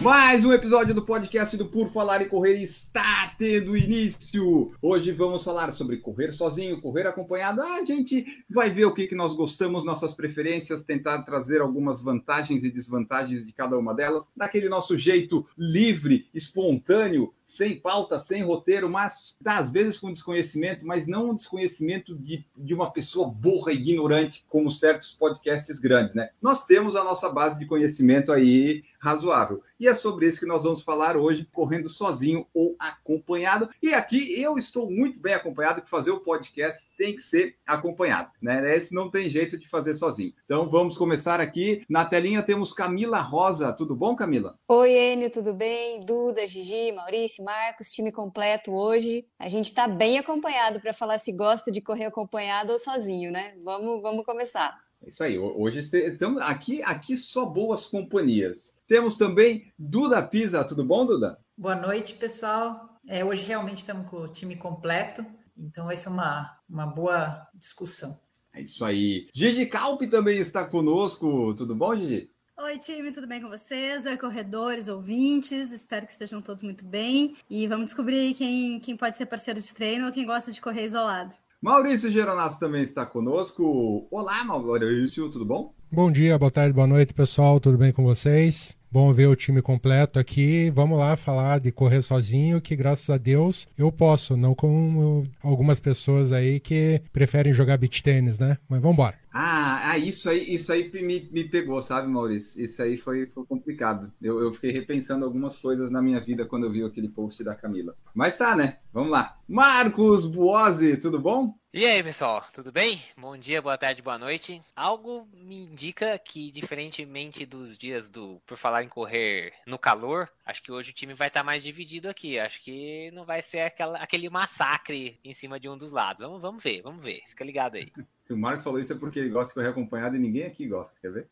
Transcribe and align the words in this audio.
Mais 0.00 0.44
um 0.44 0.52
episódio 0.52 0.94
do 0.94 1.04
podcast 1.04 1.56
do 1.56 1.66
Por 1.66 1.90
Falar 1.90 2.22
em 2.22 2.28
Correr 2.28 2.54
está 2.62 3.34
tendo 3.36 3.76
início. 3.76 4.72
Hoje 4.80 5.10
vamos 5.10 5.42
falar 5.42 5.72
sobre 5.72 5.96
correr 5.96 6.30
sozinho, 6.30 6.80
correr 6.80 7.04
acompanhado. 7.04 7.60
A 7.60 7.84
gente 7.84 8.24
vai 8.48 8.70
ver 8.70 8.84
o 8.84 8.94
que, 8.94 9.08
que 9.08 9.16
nós 9.16 9.34
gostamos, 9.34 9.84
nossas 9.84 10.14
preferências, 10.14 10.84
tentar 10.84 11.22
trazer 11.22 11.60
algumas 11.60 12.00
vantagens 12.00 12.62
e 12.62 12.70
desvantagens 12.70 13.44
de 13.44 13.52
cada 13.52 13.76
uma 13.76 13.92
delas, 13.92 14.28
daquele 14.36 14.68
nosso 14.68 14.96
jeito 14.96 15.44
livre, 15.58 16.28
espontâneo, 16.32 17.34
sem 17.42 17.74
pauta, 17.80 18.20
sem 18.20 18.44
roteiro, 18.44 18.88
mas 18.88 19.36
às 19.44 19.68
vezes 19.68 19.98
com 19.98 20.12
desconhecimento, 20.12 20.86
mas 20.86 21.08
não 21.08 21.30
um 21.30 21.34
desconhecimento 21.34 22.14
de, 22.14 22.46
de 22.56 22.72
uma 22.72 22.92
pessoa 22.92 23.28
burra, 23.28 23.72
ignorante, 23.72 24.44
como 24.48 24.70
certos 24.70 25.16
podcasts 25.18 25.80
grandes, 25.80 26.14
né? 26.14 26.30
Nós 26.40 26.66
temos 26.66 26.94
a 26.94 27.02
nossa 27.02 27.28
base 27.30 27.58
de 27.58 27.66
conhecimento 27.66 28.30
aí 28.30 28.84
razoável. 28.98 29.62
E 29.78 29.86
é 29.86 29.94
sobre 29.94 30.26
isso 30.26 30.40
que 30.40 30.46
nós 30.46 30.64
vamos 30.64 30.82
falar 30.82 31.16
hoje, 31.16 31.48
correndo 31.52 31.88
sozinho 31.88 32.46
ou 32.52 32.74
acompanhado. 32.78 33.68
E 33.82 33.94
aqui 33.94 34.40
eu 34.40 34.58
estou 34.58 34.90
muito 34.90 35.20
bem 35.20 35.34
acompanhado, 35.34 35.82
que 35.82 35.88
fazer 35.88 36.10
o 36.10 36.20
podcast 36.20 36.86
tem 36.98 37.14
que 37.14 37.22
ser 37.22 37.56
acompanhado, 37.66 38.30
né? 38.42 38.76
Esse 38.76 38.92
não 38.92 39.10
tem 39.10 39.30
jeito 39.30 39.56
de 39.56 39.68
fazer 39.68 39.94
sozinho. 39.94 40.32
Então 40.44 40.68
vamos 40.68 40.96
começar 40.96 41.40
aqui. 41.40 41.84
Na 41.88 42.04
telinha 42.04 42.42
temos 42.42 42.72
Camila 42.72 43.20
Rosa. 43.20 43.72
Tudo 43.72 43.94
bom, 43.94 44.16
Camila? 44.16 44.58
Oi, 44.68 44.90
Enio, 44.90 45.30
tudo 45.30 45.54
bem? 45.54 46.00
Duda, 46.00 46.46
Gigi, 46.46 46.90
Maurício, 46.92 47.44
Marcos, 47.44 47.90
time 47.90 48.10
completo 48.10 48.72
hoje. 48.72 49.24
A 49.38 49.48
gente 49.48 49.66
está 49.66 49.86
bem 49.86 50.18
acompanhado 50.18 50.80
para 50.80 50.92
falar 50.92 51.18
se 51.18 51.32
gosta 51.32 51.70
de 51.70 51.80
correr 51.80 52.06
acompanhado 52.06 52.72
ou 52.72 52.78
sozinho, 52.78 53.30
né? 53.30 53.54
Vamos, 53.62 54.02
vamos 54.02 54.24
começar. 54.24 54.76
É 55.02 55.08
isso 55.08 55.22
aí. 55.22 55.38
Hoje 55.38 55.78
estamos 55.78 56.42
aqui, 56.42 56.82
aqui 56.82 57.16
só 57.16 57.44
boas 57.44 57.86
companhias. 57.86 58.74
Temos 58.88 59.18
também 59.18 59.70
Duda 59.78 60.22
Pisa. 60.22 60.64
Tudo 60.64 60.82
bom, 60.82 61.04
Duda? 61.04 61.38
Boa 61.54 61.76
noite, 61.76 62.14
pessoal. 62.14 62.98
É, 63.06 63.22
hoje 63.22 63.44
realmente 63.44 63.78
estamos 63.78 64.08
com 64.08 64.22
o 64.22 64.28
time 64.28 64.56
completo, 64.56 65.24
então 65.56 65.84
vai 65.86 65.96
ser 65.96 66.08
uma, 66.08 66.58
uma 66.68 66.86
boa 66.86 67.46
discussão. 67.54 68.18
É 68.54 68.62
isso 68.62 68.82
aí. 68.82 69.26
Gigi 69.34 69.66
Calpe 69.66 70.06
também 70.06 70.38
está 70.38 70.64
conosco. 70.64 71.54
Tudo 71.54 71.76
bom, 71.76 71.94
Gigi? 71.94 72.30
Oi, 72.58 72.78
time, 72.78 73.12
tudo 73.12 73.26
bem 73.26 73.42
com 73.42 73.50
vocês? 73.50 74.06
Oi, 74.06 74.16
corredores, 74.16 74.88
ouvintes. 74.88 75.70
Espero 75.70 76.06
que 76.06 76.12
estejam 76.12 76.40
todos 76.40 76.62
muito 76.62 76.84
bem. 76.84 77.36
E 77.48 77.66
vamos 77.68 77.86
descobrir 77.86 78.32
quem, 78.34 78.80
quem 78.80 78.96
pode 78.96 79.18
ser 79.18 79.26
parceiro 79.26 79.60
de 79.60 79.72
treino 79.74 80.06
ou 80.06 80.12
quem 80.12 80.24
gosta 80.24 80.50
de 80.50 80.62
correr 80.62 80.86
isolado. 80.86 81.34
Maurício 81.60 82.10
Geronasso 82.10 82.58
também 82.58 82.82
está 82.82 83.04
conosco. 83.04 84.08
Olá, 84.10 84.42
Maurício, 84.44 85.30
tudo 85.30 85.44
bom? 85.44 85.74
Bom 85.92 86.10
dia, 86.10 86.38
boa 86.38 86.50
tarde, 86.50 86.72
boa 86.72 86.86
noite, 86.86 87.12
pessoal. 87.12 87.60
Tudo 87.60 87.76
bem 87.76 87.92
com 87.92 88.02
vocês? 88.02 88.77
Bom 88.90 89.12
ver 89.12 89.26
o 89.26 89.36
time 89.36 89.60
completo 89.60 90.18
aqui. 90.18 90.70
Vamos 90.70 90.98
lá 90.98 91.14
falar 91.16 91.60
de 91.60 91.70
correr 91.70 92.00
sozinho, 92.00 92.60
que 92.60 92.74
graças 92.74 93.10
a 93.10 93.18
Deus 93.18 93.66
eu 93.76 93.92
posso, 93.92 94.36
não 94.36 94.54
como 94.54 95.26
algumas 95.42 95.78
pessoas 95.78 96.32
aí 96.32 96.58
que 96.58 97.02
preferem 97.12 97.52
jogar 97.52 97.76
beach 97.76 98.02
tênis, 98.02 98.38
né? 98.38 98.56
Mas 98.68 98.80
vamos 98.80 98.94
embora. 98.94 99.16
Ah, 99.32 99.90
ah, 99.90 99.98
isso 99.98 100.28
aí, 100.30 100.54
isso 100.54 100.72
aí 100.72 100.90
me, 101.02 101.28
me 101.30 101.44
pegou, 101.44 101.82
sabe, 101.82 102.08
Maurício? 102.08 102.62
Isso 102.62 102.82
aí 102.82 102.96
foi, 102.96 103.26
foi 103.26 103.44
complicado. 103.44 104.10
Eu, 104.20 104.40
eu 104.40 104.52
fiquei 104.52 104.72
repensando 104.72 105.24
algumas 105.24 105.60
coisas 105.60 105.90
na 105.90 106.02
minha 106.02 106.18
vida 106.18 106.46
quando 106.46 106.64
eu 106.64 106.72
vi 106.72 106.82
aquele 106.82 107.08
post 107.08 107.44
da 107.44 107.54
Camila. 107.54 107.94
Mas 108.14 108.36
tá, 108.36 108.56
né? 108.56 108.78
Vamos 108.92 109.10
lá. 109.10 109.36
Marcos 109.46 110.26
Buozzi, 110.26 110.96
tudo 110.96 111.20
bom? 111.20 111.54
E 111.72 111.84
aí, 111.84 112.02
pessoal, 112.02 112.42
tudo 112.52 112.72
bem? 112.72 113.00
Bom 113.16 113.36
dia, 113.36 113.60
boa 113.60 113.76
tarde, 113.76 114.00
boa 114.00 114.18
noite. 114.18 114.60
Algo 114.74 115.28
me 115.34 115.64
indica 115.64 116.18
que, 116.18 116.50
diferentemente 116.50 117.44
dos 117.44 117.76
dias 117.76 118.08
do 118.08 118.40
Por 118.46 118.56
Falar 118.56 118.77
em 118.82 118.88
Correr 118.88 119.52
no 119.66 119.78
calor, 119.78 120.28
acho 120.44 120.62
que 120.62 120.72
hoje 120.72 120.90
o 120.90 120.94
time 120.94 121.14
vai 121.14 121.28
estar 121.28 121.44
mais 121.44 121.62
dividido 121.62 122.08
aqui. 122.08 122.38
Acho 122.38 122.62
que 122.62 123.10
não 123.12 123.24
vai 123.24 123.42
ser 123.42 123.60
aquela, 123.60 123.98
aquele 123.98 124.28
massacre 124.30 125.18
em 125.24 125.32
cima 125.32 125.58
de 125.58 125.68
um 125.68 125.76
dos 125.76 125.92
lados. 125.92 126.22
Vamos, 126.22 126.40
vamos 126.40 126.62
ver, 126.62 126.82
vamos 126.82 127.02
ver. 127.02 127.22
Fica 127.28 127.44
ligado 127.44 127.76
aí. 127.76 127.92
Se 128.28 128.34
o 128.34 128.36
Marcos 128.36 128.62
falou 128.62 128.78
isso 128.78 128.92
é 128.92 128.96
porque 128.96 129.18
ele 129.18 129.30
gosta 129.30 129.48
de 129.48 129.54
correr 129.54 129.68
acompanhado 129.68 130.14
e 130.14 130.18
ninguém 130.18 130.44
aqui 130.44 130.66
gosta, 130.66 130.92
quer 131.00 131.10
ver? 131.10 131.28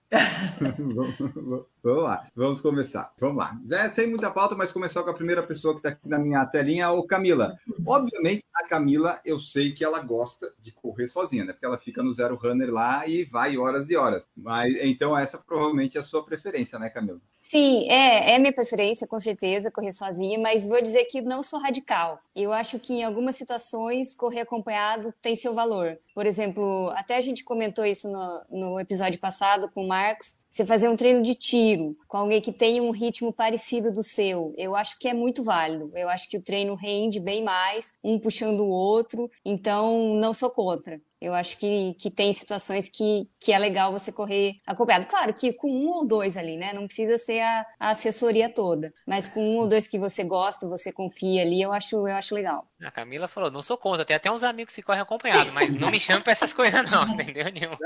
vamos, 0.78 1.14
vamos 1.84 2.02
lá, 2.02 2.26
vamos 2.34 2.60
começar. 2.62 3.12
Vamos 3.20 3.36
lá. 3.36 3.60
Já 3.66 3.84
é 3.84 3.88
sem 3.90 4.08
muita 4.08 4.30
pauta, 4.30 4.54
mas 4.54 4.72
começar 4.72 5.02
com 5.02 5.10
a 5.10 5.14
primeira 5.14 5.42
pessoa 5.42 5.74
que 5.74 5.80
está 5.80 5.90
aqui 5.90 6.08
na 6.08 6.18
minha 6.18 6.46
telinha, 6.46 6.90
o 6.90 7.06
Camila. 7.06 7.58
Obviamente, 7.86 8.42
a 8.54 8.66
Camila, 8.66 9.20
eu 9.26 9.38
sei 9.38 9.72
que 9.72 9.84
ela 9.84 10.00
gosta 10.00 10.50
de 10.62 10.72
correr 10.72 11.06
sozinha, 11.06 11.44
né? 11.44 11.52
Porque 11.52 11.66
ela 11.66 11.76
fica 11.76 12.02
no 12.02 12.14
zero 12.14 12.34
runner 12.34 12.72
lá 12.72 13.06
e 13.06 13.24
vai 13.24 13.58
horas 13.58 13.90
e 13.90 13.96
horas. 13.96 14.26
Mas 14.34 14.74
então 14.82 15.16
essa 15.16 15.36
provavelmente 15.36 15.98
é 15.98 16.00
a 16.00 16.04
sua 16.04 16.24
preferência, 16.24 16.78
né, 16.78 16.88
Camila? 16.88 17.20
Sim, 17.48 17.88
é, 17.88 18.34
é 18.34 18.38
minha 18.40 18.52
preferência, 18.52 19.06
com 19.06 19.20
certeza, 19.20 19.70
correr 19.70 19.92
sozinha, 19.92 20.36
mas 20.36 20.66
vou 20.66 20.82
dizer 20.82 21.04
que 21.04 21.20
não 21.20 21.44
sou 21.44 21.60
radical. 21.60 22.18
Eu 22.34 22.52
acho 22.52 22.76
que 22.80 22.94
em 22.94 23.04
algumas 23.04 23.36
situações 23.36 24.16
correr 24.16 24.40
acompanhado 24.40 25.14
tem 25.22 25.36
seu 25.36 25.54
valor. 25.54 25.96
Por 26.12 26.26
exemplo, 26.26 26.90
até 26.96 27.16
a 27.16 27.20
gente 27.20 27.44
comentou 27.44 27.86
isso 27.86 28.10
no, 28.10 28.44
no 28.50 28.80
episódio 28.80 29.20
passado 29.20 29.70
com 29.70 29.84
o 29.84 29.88
Marcos, 29.88 30.34
você 30.50 30.66
fazer 30.66 30.88
um 30.88 30.96
treino 30.96 31.22
de 31.22 31.36
tiro 31.36 31.96
com 32.08 32.16
alguém 32.16 32.40
que 32.40 32.50
tem 32.50 32.80
um 32.80 32.90
ritmo 32.90 33.32
parecido 33.32 33.92
do 33.92 34.02
seu, 34.02 34.52
eu 34.56 34.74
acho 34.74 34.98
que 34.98 35.06
é 35.06 35.14
muito 35.14 35.44
válido. 35.44 35.92
Eu 35.94 36.08
acho 36.08 36.28
que 36.28 36.38
o 36.38 36.42
treino 36.42 36.74
rende 36.74 37.20
bem 37.20 37.44
mais, 37.44 37.92
um 38.02 38.18
puxando 38.18 38.60
o 38.60 38.68
outro, 38.68 39.30
então 39.44 40.16
não 40.16 40.34
sou 40.34 40.50
contra. 40.50 41.00
Eu 41.20 41.34
acho 41.34 41.56
que, 41.58 41.94
que 41.94 42.10
tem 42.10 42.32
situações 42.32 42.88
que, 42.88 43.28
que 43.40 43.52
é 43.52 43.58
legal 43.58 43.92
você 43.92 44.12
correr 44.12 44.56
acompanhado. 44.66 45.06
Claro 45.06 45.32
que 45.32 45.52
com 45.52 45.70
um 45.70 45.88
ou 45.88 46.06
dois 46.06 46.36
ali, 46.36 46.56
né? 46.56 46.72
Não 46.72 46.86
precisa 46.86 47.16
ser 47.16 47.40
a, 47.40 47.66
a 47.80 47.90
assessoria 47.90 48.48
toda. 48.52 48.92
Mas 49.06 49.28
com 49.28 49.40
um 49.42 49.56
ou 49.56 49.66
dois 49.66 49.86
que 49.86 49.98
você 49.98 50.24
gosta, 50.24 50.68
você 50.68 50.92
confia 50.92 51.42
ali, 51.42 51.62
eu 51.62 51.72
acho, 51.72 51.96
eu 51.96 52.14
acho 52.14 52.34
legal. 52.34 52.68
A 52.82 52.90
Camila 52.90 53.26
falou, 53.26 53.50
não 53.50 53.62
sou 53.62 53.78
contra. 53.78 54.04
Tem 54.04 54.16
até 54.16 54.30
uns 54.30 54.42
amigos 54.42 54.74
que 54.74 54.82
correm 54.82 55.00
acompanhado, 55.00 55.50
mas 55.52 55.74
não 55.74 55.90
me 55.90 55.98
chame 55.98 56.22
pra 56.22 56.32
essas 56.32 56.52
coisas 56.52 56.90
não, 56.90 57.08
entendeu? 57.14 57.50
Nenhum. 57.50 57.76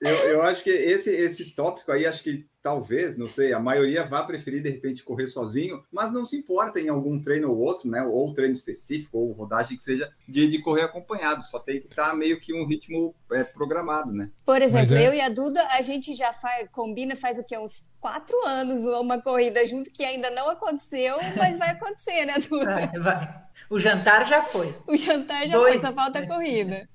Eu, 0.00 0.14
eu 0.28 0.42
acho 0.42 0.62
que 0.62 0.70
esse, 0.70 1.10
esse 1.10 1.56
tópico 1.56 1.90
aí, 1.90 2.06
acho 2.06 2.22
que 2.22 2.46
talvez, 2.62 3.18
não 3.18 3.28
sei, 3.28 3.52
a 3.52 3.58
maioria 3.58 4.04
vá 4.04 4.22
preferir 4.22 4.62
de 4.62 4.70
repente 4.70 5.02
correr 5.02 5.26
sozinho, 5.26 5.82
mas 5.90 6.12
não 6.12 6.24
se 6.24 6.36
importa 6.36 6.78
em 6.78 6.88
algum 6.88 7.20
treino 7.20 7.50
ou 7.50 7.58
outro, 7.58 7.90
né? 7.90 8.02
Ou 8.02 8.32
treino 8.32 8.52
específico, 8.52 9.18
ou 9.18 9.32
rodagem 9.32 9.76
que 9.76 9.82
seja, 9.82 10.08
de, 10.28 10.48
de 10.48 10.62
correr 10.62 10.82
acompanhado. 10.82 11.44
Só 11.44 11.58
tem 11.58 11.80
que 11.80 11.86
estar 11.86 12.10
tá 12.10 12.14
meio 12.14 12.40
que 12.40 12.54
um 12.54 12.64
ritmo 12.64 13.14
é, 13.32 13.42
programado, 13.42 14.12
né? 14.12 14.30
Por 14.46 14.62
exemplo, 14.62 14.94
é... 14.94 15.08
eu 15.08 15.14
e 15.14 15.20
a 15.20 15.28
Duda, 15.28 15.66
a 15.72 15.80
gente 15.80 16.14
já 16.14 16.32
faz, 16.32 16.68
combina 16.70 17.16
faz 17.16 17.40
o 17.40 17.44
que? 17.44 17.58
Uns 17.58 17.82
quatro 18.00 18.36
anos 18.46 18.82
uma 18.82 19.20
corrida 19.20 19.66
junto 19.66 19.90
que 19.90 20.04
ainda 20.04 20.30
não 20.30 20.48
aconteceu, 20.48 21.16
mas 21.36 21.58
vai 21.58 21.70
acontecer, 21.70 22.24
né, 22.24 22.34
Duda? 22.38 22.68
Vai, 22.68 23.00
vai. 23.00 23.47
O 23.70 23.78
jantar 23.78 24.26
já 24.26 24.42
foi. 24.42 24.74
O 24.86 24.96
jantar 24.96 25.46
já 25.46 25.56
Dois. 25.56 25.80
foi, 25.80 25.90
só 25.90 25.92
falta 25.94 26.20
a 26.20 26.26
corrida. 26.26 26.88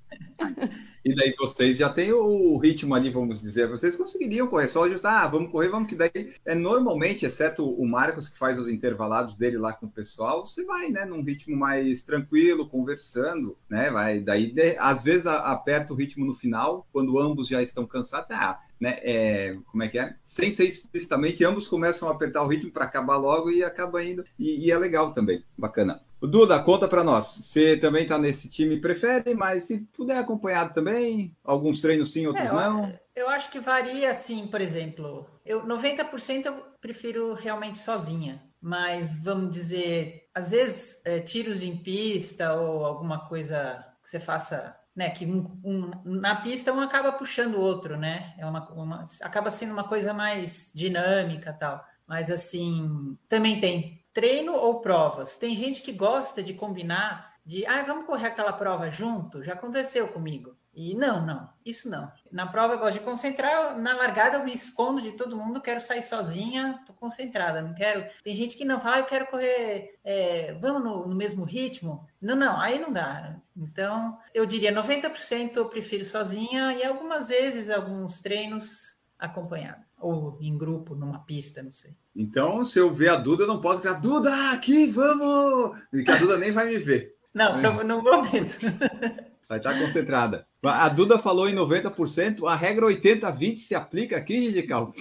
E 1.06 1.14
daí 1.14 1.36
vocês 1.38 1.78
já 1.78 1.90
têm 1.90 2.14
o 2.14 2.58
ritmo 2.58 2.96
ali, 2.96 3.10
vamos 3.10 3.42
dizer, 3.42 3.68
vocês 3.68 3.94
conseguiriam 3.94 4.48
correr 4.48 4.70
só 4.70 4.86
ajustar, 4.86 5.26
ah, 5.26 5.28
vamos 5.28 5.52
correr, 5.52 5.68
vamos 5.68 5.90
que 5.90 5.96
daí 5.96 6.34
é 6.46 6.56
normalmente, 6.56 7.26
exceto 7.26 7.70
o 7.70 7.86
Marcos 7.86 8.30
que 8.30 8.38
faz 8.38 8.58
os 8.58 8.70
intervalados 8.70 9.36
dele 9.36 9.58
lá 9.58 9.74
com 9.74 9.86
o 9.86 9.92
pessoal, 9.92 10.48
você 10.48 10.64
vai, 10.64 10.88
né, 10.88 11.04
num 11.04 11.22
ritmo 11.22 11.58
mais 11.58 12.04
tranquilo, 12.04 12.70
conversando, 12.70 13.58
né, 13.70 13.92
vai, 13.92 14.22
daí 14.22 14.50
de, 14.50 14.78
às 14.78 15.04
vezes 15.04 15.28
a, 15.28 15.52
aperta 15.52 15.92
o 15.92 15.96
ritmo 15.98 16.26
no 16.26 16.34
final, 16.34 16.88
quando 16.94 17.20
ambos 17.20 17.50
já 17.50 17.62
estão 17.62 17.86
cansados, 17.86 18.32
ah, 18.32 18.62
né, 18.80 19.00
é, 19.02 19.58
como 19.70 19.84
é 19.84 19.90
que 19.90 20.00
é? 20.00 20.16
Sem 20.24 20.52
ser 20.52 20.64
explicitamente, 20.64 21.44
ambos 21.44 21.68
começam 21.68 22.08
a 22.08 22.14
apertar 22.14 22.44
o 22.44 22.48
ritmo 22.48 22.72
para 22.72 22.86
acabar 22.86 23.18
logo 23.18 23.52
e 23.52 23.62
acaba 23.62 24.02
indo, 24.02 24.24
e, 24.40 24.68
e 24.68 24.72
é 24.72 24.78
legal 24.78 25.14
também, 25.14 25.44
bacana. 25.58 26.00
Duda, 26.28 26.62
conta 26.64 26.88
para 26.88 27.04
nós. 27.04 27.28
Você 27.28 27.76
também 27.78 28.04
está 28.04 28.18
nesse 28.18 28.50
time 28.50 28.80
prefere, 28.80 29.34
mas 29.34 29.66
se 29.66 29.80
puder 29.94 30.18
acompanhado 30.18 30.74
também, 30.74 31.36
alguns 31.44 31.82
treinos 31.82 32.14
sim, 32.14 32.26
outros 32.28 32.46
é, 32.46 32.52
não. 32.52 32.86
Eu, 32.86 33.00
eu 33.16 33.30
acho 33.30 33.50
que 33.50 33.60
varia 33.60 34.12
assim, 34.12 34.48
por 34.48 34.62
exemplo, 34.62 35.30
eu 35.46 35.66
90% 35.66 36.46
eu 36.46 36.54
prefiro 36.80 37.34
realmente 37.34 37.78
sozinha, 37.78 38.42
mas 38.62 39.14
vamos 39.14 39.52
dizer, 39.52 40.30
às 40.34 40.52
vezes 40.52 41.02
é, 41.04 41.20
tiros 41.20 41.62
em 41.62 41.76
pista 41.76 42.54
ou 42.54 42.86
alguma 42.86 43.28
coisa 43.28 43.86
que 44.02 44.10
você 44.10 44.20
faça 44.20 44.76
né, 44.96 45.10
que 45.10 45.26
um, 45.26 45.60
um, 45.64 45.92
na 46.06 46.36
pista 46.36 46.72
um 46.72 46.80
acaba 46.80 47.12
puxando 47.12 47.56
o 47.56 47.62
outro, 47.62 47.98
né? 47.98 48.34
É 48.38 48.46
uma, 48.46 48.70
uma, 48.72 49.06
acaba 49.22 49.50
sendo 49.50 49.74
uma 49.74 49.84
coisa 49.84 50.14
mais 50.14 50.72
dinâmica 50.74 51.52
tal. 51.52 51.84
Mas 52.08 52.30
assim, 52.30 53.18
também 53.28 53.60
tem 53.60 54.03
treino 54.14 54.54
ou 54.54 54.80
provas. 54.80 55.36
Tem 55.36 55.56
gente 55.56 55.82
que 55.82 55.92
gosta 55.92 56.44
de 56.44 56.54
combinar 56.54 57.34
de, 57.46 57.66
ah, 57.66 57.84
vamos 57.84 58.06
correr 58.06 58.28
aquela 58.28 58.54
prova 58.54 58.90
junto? 58.90 59.44
Já 59.44 59.54
aconteceu 59.54 60.08
comigo. 60.08 60.56
E 60.76 60.96
não, 60.96 61.24
não, 61.24 61.50
isso 61.64 61.88
não. 61.88 62.12
Na 62.32 62.48
prova 62.48 62.74
eu 62.74 62.80
gosto 62.80 62.94
de 62.94 63.06
concentrar, 63.06 63.78
na 63.78 63.96
largada 63.96 64.38
eu 64.38 64.44
me 64.44 64.54
escondo 64.54 65.02
de 65.02 65.12
todo 65.12 65.38
mundo, 65.38 65.62
quero 65.62 65.80
sair 65.80 66.02
sozinha, 66.02 66.82
tô 66.88 66.94
concentrada, 66.94 67.62
não 67.62 67.76
quero. 67.76 68.06
Tem 68.24 68.34
gente 68.34 68.58
que 68.58 68.66
não 68.66 68.80
fala, 68.80 68.96
ah, 68.96 69.00
eu 69.00 69.06
quero 69.06 69.28
correr, 69.28 70.00
é, 70.04 70.54
vamos 70.54 70.84
no, 70.84 71.08
no, 71.08 71.16
mesmo 71.16 71.44
ritmo. 71.44 72.08
Não, 72.20 72.36
não, 72.36 72.60
aí 72.60 72.80
não 72.80 72.92
dá. 72.92 73.36
Então, 73.56 74.18
eu 74.34 74.48
diria 74.48 74.72
90% 74.74 75.58
eu 75.58 75.70
prefiro 75.70 76.04
sozinha 76.04 76.74
e 76.74 76.84
algumas 76.84 77.28
vezes 77.28 77.70
alguns 77.70 78.20
treinos 78.20 78.98
acompanhado 79.20 79.84
ou 80.04 80.38
em 80.42 80.58
grupo, 80.58 80.96
numa 80.96 81.20
pista, 81.20 81.64
não 81.64 81.72
sei. 81.72 81.92
Então, 82.16 82.64
se 82.64 82.78
eu 82.80 82.94
ver 82.94 83.10
a 83.10 83.16
Duda, 83.16 83.44
eu 83.44 83.48
não 83.48 83.62
posso 83.62 83.82
gritar, 83.82 84.00
Duda, 84.00 84.52
aqui, 84.52 84.92
vamos! 84.92 85.80
E 85.94 86.04
que 86.04 86.12
a 86.12 86.18
Duda 86.18 86.38
nem 86.38 86.52
vai 86.52 86.68
me 86.68 86.78
ver. 86.78 87.16
Não, 87.34 87.58
é. 87.60 87.84
não 87.84 88.02
vou 88.04 88.22
mesmo. 88.32 88.70
Vai 89.50 89.58
estar 89.58 89.78
concentrada. 89.78 90.48
A 90.64 90.88
Duda 90.90 91.20
falou 91.20 91.50
em 91.50 91.54
90%, 91.54 92.48
a 92.48 92.56
regra 92.56 92.88
80-20 92.88 93.58
se 93.58 93.76
aplica 93.76 94.16
aqui, 94.16 94.40
Gigi 94.40 94.64
Calvo? 94.64 94.96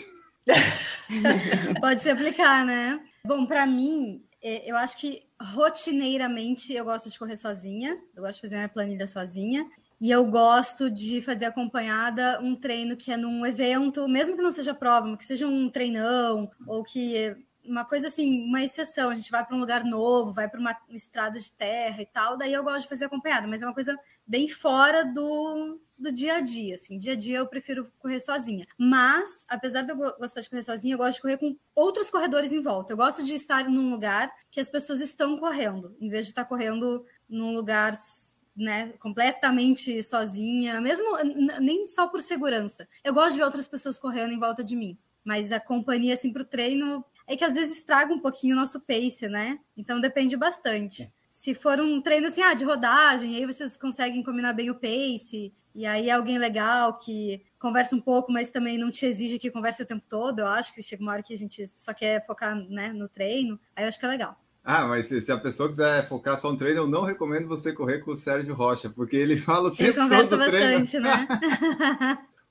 Pode 1.81 2.03
se 2.03 2.11
aplicar, 2.11 2.67
né? 2.67 3.01
Bom, 3.25 3.47
para 3.47 3.65
mim, 3.67 4.23
é, 4.43 4.69
eu 4.69 4.77
acho 4.77 4.99
que 4.99 5.23
rotineiramente 5.41 6.73
eu 6.73 6.85
gosto 6.85 7.09
de 7.09 7.19
correr 7.19 7.37
sozinha, 7.37 7.97
eu 8.15 8.23
gosto 8.23 8.37
de 8.37 8.41
fazer 8.43 8.57
minha 8.57 8.69
planilha 8.69 9.07
sozinha. 9.07 9.65
E 10.03 10.11
eu 10.11 10.27
gosto 10.27 10.91
de 10.91 11.23
fazer 11.23 11.45
acompanhada 11.45 12.41
um 12.43 12.57
treino 12.57 12.97
que 12.97 13.13
é 13.13 13.17
num 13.17 13.47
evento, 13.47 14.09
mesmo 14.09 14.35
que 14.35 14.43
não 14.43 14.51
seja 14.51 14.75
prova, 14.75 15.07
mas 15.07 15.19
que 15.19 15.25
seja 15.25 15.47
um 15.47 15.71
treinão, 15.71 16.51
ou 16.67 16.83
que 16.83 17.37
uma 17.65 17.85
coisa 17.85 18.09
assim, 18.09 18.43
uma 18.43 18.65
exceção. 18.65 19.11
A 19.11 19.15
gente 19.15 19.31
vai 19.31 19.47
para 19.47 19.57
um 19.57 19.61
lugar 19.61 19.85
novo, 19.85 20.33
vai 20.33 20.49
para 20.49 20.59
uma 20.59 20.77
estrada 20.91 21.39
de 21.39 21.53
terra 21.53 22.03
e 22.03 22.07
tal. 22.07 22.37
Daí 22.37 22.53
eu 22.53 22.65
gosto 22.65 22.83
de 22.83 22.89
fazer 22.89 23.05
acompanhada, 23.05 23.47
mas 23.47 23.63
é 23.63 23.65
uma 23.65 23.73
coisa 23.73 23.97
bem 24.27 24.49
fora 24.49 25.05
do, 25.05 25.81
do 25.97 26.11
dia 26.11 26.35
a 26.35 26.41
dia. 26.41 26.75
Assim, 26.75 26.99
dia 26.99 27.13
a 27.13 27.17
dia 27.17 27.39
eu 27.39 27.47
prefiro 27.47 27.89
correr 28.01 28.19
sozinha. 28.19 28.67
Mas, 28.77 29.47
apesar 29.49 29.83
de 29.83 29.93
eu 29.93 29.97
gostar 29.97 30.41
de 30.41 30.51
correr 30.51 30.65
sozinha, 30.65 30.95
eu 30.95 30.99
gosto 30.99 31.19
de 31.19 31.23
correr 31.23 31.39
com 31.39 31.57
outros 31.77 32.11
corredores 32.11 32.53
em 32.53 32.61
volta. 32.61 32.93
Eu 32.93 32.97
gosto 32.97 33.23
de 33.23 33.37
estar 33.37 33.69
num 33.69 33.93
lugar 33.93 34.33
que 34.51 34.59
as 34.59 34.69
pessoas 34.69 35.01
estão 35.01 35.39
correndo, 35.39 35.97
em 36.01 36.09
vez 36.09 36.25
de 36.25 36.33
estar 36.33 36.45
correndo 36.45 37.07
num 37.29 37.55
lugar 37.55 37.95
né, 38.57 38.93
completamente 38.99 40.03
sozinha, 40.03 40.81
mesmo 40.81 41.17
nem 41.61 41.87
só 41.87 42.07
por 42.07 42.21
segurança. 42.21 42.87
Eu 43.03 43.15
gosto 43.15 43.33
de 43.33 43.39
ver 43.39 43.45
outras 43.45 43.67
pessoas 43.67 43.99
correndo 43.99 44.33
em 44.33 44.39
volta 44.39 44.63
de 44.63 44.77
mim, 44.77 44.99
mas 45.25 45.53
a 45.53 45.61
companhia 45.61 46.15
assim 46.15 46.33
para 46.33 46.43
o 46.43 46.47
treino 46.47 47.05
é 47.27 47.37
que 47.37 47.45
às 47.45 47.55
vezes 47.55 47.79
estraga 47.79 48.13
um 48.13 48.21
pouquinho 48.21 48.55
o 48.55 48.59
nosso 48.59 48.81
pace, 48.81 49.29
né? 49.29 49.59
Então 49.77 50.01
depende 50.01 50.37
bastante. 50.37 51.11
Se 51.29 51.55
for 51.55 51.81
um 51.81 52.01
treino 52.03 52.27
assim, 52.27 52.43
ah, 52.43 52.53
de 52.53 52.65
rodagem, 52.65 53.37
aí 53.37 53.47
vocês 53.47 53.77
conseguem 53.77 54.23
combinar 54.23 54.53
bem 54.53 54.71
o 54.71 54.75
pace, 54.75 55.53
e 55.75 55.87
aí 55.87 56.11
é 56.11 56.13
alguém 56.13 56.37
legal 56.37 56.95
que 56.97 57.43
conversa 57.59 57.97
um 57.97 58.01
pouco, 58.01 58.31
mas 58.31 58.51
também 58.51 58.77
não 58.77 58.91
te 58.91 59.07
exige 59.07 59.39
que 59.39 59.51
converse 59.51 59.83
o 59.83 59.87
tempo 59.87 60.05
todo. 60.07 60.41
Eu 60.41 60.47
acho 60.47 60.75
que 60.75 60.83
chega 60.83 61.03
uma 61.03 61.13
hora 61.13 61.23
que 61.23 61.33
a 61.33 61.39
gente 61.39 61.67
só 61.69 61.95
quer 61.95 62.25
focar 62.27 62.55
né, 62.55 62.93
no 62.93 63.09
treino, 63.09 63.59
aí 63.75 63.85
eu 63.85 63.89
acho 63.89 63.99
que 63.99 64.05
é 64.05 64.09
legal. 64.09 64.39
Ah, 64.65 64.87
mas 64.87 65.07
se, 65.07 65.21
se, 65.21 65.33
a 65.33 65.39
pessoa 65.39 65.69
quiser 65.69 66.07
focar 66.09 66.39
só 66.39 66.51
no 66.53 66.57
treino, 66.57 66.83
eu 66.83 66.87
não 66.87 67.03
recomendo 67.03 67.49
você 67.49 67.73
correr 67.73 67.99
com 67.99 68.13
o 68.13 68.17
Sérgio 68.17 68.55
Rocha, 68.55 68.89
porque 68.89 69.17
ele 69.17 69.37
fala 69.39 69.69
o 69.69 69.75
tempo 69.75 69.95
todo 69.95 70.29
do 70.29 70.47
treino. 70.47 70.81
bastante, 70.81 71.01
né? 71.01 71.27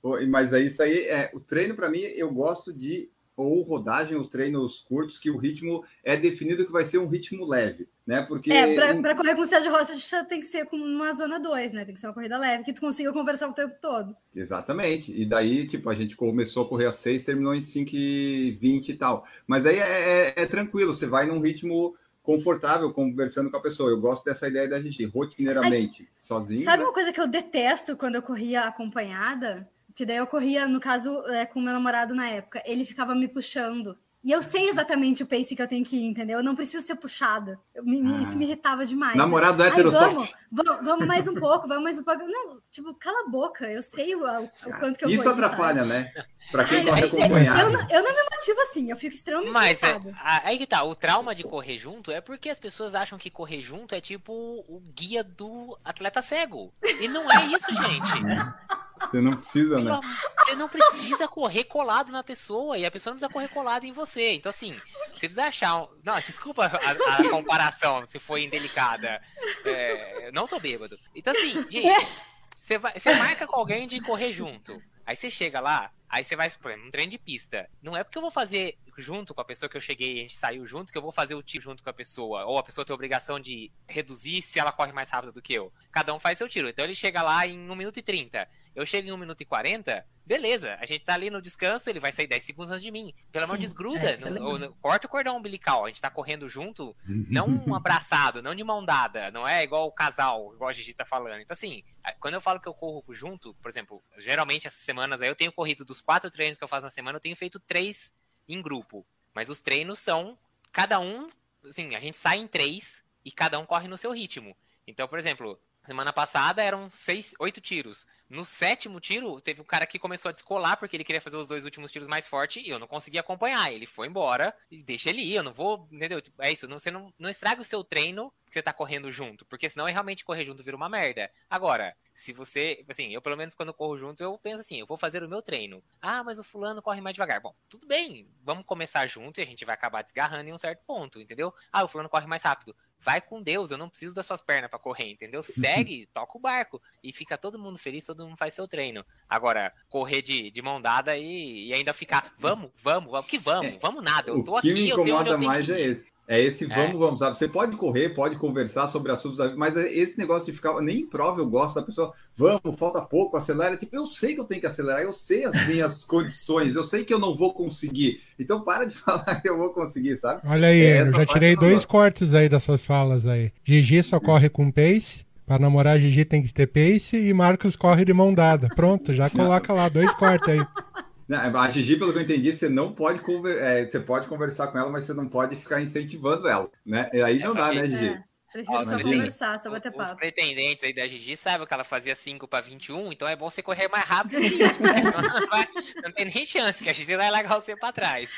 mas 0.30 0.54
aí 0.54 0.66
isso 0.66 0.82
aí 0.82 1.08
é 1.08 1.32
o 1.34 1.40
treino 1.40 1.74
para 1.74 1.90
mim. 1.90 2.00
Eu 2.00 2.32
gosto 2.32 2.74
de 2.74 3.10
ou 3.36 3.62
rodagem, 3.62 4.18
os 4.18 4.28
treinos 4.28 4.82
curtos, 4.82 5.18
que 5.18 5.30
o 5.30 5.38
ritmo 5.38 5.84
é 6.04 6.16
definido 6.18 6.66
que 6.66 6.72
vai 6.72 6.86
ser 6.86 6.98
um 6.98 7.08
ritmo 7.08 7.46
leve, 7.46 7.88
né? 8.06 8.22
Porque. 8.22 8.52
É, 8.52 8.76
para 8.76 9.16
correr 9.16 9.36
com 9.36 9.42
o 9.42 9.46
Sérgio 9.46 9.72
Rocha 9.72 10.24
tem 10.26 10.40
que 10.40 10.46
ser 10.46 10.66
com 10.66 10.76
uma 10.76 11.14
zona 11.14 11.40
2, 11.40 11.74
né? 11.74 11.86
Tem 11.86 11.94
que 11.94 12.00
ser 12.00 12.08
uma 12.08 12.14
corrida 12.14 12.38
leve, 12.38 12.64
que 12.64 12.74
tu 12.74 12.82
consiga 12.82 13.12
conversar 13.12 13.48
o 13.48 13.54
tempo 13.54 13.76
todo. 13.82 14.16
Exatamente. 14.36 15.12
E 15.12 15.26
daí, 15.26 15.68
tipo, 15.68 15.90
a 15.90 15.96
gente 15.96 16.16
começou 16.16 16.66
a 16.66 16.70
correr 16.70 16.88
às 16.88 16.96
6, 16.96 17.24
terminou 17.24 17.56
em 17.56 17.62
5 17.62 17.92
e 17.94 18.52
20 18.52 18.90
e 18.90 18.96
tal. 18.96 19.26
Mas 19.48 19.66
aí 19.66 19.80
é, 19.80 20.34
é, 20.38 20.44
é 20.44 20.46
tranquilo, 20.46 20.94
você 20.94 21.08
vai 21.08 21.26
num 21.26 21.40
ritmo 21.40 21.96
confortável 22.22 22.92
conversando 22.94 23.50
com 23.50 23.58
a 23.58 23.62
pessoa. 23.62 23.90
Eu 23.90 24.00
gosto 24.00 24.24
dessa 24.24 24.48
ideia 24.48 24.68
da 24.68 24.82
gente 24.82 25.04
rotineiramente, 25.06 26.08
Mas, 26.16 26.28
sozinho. 26.28 26.64
Sabe 26.64 26.80
né? 26.80 26.84
uma 26.86 26.94
coisa 26.94 27.12
que 27.12 27.20
eu 27.20 27.28
detesto 27.28 27.98
quando 27.98 28.16
eu 28.16 28.22
corria 28.22 28.62
acompanhada? 28.64 29.68
Que 29.96 30.06
daí 30.06 30.18
eu 30.18 30.28
corria, 30.28 30.68
no 30.68 30.80
caso, 30.80 31.26
é, 31.28 31.46
com 31.46 31.60
meu 31.62 31.74
namorado 31.74 32.14
na 32.14 32.28
época. 32.30 32.62
Ele 32.66 32.86
ficava 32.86 33.16
me 33.16 33.28
puxando. 33.28 33.98
E 34.24 34.32
eu 34.32 34.44
sei 34.44 34.70
exatamente 34.70 35.24
o 35.24 35.26
pace 35.26 35.56
que 35.56 35.62
eu 35.62 35.68
tenho 35.68 35.84
que 35.84 35.96
ir, 35.96 36.06
entendeu? 36.06 36.38
Eu 36.38 36.44
não 36.44 36.56
preciso 36.56 36.86
ser 36.86 36.96
puxada. 36.96 37.60
Eu, 37.74 37.84
me, 37.84 38.00
ah. 38.06 38.22
Isso 38.22 38.38
me 38.38 38.46
irritava 38.46 38.86
demais. 38.86 39.16
Namorado 39.16 39.64
hétero 39.64 39.90
vamos, 39.90 40.32
vamos, 40.52 40.86
vamos, 40.86 41.08
mais 41.08 41.28
um 41.28 41.34
pouco, 41.34 41.68
vamos 41.68 41.84
mais 41.84 41.98
um 41.98 42.04
pouco. 42.04 42.24
Não, 42.24 42.62
tipo, 42.72 42.94
cala 42.94 43.26
a 43.26 43.30
boca. 43.30 43.66
Eu 43.66 43.82
sei 43.82 44.14
o, 44.14 44.24
o, 44.24 44.44
o 44.44 44.80
quanto 44.80 45.00
que 45.00 45.06
eu 45.06 45.10
Isso 45.10 45.28
atrapalha, 45.28 45.80
sabe? 45.80 45.90
né? 45.90 46.14
Pra 46.52 46.66
quem 46.66 46.78
Ai, 46.78 46.86
corre 46.86 47.04
acompanhado. 47.06 47.60
Eu, 47.62 47.72
não, 47.72 47.90
eu 47.90 48.04
não 48.04 48.12
me 48.12 48.30
motivo 48.32 48.62
assim, 48.62 48.92
eu 48.92 48.98
fico 48.98 49.16
extremamente 49.16 49.54
Mas 49.54 49.82
é, 49.82 49.96
aí 50.44 50.60
que 50.60 50.68
tá, 50.68 50.84
o 50.84 50.94
trauma 50.94 51.34
de 51.34 51.44
correr 51.44 51.80
junto 51.80 52.12
é 52.12 52.22
porque 52.22 52.50
as 52.50 52.60
pessoas 52.60 52.94
acham 52.94 53.18
que 53.18 53.32
correr 53.32 53.62
junto 53.62 53.96
é 53.96 54.02
tipo 54.02 54.32
o 54.68 54.80
guia 54.94 55.24
do 55.24 55.76
atleta 55.84 56.22
cego. 56.22 56.72
E 57.00 57.08
não 57.08 57.32
é 57.32 57.46
isso, 57.48 57.74
gente. 57.74 58.12
Você 59.10 59.22
não 59.22 59.36
precisa, 59.36 59.80
né? 59.80 60.00
Você 60.40 60.56
não 60.56 60.70
precisa 60.70 61.28
correr 61.28 61.64
colado 61.64 62.12
na 62.12 62.24
pessoa 62.24 62.78
e 62.78 62.86
a 62.86 62.92
pessoa 62.92 63.12
não 63.12 63.18
precisa 63.18 63.34
correr 63.34 63.48
colado 63.48 63.86
em 63.86 63.92
você. 63.92 64.34
Então, 64.34 64.50
assim, 64.50 64.80
você 65.12 65.28
precisa 65.28 65.46
achar. 65.46 65.84
Um... 65.84 65.88
Não, 66.04 66.20
desculpa 66.20 66.66
a, 66.66 67.20
a 67.20 67.30
comparação 67.30 68.06
se 68.06 68.20
foi 68.20 68.44
indelicada. 68.44 69.22
É, 69.66 70.32
não 70.32 70.48
tô 70.48 70.60
bêbado. 70.60 70.98
Então, 71.16 71.34
assim, 71.34 71.66
gente, 71.70 72.08
você, 72.56 72.78
vai, 72.78 73.00
você 73.00 73.14
marca 73.16 73.48
com 73.48 73.56
alguém 73.56 73.88
de 73.88 74.00
correr 74.02 74.32
junto. 74.32 74.82
Aí 75.06 75.16
você 75.16 75.32
chega 75.32 75.60
lá, 75.60 75.92
aí 76.08 76.24
você 76.24 76.36
vai, 76.36 76.50
por 76.50 76.72
exemplo, 76.72 76.88
um 76.88 76.92
trem 76.92 77.10
de 77.10 77.18
pista. 77.18 77.70
Não 77.82 77.98
é 77.98 78.04
porque 78.04 78.18
eu 78.18 78.22
vou 78.22 78.32
fazer 78.32 78.78
junto 79.02 79.34
com 79.34 79.42
a 79.42 79.46
pessoa 79.46 79.70
que 79.70 79.76
eu 79.76 79.82
cheguei 79.82 80.16
e 80.16 80.20
a 80.20 80.22
gente 80.24 80.38
saiu 80.38 80.66
junto 80.66 80.92
que 80.92 80.98
eu 80.98 81.02
vou 81.02 81.12
fazer 81.12 81.36
o 81.36 81.44
tiro 81.44 81.64
junto 81.64 81.84
com 81.84 81.90
a 81.90 81.94
pessoa. 81.94 82.46
Ou 82.46 82.58
a 82.58 82.64
pessoa 82.64 82.86
tem 82.86 82.94
a 82.94 82.96
obrigação 82.96 83.40
de 83.40 83.72
reduzir 83.88 84.42
se 84.42 84.60
ela 84.60 84.72
corre 84.72 84.94
mais 84.94 85.10
rápido 85.10 85.34
do 85.34 85.42
que 85.42 85.54
eu. 85.54 85.74
Cada 85.92 86.14
um 86.14 86.20
faz 86.20 86.38
seu 86.38 86.48
tiro. 86.48 86.70
Então 86.70 86.86
ele 86.86 86.96
chega 86.96 87.22
lá 87.22 87.46
em 87.46 87.70
1 87.70 87.76
minuto 87.76 87.98
e 87.98 88.02
30. 88.02 88.48
Eu 88.74 88.86
chego 88.86 89.10
em 89.10 89.12
1 89.12 89.18
minuto 89.18 89.42
e 89.42 89.46
40, 89.46 90.06
beleza. 90.26 90.78
A 90.80 90.86
gente 90.86 91.04
tá 91.04 91.14
ali 91.14 91.30
no 91.30 91.42
descanso, 91.42 91.90
ele 91.90 92.00
vai 92.00 92.12
sair 92.12 92.28
10 92.28 92.44
segundos 92.44 92.72
antes 92.72 92.84
de 92.84 92.92
mim. 92.92 93.14
Pelo 93.32 93.46
amor, 93.46 93.58
desgruda. 93.58 94.12
É, 94.12 94.30
no, 94.30 94.58
no, 94.58 94.74
corta 94.76 95.08
o 95.08 95.10
cordão 95.10 95.38
umbilical. 95.38 95.86
A 95.86 95.88
gente 95.90 96.00
tá 96.00 96.10
correndo 96.10 96.48
junto, 96.48 96.96
não 97.30 97.48
um 97.68 97.76
abraçado, 97.76 98.42
não 98.42 98.56
de 98.56 98.64
mão 98.64 98.84
dada. 98.84 99.30
Não 99.32 99.48
é 99.48 99.64
igual 99.64 99.88
o 99.88 99.92
casal, 99.92 100.54
igual 100.54 100.70
a 100.70 100.74
Gigi 100.74 100.94
tá 100.94 101.06
falando. 101.06 101.42
Então, 101.42 101.54
assim, 101.54 101.84
quando 102.20 102.36
eu 102.36 102.42
falo 102.42 102.62
que 102.62 102.68
eu 102.68 102.74
corro 102.74 103.04
junto, 103.10 103.54
por 103.56 103.70
exemplo, 103.70 104.02
geralmente 104.18 104.68
essas 104.68 104.82
semanas 104.82 105.22
aí 105.22 105.28
eu 105.28 105.36
tenho 105.36 105.52
corrido 105.52 105.84
dos 105.84 106.02
quatro 106.02 106.30
treinos 106.30 106.58
que 106.58 106.64
eu 106.64 106.68
faço 106.68 106.86
na 106.86 106.90
semana, 106.90 107.18
eu 107.18 107.22
tenho 107.22 107.36
feito 107.36 107.60
três 107.60 108.14
em 108.54 108.62
grupo. 108.62 109.06
Mas 109.34 109.50
os 109.50 109.62
treinos 109.62 110.00
são 110.00 110.38
cada 110.72 111.00
um, 111.00 111.30
assim, 111.68 111.96
a 111.96 112.00
gente 112.00 112.18
sai 112.18 112.38
em 112.38 112.48
três 112.48 113.04
e 113.24 113.32
cada 113.32 113.60
um 113.60 113.66
corre 113.66 113.88
no 113.88 113.98
seu 113.98 114.12
ritmo. 114.12 114.56
Então, 114.88 115.08
por 115.08 115.20
exemplo, 115.20 115.60
semana 115.86 116.12
passada 116.12 116.64
eram 116.64 116.90
seis, 116.92 117.34
oito 117.40 117.62
tiros. 117.62 118.06
No 118.32 118.46
sétimo 118.46 119.02
tiro, 119.02 119.42
teve 119.42 119.60
um 119.60 119.66
cara 119.66 119.86
que 119.86 120.00
começou 120.00 120.30
a 120.30 120.32
descolar 120.32 120.78
porque 120.78 120.96
ele 120.96 121.04
queria 121.04 121.20
fazer 121.20 121.36
os 121.36 121.50
dois 121.50 121.66
últimos 121.66 121.92
tiros 121.92 122.08
mais 122.08 122.30
forte 122.30 122.62
e 122.62 122.70
eu 122.70 122.80
não 122.80 122.88
consegui 122.88 123.20
acompanhar. 123.20 123.74
Ele 123.74 123.86
foi 123.86 124.08
embora 124.08 124.56
e 124.72 124.82
deixa 124.82 125.10
ele 125.10 125.22
ir, 125.22 125.36
eu 125.36 125.44
não 125.44 125.52
vou, 125.52 125.86
entendeu? 125.92 126.22
Tipo, 126.22 126.42
é 126.42 126.50
isso, 126.50 126.66
não, 126.66 126.80
você 126.80 126.90
não, 126.90 127.14
não 127.20 127.30
estraga 127.30 127.60
o 127.60 127.66
seu 127.66 127.84
treino 127.84 128.34
que 128.46 128.54
você 128.54 128.62
tá 128.62 128.72
correndo 128.72 129.12
junto, 129.12 129.46
porque 129.46 129.68
senão 129.68 129.86
é 129.86 129.92
realmente 129.92 130.24
correr 130.24 130.46
junto 130.46 130.64
vira 130.64 130.78
uma 130.78 130.88
merda. 130.88 131.30
Agora, 131.50 131.94
se 132.14 132.32
você, 132.32 132.86
assim, 132.88 133.14
eu 133.14 133.22
pelo 133.22 133.36
menos 133.36 133.54
quando 133.54 133.74
corro 133.74 133.98
junto, 133.98 134.24
eu 134.24 134.38
penso 134.38 134.62
assim, 134.62 134.80
eu 134.80 134.86
vou 134.86 134.96
fazer 134.96 135.22
o 135.24 135.30
meu 135.30 135.42
treino. 135.42 135.84
Ah, 136.02 136.24
mas 136.24 136.40
o 136.40 136.44
fulano 136.44 136.82
corre 136.82 137.02
mais 137.02 137.16
devagar. 137.16 137.42
Bom, 137.42 137.54
tudo 137.70 137.86
bem, 137.86 138.30
vamos 138.44 138.66
começar 138.66 139.06
junto 139.08 139.42
e 139.42 139.44
a 139.44 139.46
gente 139.46 139.66
vai 139.66 139.76
acabar 139.76 140.04
desgarrando 140.04 140.50
em 140.50 140.54
um 140.54 140.58
certo 140.58 140.84
ponto, 140.88 141.20
entendeu? 141.20 141.54
Ah, 141.70 141.84
o 141.84 141.88
fulano 141.90 142.10
corre 142.10 142.28
mais 142.28 142.44
rápido 142.44 142.74
vai 143.02 143.20
com 143.20 143.42
Deus, 143.42 143.72
eu 143.72 143.78
não 143.78 143.90
preciso 143.90 144.14
das 144.14 144.26
suas 144.26 144.42
pernas 144.42 144.70
para 144.70 144.80
correr, 144.80 145.12
entendeu? 145.12 145.42
Segue, 145.42 146.08
toca 146.14 146.38
o 146.38 146.42
barco 146.42 146.82
e 147.04 147.12
fica 147.12 147.38
todo 147.38 147.60
mundo 147.60 147.78
feliz, 147.78 148.06
todo 148.06 148.26
mundo 148.26 148.38
faz 148.38 148.54
seu 148.54 148.68
treino. 148.68 149.04
Agora, 149.28 149.74
correr 149.90 150.22
de, 150.22 150.52
de 150.52 150.62
mão 150.62 150.82
dada 150.82 151.18
e, 151.18 151.68
e 151.68 151.74
ainda 151.74 151.94
ficar, 151.94 152.34
vamos, 152.38 152.72
vamos, 152.82 153.12
vamos, 153.12 153.28
que 153.28 153.38
vamos, 153.38 153.76
vamos 153.82 154.04
nada, 154.04 154.30
eu 154.30 154.44
tô 154.44 154.56
aqui, 154.56 154.90
eu 154.90 155.04
sei 155.04 155.12
onde 155.12 155.30
eu 155.30 155.38
tenho 155.38 155.48
mais 155.48 155.66
que 155.66 155.72
é 155.72 155.82
esse. 155.82 156.12
É 156.32 156.40
esse 156.40 156.66
vamos, 156.66 156.96
é. 156.96 156.98
vamos, 156.98 157.20
sabe? 157.20 157.38
Você 157.38 157.46
pode 157.46 157.76
correr, 157.76 158.12
pode 158.12 158.38
conversar 158.38 158.88
sobre 158.88 159.12
assuntos, 159.12 159.38
mas 159.58 159.76
esse 159.76 160.18
negócio 160.18 160.50
de 160.50 160.54
ficar, 160.56 160.80
nem 160.80 161.00
em 161.00 161.06
prova 161.06 161.42
eu 161.42 161.46
gosto 161.46 161.76
da 161.76 161.82
pessoa, 161.82 162.14
vamos, 162.38 162.80
falta 162.80 163.02
pouco, 163.02 163.36
acelera. 163.36 163.76
Tipo, 163.76 163.98
eu 163.98 164.06
sei 164.06 164.34
que 164.34 164.40
eu 164.40 164.46
tenho 164.46 164.62
que 164.62 164.68
acelerar, 164.68 165.02
eu 165.02 165.14
sei 165.14 165.44
as 165.44 165.68
minhas 165.68 166.06
condições, 166.08 166.74
eu 166.74 166.86
sei 166.86 167.04
que 167.04 167.14
eu 167.14 167.20
não 167.20 167.36
vou 167.36 167.54
conseguir. 167.54 168.22
Então 168.40 168.62
para 168.62 168.86
de 168.86 168.96
falar 168.98 169.42
que 169.42 169.50
eu 169.50 169.58
vou 169.58 169.74
conseguir, 169.74 170.16
sabe? 170.16 170.40
Olha 170.46 170.70
aí, 170.70 170.80
é 170.80 171.02
eu 171.02 171.12
já 171.12 171.26
tirei 171.26 171.54
dois 171.54 171.84
cortes 171.84 172.34
aí 172.34 172.48
dessas 172.48 172.86
falas 172.86 173.28
aí. 173.28 173.52
Gigi 173.66 174.02
só 174.02 174.18
corre 174.18 174.48
com 174.48 174.72
pace. 174.72 175.26
Para 175.46 175.60
namorar 175.60 176.00
Gigi 176.00 176.24
tem 176.24 176.42
que 176.42 176.54
ter 176.54 176.68
pace 176.68 177.18
e 177.18 177.34
Marcos 177.34 177.76
corre 177.76 178.06
de 178.06 178.14
mão 178.14 178.34
dada. 178.34 178.70
Pronto, 178.74 179.14
já 179.14 179.30
coloca 179.30 179.74
lá 179.74 179.90
dois 179.90 180.16
cortes 180.16 180.48
aí. 180.48 180.60
A 181.40 181.70
Gigi, 181.70 181.98
pelo 181.98 182.12
que 182.12 182.20
eu 182.20 182.24
entendi, 182.24 182.52
você 182.52 182.68
não 182.68 182.94
pode 182.94 183.20
conver... 183.20 183.58
É, 183.58 183.90
você 183.90 184.00
pode 184.00 184.28
conversar 184.28 184.68
com 184.68 184.78
ela, 184.78 184.90
mas 184.90 185.06
você 185.06 185.14
não 185.14 185.28
pode 185.28 185.56
ficar 185.56 185.82
incentivando 185.82 186.48
ela, 186.48 186.70
né? 186.86 187.10
Aí 187.26 187.40
não 187.40 187.54
dá, 187.54 187.72
né, 187.72 187.86
Gigi? 187.88 188.20
Prefiro 188.52 188.78
Ó, 188.80 188.84
só 188.84 188.98
os 188.98 189.04
conversar, 189.04 189.60
só 189.60 189.70
Os- 189.70 189.74
bater 189.76 189.92
Os 189.92 189.96
papo. 189.96 190.16
pretendentes 190.18 190.84
aí 190.84 190.94
da 190.94 191.08
Gigi 191.08 191.38
sabem 191.38 191.66
que 191.66 191.74
ela 191.74 191.86
fazia 191.86 192.14
5 192.14 192.46
para 192.50 192.60
21, 192.60 193.14
então 193.14 193.26
é 193.26 193.34
bom 193.34 193.50
você 193.50 193.64
correr 193.64 193.88
mais 193.88 194.04
rápido 194.04 194.42
que 194.42 194.62
isso, 194.62 194.78
porque 194.78 195.02
senão 195.02 195.22
não, 195.22 195.48
vai- 195.48 195.68
não 196.04 196.12
tem 196.12 196.26
nem 196.26 196.46
chance, 196.46 196.84
que 196.84 196.90
a 196.90 196.94
Gigi 196.94 197.16
vai 197.16 197.32
largar 197.32 197.62
você 197.62 197.78
para 197.78 197.94
trás. 197.94 198.30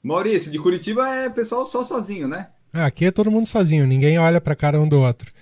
Maurício, 0.00 0.52
de 0.52 0.60
Curitiba 0.60 1.08
é 1.12 1.28
pessoal 1.28 1.66
só 1.66 1.82
sozinho, 1.82 2.28
né? 2.28 2.50
Ah, 2.76 2.86
Aqui 2.86 3.06
é 3.06 3.10
todo 3.10 3.30
mundo 3.30 3.46
sozinho, 3.46 3.86
ninguém 3.86 4.18
olha 4.18 4.40
pra 4.40 4.54
cara 4.54 4.80
um 4.80 4.88
do 4.88 5.00
outro. 5.00 5.32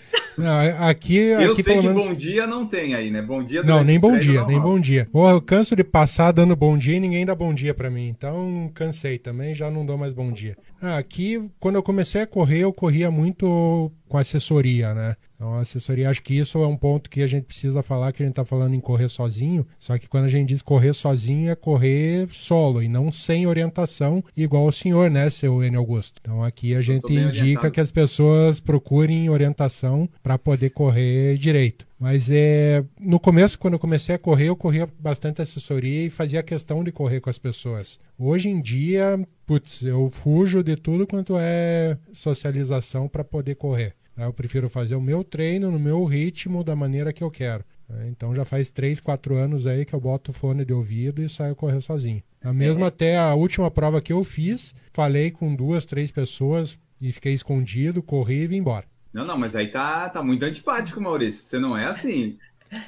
Aqui, 0.81 1.17
Eu 1.39 1.53
aqui 1.53 1.63
sei 1.63 1.75
pelo 1.75 1.83
que 1.83 1.89
menos. 1.89 2.07
bom 2.07 2.15
dia 2.15 2.47
não 2.47 2.67
tem 2.67 2.95
aí, 2.95 3.11
né? 3.11 3.23
Bom 3.23 3.43
dia 3.43 3.63
Não, 3.63 3.85
nem 3.85 3.99
bom 3.99 4.17
dia, 4.19 4.45
nem 4.45 4.59
bom 4.61 4.79
dia. 4.79 5.09
Ou 5.13 5.29
eu 5.29 5.41
canso 5.41 5.77
de 5.77 5.85
passar 5.85 6.33
dando 6.33 6.57
bom 6.57 6.77
dia 6.77 6.97
e 6.97 7.01
ninguém 7.01 7.25
dá 7.25 7.35
bom 7.35 7.55
dia 7.55 7.73
pra 7.75 7.91
mim. 7.91 8.09
Então, 8.09 8.71
cansei 8.75 9.19
também, 9.19 9.55
já 9.55 9.71
não 9.71 9.85
dou 9.87 9.97
mais 9.97 10.13
bom 10.15 10.31
dia. 10.33 10.57
Ah, 10.81 10.99
aqui, 10.99 11.41
quando 11.61 11.77
eu 11.77 11.83
comecei 11.83 12.23
a 12.23 12.27
correr, 12.27 12.61
eu 12.61 12.73
corria 12.73 13.11
muito 13.11 13.91
com 14.15 14.19
assessoria, 14.19 14.95
né? 14.95 15.17
Então, 15.35 15.55
a 15.55 15.61
assessoria, 15.63 16.09
acho 16.09 16.23
que 16.23 16.39
isso 16.39 16.63
é 16.63 16.67
um 16.69 16.77
ponto 16.77 17.11
que 17.11 17.21
a 17.21 17.27
gente 17.27 17.47
precisa 17.47 17.83
falar, 17.83 18.13
que 18.13 18.23
a 18.23 18.27
gente 18.27 18.37
tá 18.37 18.45
falando 18.45 18.73
em 18.73 18.81
correr 18.81 19.09
sozinho. 19.09 19.67
Só 19.77 19.99
que 19.99 20.09
quando 20.09 20.27
a 20.27 20.29
gente 20.29 20.51
diz 20.51 20.63
correr 20.63 20.93
sozinho, 20.93 21.51
é 21.51 21.57
correr 21.57 22.29
solo 22.31 22.81
e 22.81 22.87
não 22.87 23.11
sem 23.11 23.45
orientação, 23.45 24.23
igual 24.37 24.67
o 24.67 24.73
senhor, 24.73 25.11
né, 25.11 25.29
seu 25.29 25.65
N. 25.65 25.77
Augusto? 25.77 26.21
Então, 26.23 26.45
aqui 26.45 26.77
a 26.77 26.81
gente 26.81 27.13
indica 27.13 27.41
orientado. 27.41 27.71
que 27.73 27.81
as 27.81 27.91
pessoas 27.91 28.61
procurem 28.61 29.29
orientação 29.29 30.09
para 30.23 30.39
poder 30.39 30.71
correr 30.71 31.37
direito. 31.37 31.85
Mas 31.99 32.31
é, 32.31 32.85
no 33.01 33.19
começo, 33.19 33.59
quando 33.59 33.75
eu 33.75 33.81
comecei 33.81 34.15
a 34.15 34.19
correr, 34.19 34.49
eu 34.49 34.57
corria 34.57 34.89
bastante 35.01 35.43
assessoria 35.43 36.05
e 36.05 36.11
fazia 36.11 36.41
questão 36.43 36.85
de 36.85 36.93
correr 36.93 37.21
com 37.21 37.31
as 37.31 37.39
pessoas. 37.39 37.99
Hoje 38.17 38.49
em 38.49 38.61
dia, 38.61 39.19
putz, 39.45 39.83
eu 39.83 40.09
fujo 40.09 40.63
de 40.63 40.77
tudo 40.77 41.05
quanto 41.05 41.37
é 41.37 41.99
socialização 42.13 43.09
para 43.09 43.25
poder 43.25 43.57
correr. 43.57 43.95
Eu 44.17 44.33
prefiro 44.33 44.69
fazer 44.69 44.95
o 44.95 45.01
meu 45.01 45.25
treino 45.25 45.71
no 45.71 45.79
meu 45.79 46.05
ritmo, 46.05 46.63
da 46.63 46.77
maneira 46.77 47.13
que 47.13 47.23
eu 47.25 47.31
quero. 47.31 47.65
né? 47.89 48.07
Então 48.09 48.35
já 48.35 48.45
faz 48.45 48.71
3, 48.71 49.01
4 49.01 49.37
anos 49.37 49.67
aí 49.67 49.85
que 49.85 49.95
eu 49.95 50.01
boto 50.01 50.31
o 50.31 50.35
fone 50.35 50.65
de 50.65 50.73
ouvido 50.73 51.23
e 51.23 51.29
saio 51.29 51.57
correr 51.57 51.81
sozinho. 51.81 52.23
A 52.43 52.53
mesmo 52.53 52.85
até 52.85 53.17
a 53.17 53.35
última 53.35 53.71
prova 53.71 54.01
que 54.01 54.13
eu 54.13 54.23
fiz, 54.23 54.75
falei 54.93 55.31
com 55.31 55.55
duas, 55.55 55.85
três 55.85 56.11
pessoas 56.11 56.79
e 57.01 57.11
fiquei 57.13 57.33
escondido, 57.35 58.03
corri 58.03 58.43
e 58.43 58.47
vim 58.47 58.57
embora. 58.59 58.87
Não, 59.13 59.25
não, 59.25 59.37
mas 59.39 59.55
aí 59.55 59.69
tá, 59.69 60.09
tá 60.09 60.23
muito 60.23 60.45
antipático, 60.45 61.01
Maurício. 61.01 61.43
Você 61.43 61.59
não 61.59 61.77
é 61.77 61.87
assim. 61.87 62.37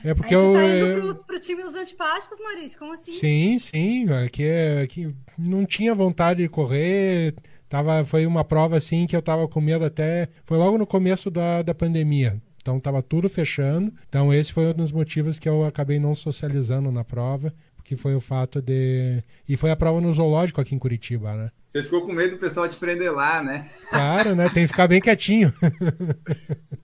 É 0.03 0.15
porque 0.15 0.35
eu. 0.35 0.53
tá 0.53 0.61
eu- 0.63 0.99
indo 0.99 1.15
pro, 1.15 1.25
pro 1.27 1.41
time 1.41 1.63
dos 1.63 1.75
antipáticos, 1.77 2.39
Maurício? 2.41 2.77
Como 2.79 2.93
assim? 2.93 3.13
Sim, 3.13 3.59
sim, 3.59 4.09
aqui, 4.11 4.43
é- 4.43 4.83
aqui 4.83 5.15
não 5.39 5.65
tinha 5.65 5.95
vontade 5.95 6.43
de 6.43 6.49
correr. 6.49 7.35
Tava, 7.69 8.05
foi 8.05 8.27
uma 8.27 8.45
prova 8.45 8.77
assim 8.77 9.07
que 9.07 9.17
eu 9.17 9.23
tava 9.23 9.49
com 9.49 9.61
medo 9.61 9.85
até. 9.85 10.29
Foi 10.45 10.57
logo 10.57 10.79
no 10.79 10.87
começo 10.87 11.31
da, 11.31 11.63
da 11.63 11.75
pandemia. 11.75 12.41
Então 12.61 12.81
tava 12.81 13.03
tudo 13.03 13.29
fechando. 13.29 13.93
Então 14.09 14.33
esse 14.33 14.53
foi 14.53 14.67
um 14.67 14.73
dos 14.73 14.93
motivos 14.93 15.39
que 15.39 15.49
eu 15.49 15.65
acabei 15.65 15.99
não 15.99 16.15
socializando 16.15 16.91
na 16.91 17.05
prova, 17.05 17.53
porque 17.77 17.97
foi 17.97 18.15
o 18.15 18.21
fato 18.21 18.61
de. 18.61 19.23
E 19.49 19.57
foi 19.57 19.71
a 19.71 19.77
prova 19.77 20.01
no 20.01 20.13
zoológico 20.13 20.61
aqui 20.61 20.75
em 20.75 20.79
Curitiba, 20.79 21.35
né? 21.35 21.51
Você 21.67 21.83
ficou 21.83 22.07
com 22.07 22.13
medo 22.13 22.33
do 22.33 22.39
pessoal 22.39 22.69
te 22.69 22.77
prender 22.77 23.13
lá, 23.13 23.43
né? 23.43 23.69
Claro, 23.91 24.35
né? 24.35 24.49
Tem 24.49 24.63
que 24.63 24.69
ficar 24.69 24.89
bem 24.89 25.01
quietinho. 25.01 25.53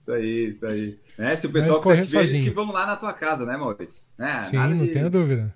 Isso 0.03 0.11
aí, 0.11 0.49
isso 0.49 0.65
aí. 0.65 0.99
É, 1.17 1.35
se 1.35 1.47
o 1.47 1.51
pessoal 1.51 1.81
quiser 1.81 2.05
te 2.05 2.11
ver, 2.11 2.17
eles 2.17 2.29
sozinho. 2.31 2.43
que 2.43 2.55
vão 2.55 2.71
lá 2.71 2.85
na 2.85 2.95
tua 2.95 3.13
casa, 3.13 3.45
né, 3.45 3.55
Maurício? 3.55 4.11
É, 4.19 4.41
Sim, 4.41 4.57
não 4.57 4.87
tenha 4.87 5.09
dúvida. 5.09 5.55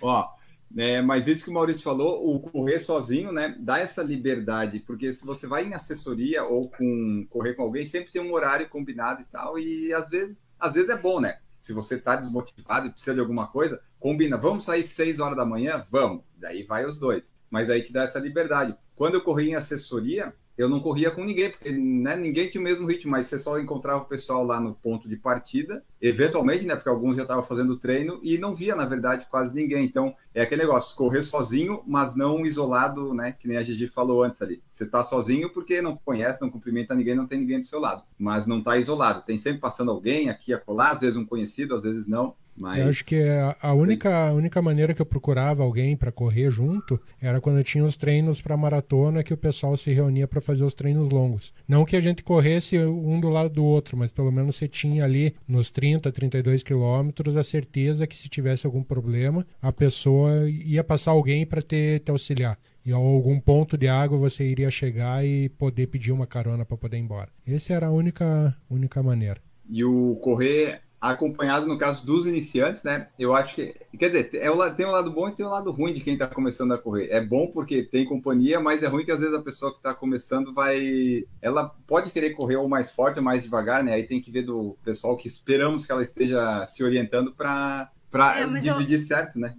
Ó, 0.00 0.28
é, 0.76 1.00
mas 1.00 1.28
isso 1.28 1.44
que 1.44 1.50
o 1.50 1.54
Maurício 1.54 1.82
falou, 1.82 2.34
o 2.34 2.40
correr 2.40 2.80
sozinho, 2.80 3.32
né, 3.32 3.56
dá 3.58 3.78
essa 3.78 4.02
liberdade, 4.02 4.80
porque 4.80 5.12
se 5.12 5.24
você 5.24 5.46
vai 5.46 5.64
em 5.64 5.74
assessoria 5.74 6.44
ou 6.44 6.68
com 6.70 7.26
correr 7.30 7.54
com 7.54 7.62
alguém, 7.62 7.86
sempre 7.86 8.12
tem 8.12 8.22
um 8.22 8.32
horário 8.32 8.68
combinado 8.68 9.22
e 9.22 9.24
tal, 9.24 9.58
e 9.58 9.92
às 9.92 10.08
vezes, 10.08 10.42
às 10.58 10.72
vezes 10.72 10.90
é 10.90 10.96
bom, 10.96 11.20
né? 11.20 11.38
Se 11.60 11.72
você 11.72 11.98
tá 11.98 12.16
desmotivado 12.16 12.86
e 12.86 12.90
precisa 12.90 13.14
de 13.14 13.20
alguma 13.20 13.46
coisa, 13.46 13.80
combina, 13.98 14.36
vamos 14.36 14.66
sair 14.66 14.82
6 14.82 15.18
horas 15.18 15.36
da 15.36 15.46
manhã? 15.46 15.82
Vamos. 15.90 16.22
Daí 16.36 16.62
vai 16.62 16.84
os 16.84 16.98
dois. 16.98 17.34
Mas 17.50 17.70
aí 17.70 17.82
te 17.82 17.90
dá 17.90 18.02
essa 18.02 18.18
liberdade. 18.18 18.76
Quando 18.94 19.14
eu 19.14 19.22
corri 19.22 19.48
em 19.48 19.54
assessoria, 19.54 20.34
eu 20.56 20.68
não 20.68 20.80
corria 20.80 21.10
com 21.10 21.24
ninguém, 21.24 21.50
porque 21.50 21.70
né, 21.70 22.16
ninguém 22.16 22.48
tinha 22.48 22.60
o 22.60 22.64
mesmo 22.64 22.86
ritmo, 22.86 23.10
mas 23.10 23.26
você 23.26 23.38
só 23.38 23.58
encontrava 23.58 24.02
o 24.02 24.06
pessoal 24.06 24.44
lá 24.44 24.60
no 24.60 24.74
ponto 24.74 25.08
de 25.08 25.16
partida, 25.16 25.84
eventualmente, 26.00 26.64
né, 26.64 26.74
porque 26.76 26.88
alguns 26.88 27.16
já 27.16 27.22
estavam 27.22 27.42
fazendo 27.42 27.76
treino 27.76 28.20
e 28.22 28.38
não 28.38 28.54
via, 28.54 28.76
na 28.76 28.86
verdade, 28.86 29.26
quase 29.30 29.54
ninguém. 29.54 29.84
Então, 29.84 30.14
é 30.32 30.42
aquele 30.42 30.62
negócio, 30.62 30.96
correr 30.96 31.22
sozinho, 31.22 31.82
mas 31.86 32.14
não 32.14 32.46
isolado, 32.46 33.12
né, 33.12 33.32
que 33.32 33.48
nem 33.48 33.56
a 33.56 33.62
Gigi 33.62 33.88
falou 33.88 34.22
antes 34.22 34.40
ali. 34.40 34.62
Você 34.70 34.86
tá 34.86 35.02
sozinho 35.02 35.50
porque 35.50 35.82
não 35.82 35.96
conhece, 35.96 36.40
não 36.40 36.50
cumprimenta 36.50 36.94
ninguém, 36.94 37.14
não 37.14 37.26
tem 37.26 37.40
ninguém 37.40 37.60
do 37.60 37.66
seu 37.66 37.80
lado, 37.80 38.04
mas 38.18 38.46
não 38.46 38.62
tá 38.62 38.76
isolado. 38.78 39.22
Tem 39.22 39.36
sempre 39.38 39.60
passando 39.60 39.90
alguém 39.90 40.28
aqui 40.28 40.52
acolá, 40.52 40.90
às 40.90 41.00
vezes 41.00 41.16
um 41.16 41.26
conhecido, 41.26 41.74
às 41.74 41.82
vezes 41.82 42.06
não. 42.06 42.34
Mas... 42.56 42.80
Eu 42.80 42.88
acho 42.88 43.04
que 43.04 43.22
a, 43.22 43.56
a 43.60 43.74
única, 43.74 44.28
a 44.28 44.32
única 44.32 44.62
maneira 44.62 44.94
que 44.94 45.02
eu 45.02 45.06
procurava 45.06 45.62
alguém 45.62 45.96
para 45.96 46.12
correr 46.12 46.50
junto 46.50 47.00
era 47.20 47.40
quando 47.40 47.58
eu 47.58 47.64
tinha 47.64 47.84
os 47.84 47.96
treinos 47.96 48.40
para 48.40 48.56
maratona 48.56 49.22
que 49.22 49.34
o 49.34 49.36
pessoal 49.36 49.76
se 49.76 49.92
reunia 49.92 50.28
para 50.28 50.40
fazer 50.40 50.64
os 50.64 50.74
treinos 50.74 51.10
longos. 51.10 51.52
Não 51.66 51.84
que 51.84 51.96
a 51.96 52.00
gente 52.00 52.22
corresse 52.22 52.78
um 52.78 53.18
do 53.18 53.28
lado 53.28 53.54
do 53.54 53.64
outro, 53.64 53.96
mas 53.96 54.12
pelo 54.12 54.30
menos 54.30 54.56
você 54.56 54.68
tinha 54.68 55.04
ali 55.04 55.34
nos 55.48 55.70
30, 55.70 56.10
32 56.12 56.62
quilômetros 56.62 57.36
a 57.36 57.44
certeza 57.44 58.06
que 58.06 58.16
se 58.16 58.28
tivesse 58.28 58.66
algum 58.66 58.82
problema, 58.82 59.46
a 59.60 59.72
pessoa 59.72 60.48
ia 60.48 60.84
passar 60.84 61.10
alguém 61.10 61.44
para 61.44 61.60
te, 61.60 61.98
te 61.98 62.10
auxiliar. 62.10 62.58
E 62.86 62.92
a 62.92 62.96
algum 62.96 63.40
ponto 63.40 63.78
de 63.78 63.88
água 63.88 64.18
você 64.18 64.44
iria 64.44 64.70
chegar 64.70 65.24
e 65.24 65.48
poder 65.48 65.86
pedir 65.86 66.12
uma 66.12 66.26
carona 66.26 66.66
para 66.66 66.76
poder 66.76 66.98
ir 66.98 67.00
embora. 67.00 67.30
Essa 67.46 67.72
era 67.72 67.86
a 67.86 67.90
única, 67.90 68.54
única 68.68 69.02
maneira. 69.02 69.40
E 69.70 69.82
o 69.82 70.16
correr 70.16 70.82
acompanhado, 71.10 71.66
no 71.66 71.78
caso 71.78 72.04
dos 72.04 72.26
iniciantes, 72.26 72.82
né? 72.82 73.08
Eu 73.18 73.34
acho 73.34 73.54
que. 73.54 73.74
Quer 73.98 74.10
dizer, 74.10 74.30
é 74.34 74.50
o, 74.50 74.74
tem 74.74 74.86
o 74.86 74.90
lado 74.90 75.10
bom 75.10 75.28
e 75.28 75.32
tem 75.32 75.44
o 75.44 75.50
lado 75.50 75.70
ruim 75.70 75.92
de 75.92 76.00
quem 76.00 76.14
está 76.14 76.26
começando 76.26 76.72
a 76.72 76.78
correr. 76.78 77.08
É 77.10 77.24
bom 77.24 77.48
porque 77.48 77.82
tem 77.82 78.04
companhia, 78.06 78.60
mas 78.60 78.82
é 78.82 78.86
ruim 78.86 79.04
que 79.04 79.12
às 79.12 79.20
vezes 79.20 79.34
a 79.34 79.42
pessoa 79.42 79.70
que 79.72 79.78
está 79.78 79.94
começando 79.94 80.52
vai. 80.52 81.24
Ela 81.42 81.70
pode 81.86 82.10
querer 82.10 82.30
correr 82.30 82.56
ou 82.56 82.68
mais 82.68 82.90
forte 82.90 83.18
ou 83.18 83.24
mais 83.24 83.42
devagar, 83.42 83.82
né? 83.84 83.92
Aí 83.94 84.06
tem 84.06 84.20
que 84.20 84.30
ver 84.30 84.42
do 84.42 84.76
pessoal 84.84 85.16
que 85.16 85.26
esperamos 85.26 85.86
que 85.86 85.92
ela 85.92 86.02
esteja 86.02 86.66
se 86.66 86.82
orientando 86.82 87.32
para 87.32 87.90
É, 88.36 88.46
mas 88.46 88.64
eu- 88.64 88.74
dividir 88.74 88.98
certo, 88.98 89.38
né? 89.38 89.54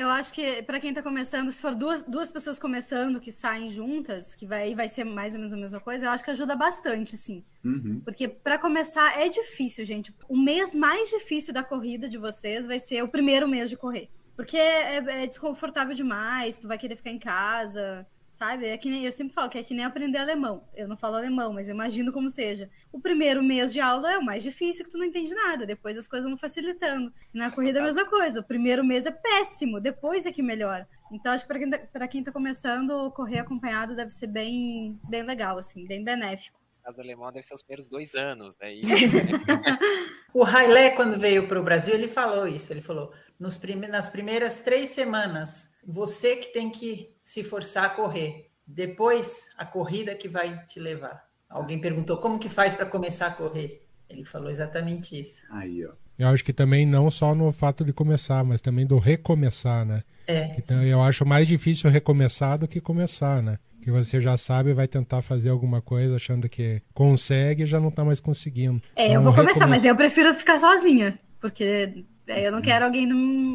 Eu 0.00 0.08
acho 0.08 0.32
que 0.32 0.62
para 0.62 0.80
quem 0.80 0.94
tá 0.94 1.02
começando, 1.02 1.52
se 1.52 1.60
for 1.60 1.74
duas, 1.74 2.02
duas 2.04 2.32
pessoas 2.32 2.58
começando 2.58 3.20
que 3.20 3.30
saem 3.30 3.68
juntas, 3.68 4.34
que 4.34 4.46
vai, 4.46 4.74
vai 4.74 4.88
ser 4.88 5.04
mais 5.04 5.34
ou 5.34 5.40
menos 5.40 5.52
a 5.52 5.58
mesma 5.58 5.78
coisa, 5.78 6.06
eu 6.06 6.10
acho 6.10 6.24
que 6.24 6.30
ajuda 6.30 6.56
bastante, 6.56 7.16
assim. 7.16 7.44
Uhum. 7.62 8.00
Porque 8.02 8.26
para 8.26 8.56
começar 8.56 9.20
é 9.20 9.28
difícil, 9.28 9.84
gente. 9.84 10.14
O 10.26 10.34
mês 10.34 10.74
mais 10.74 11.10
difícil 11.10 11.52
da 11.52 11.62
corrida 11.62 12.08
de 12.08 12.16
vocês 12.16 12.66
vai 12.66 12.78
ser 12.78 13.04
o 13.04 13.08
primeiro 13.08 13.46
mês 13.46 13.68
de 13.68 13.76
correr. 13.76 14.08
Porque 14.34 14.56
é, 14.56 15.24
é 15.24 15.26
desconfortável 15.26 15.94
demais, 15.94 16.58
tu 16.58 16.66
vai 16.66 16.78
querer 16.78 16.96
ficar 16.96 17.10
em 17.10 17.18
casa, 17.18 18.06
sabe? 18.40 18.66
É 18.68 18.78
que 18.78 18.88
nem, 18.88 19.04
eu 19.04 19.12
sempre 19.12 19.34
falo 19.34 19.50
que 19.50 19.58
é 19.58 19.62
que 19.62 19.74
nem 19.74 19.84
aprender 19.84 20.16
alemão. 20.16 20.64
Eu 20.74 20.88
não 20.88 20.96
falo 20.96 21.16
alemão, 21.16 21.52
mas 21.52 21.68
eu 21.68 21.74
imagino 21.74 22.10
como 22.10 22.30
seja. 22.30 22.70
O 22.90 22.98
primeiro 22.98 23.42
mês 23.42 23.70
de 23.70 23.80
aula 23.82 24.10
é 24.14 24.16
o 24.16 24.24
mais 24.24 24.42
difícil, 24.42 24.82
que 24.82 24.90
tu 24.90 24.96
não 24.96 25.04
entende 25.04 25.34
nada. 25.34 25.66
Depois 25.66 25.94
as 25.98 26.08
coisas 26.08 26.26
vão 26.26 26.38
facilitando. 26.38 27.12
Na 27.34 27.50
corrida 27.50 27.80
é 27.80 27.82
a 27.82 27.84
mesma 27.84 28.06
coisa. 28.06 28.40
O 28.40 28.42
primeiro 28.42 28.82
mês 28.82 29.04
é 29.04 29.10
péssimo, 29.10 29.78
depois 29.78 30.24
é 30.24 30.32
que 30.32 30.42
melhora. 30.42 30.88
Então, 31.12 31.32
acho 31.34 31.44
que 31.44 31.48
para 31.48 31.58
quem, 31.58 31.70
tá, 31.70 32.08
quem 32.08 32.24
tá 32.24 32.32
começando, 32.32 33.10
correr 33.10 33.40
acompanhado 33.40 33.94
deve 33.94 34.10
ser 34.10 34.26
bem, 34.28 34.98
bem 35.06 35.22
legal, 35.22 35.58
assim, 35.58 35.86
bem 35.86 36.02
benéfico. 36.02 36.58
As 36.82 36.98
alemão 36.98 37.30
deve 37.30 37.44
ser 37.46 37.52
os 37.52 37.62
primeiros 37.62 37.88
dois 37.88 38.14
anos, 38.14 38.58
né? 38.58 38.72
E- 38.74 38.80
O 40.32 40.44
Hailé, 40.44 40.90
quando 40.90 41.18
veio 41.18 41.46
para 41.46 41.60
o 41.60 41.62
Brasil, 41.62 41.92
ele 41.92 42.08
falou 42.08 42.46
isso. 42.48 42.72
Ele 42.72 42.80
falou: 42.80 43.12
nos 43.38 43.58
prime- 43.58 43.88
nas 43.88 44.08
primeiras 44.08 44.62
três 44.62 44.88
semanas, 44.90 45.69
você 45.86 46.36
que 46.36 46.52
tem 46.52 46.70
que 46.70 47.10
se 47.22 47.42
forçar 47.42 47.84
a 47.84 47.90
correr. 47.90 48.48
Depois, 48.66 49.50
a 49.58 49.64
corrida 49.64 50.14
que 50.14 50.28
vai 50.28 50.64
te 50.66 50.78
levar. 50.78 51.24
Alguém 51.48 51.80
perguntou 51.80 52.16
como 52.18 52.38
que 52.38 52.48
faz 52.48 52.74
para 52.74 52.86
começar 52.86 53.26
a 53.26 53.30
correr. 53.32 53.84
Ele 54.08 54.24
falou 54.24 54.50
exatamente 54.50 55.18
isso. 55.18 55.42
Aí, 55.50 55.84
ó. 55.86 55.90
Eu 56.18 56.28
acho 56.28 56.44
que 56.44 56.52
também 56.52 56.84
não 56.86 57.10
só 57.10 57.34
no 57.34 57.50
fato 57.50 57.84
de 57.84 57.92
começar, 57.92 58.44
mas 58.44 58.60
também 58.60 58.86
do 58.86 58.98
recomeçar, 58.98 59.84
né? 59.84 60.02
É, 60.26 60.54
Então 60.58 60.82
eu 60.84 61.02
acho 61.02 61.24
mais 61.26 61.48
difícil 61.48 61.90
recomeçar 61.90 62.58
do 62.58 62.68
que 62.68 62.80
começar, 62.80 63.42
né? 63.42 63.58
Que 63.82 63.90
você 63.90 64.20
já 64.20 64.36
sabe, 64.36 64.74
vai 64.74 64.86
tentar 64.86 65.22
fazer 65.22 65.48
alguma 65.48 65.80
coisa 65.80 66.16
achando 66.16 66.48
que 66.48 66.82
consegue 66.92 67.62
e 67.62 67.66
já 67.66 67.80
não 67.80 67.90
tá 67.90 68.04
mais 68.04 68.20
conseguindo. 68.20 68.82
É, 68.94 69.06
Então, 69.06 69.14
eu 69.16 69.22
vou 69.22 69.32
começar, 69.32 69.60
recomeçar- 69.60 69.68
mas 69.68 69.84
eu 69.84 69.96
prefiro 69.96 70.34
ficar 70.34 70.58
sozinha, 70.58 71.18
porque 71.40 72.04
eu 72.26 72.52
não 72.52 72.60
quero 72.60 72.84
alguém 72.84 73.08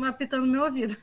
apitando 0.05 0.45
no 0.45 0.51
meu 0.51 0.63
ouvido. 0.63 0.95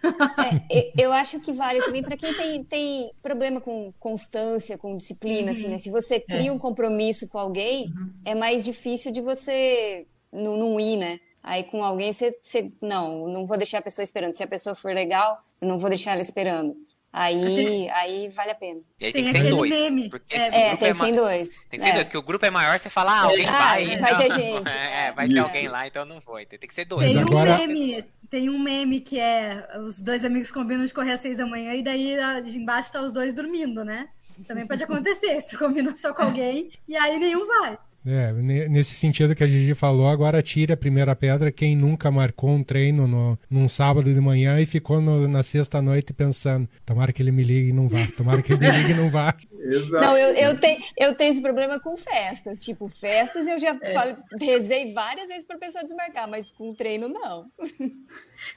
É, 0.71 0.92
eu 0.97 1.12
acho 1.12 1.40
que 1.40 1.52
vale 1.52 1.81
também 1.83 2.02
para 2.02 2.16
quem 2.16 2.35
tem, 2.35 2.64
tem 2.64 3.12
problema 3.23 3.61
com 3.61 3.92
constância, 3.99 4.76
com 4.76 4.97
disciplina, 4.97 5.52
assim, 5.52 5.69
né? 5.69 5.78
Se 5.78 5.90
você 5.90 6.21
cria 6.21 6.52
um 6.52 6.59
compromisso 6.59 7.28
com 7.28 7.38
alguém, 7.38 7.92
é 8.25 8.35
mais 8.35 8.64
difícil 8.64 9.12
de 9.12 9.21
você 9.21 10.07
não, 10.33 10.57
não 10.57 10.81
ir, 10.81 10.97
né? 10.97 11.21
Aí 11.42 11.64
com 11.64 11.83
alguém 11.83 12.12
você, 12.12 12.37
você. 12.40 12.71
Não, 12.81 13.26
não 13.28 13.47
vou 13.47 13.57
deixar 13.57 13.78
a 13.78 13.83
pessoa 13.83 14.04
esperando. 14.04 14.35
Se 14.35 14.45
a 14.45 14.47
pessoa 14.47 14.75
for 14.75 14.95
legal, 14.95 15.42
eu 15.61 15.66
não 15.69 15.78
vou 15.78 15.90
deixar 15.90 16.12
ela 16.12 16.21
esperando. 16.21 16.76
Aí, 17.12 17.90
aí 17.90 18.28
vale 18.28 18.52
a 18.52 18.54
pena. 18.54 18.81
E 18.99 19.04
aí 19.07 19.12
tem, 19.12 19.25
Tem 19.25 19.33
que 19.35 19.40
ser 19.42 19.50
dois. 19.50 19.71
meme. 19.71 20.09
Porque 20.09 20.35
É, 20.35 20.38
É, 20.38 20.42
grupo 20.69 20.78
tem 20.78 20.88
é 20.88 20.92
que 20.92 20.99
ser 20.99 21.12
dois. 21.12 21.61
Tem 21.69 21.78
que 21.78 21.85
ser 21.85 21.90
É. 21.90 21.95
dois, 21.95 22.07
porque 22.07 22.19
o 22.19 22.23
grupo 22.23 22.47
é 22.47 22.50
maior, 22.50 22.78
você 22.78 22.88
fala, 22.88 23.12
ah, 23.12 23.23
alguém 23.25 23.47
Ah, 23.47 23.59
vai. 23.59 23.97
vai 23.99 24.16
ter 24.16 24.25
então- 24.25 24.37
gente. 24.38 24.73
É, 24.92 25.12
vai 25.12 25.28
ter 25.28 25.38
alguém 25.38 25.69
lá, 25.69 25.87
então 25.87 26.04
não 26.07 26.21
foi. 26.23 26.47
Tem 26.47 26.59
que 26.59 26.73
ser 26.75 26.87
dois. 26.87 27.12
Tem 27.12 27.23
um 27.23 27.26
agora- 27.26 27.59
meme, 27.59 28.02
tem 28.31 28.49
um 28.49 28.59
meme 28.59 29.00
que 29.00 29.21
é 29.21 29.62
os 29.85 30.00
dois 30.00 30.25
amigos 30.25 30.50
combinam 30.50 30.85
de 30.87 30.95
correr 30.95 31.12
às 31.12 31.21
seis 31.21 31.37
da 31.37 31.47
manhã 31.47 31.75
e 31.75 31.83
daí 31.83 32.19
a- 32.19 32.40
embaixo 32.40 32.90
tá 32.92 33.02
os 33.02 33.12
dois 33.12 33.35
dormindo, 33.35 33.85
né? 33.85 34.09
Também 34.49 34.66
pode 34.66 34.83
acontecer, 34.83 35.38
se 35.42 35.49
tu 35.50 35.59
combina 35.59 35.95
só 35.95 36.14
com 36.14 36.23
alguém 36.23 36.71
e 36.88 36.97
aí 36.97 37.19
nenhum 37.19 37.47
vai. 37.47 37.76
É, 38.04 38.32
ne- 38.32 38.68
nesse 38.68 38.94
sentido 38.94 39.35
que 39.35 39.44
a 39.44 39.47
Gigi 39.47 39.75
falou, 39.75 40.09
agora 40.09 40.42
tire 40.42 40.73
a 40.73 40.76
primeira 40.76 41.14
pedra 41.14 41.52
quem 41.52 41.76
nunca 41.76 42.11
marcou 42.11 42.50
um 42.50 42.62
treino 42.64 43.06
no, 43.06 43.38
num 43.49 43.68
sábado 43.68 44.12
de 44.12 44.21
manhã 44.21 44.61
e 44.61 44.66
ficou 44.66 45.00
no- 45.00 45.28
na 45.28 45.42
sexta 45.44 45.80
noite 45.80 46.12
pensando, 46.12 46.68
tomara 46.85 47.12
que 47.12 47.23
ele 47.23 47.30
me 47.30 47.44
ligue 47.44 47.68
e 47.68 47.73
não 47.73 47.87
vá, 47.87 47.99
tomara 48.16 48.42
que 48.42 48.52
ele 48.54 48.66
me 48.68 48.76
ligue 48.78 48.90
e 48.90 48.94
não 48.94 49.09
vá. 49.09 49.32
Exato. 49.62 50.04
Não, 50.04 50.18
eu, 50.18 50.35
eu, 50.35 50.59
tenho, 50.59 50.80
eu 50.99 51.14
tenho 51.14 51.30
esse 51.30 51.40
problema 51.40 51.78
com 51.78 51.97
festas. 51.97 52.59
Tipo, 52.59 52.88
festas 52.88 53.47
eu 53.47 53.56
já 53.61 53.78
falei- 53.94 54.16
rezei 54.40 54.92
várias 54.92 55.28
vezes 55.28 55.47
pra 55.47 55.56
pessoa 55.56 55.85
desmarcar, 55.85 56.28
mas 56.28 56.50
com 56.50 56.75
treino 56.75 57.09
não. 57.09 57.47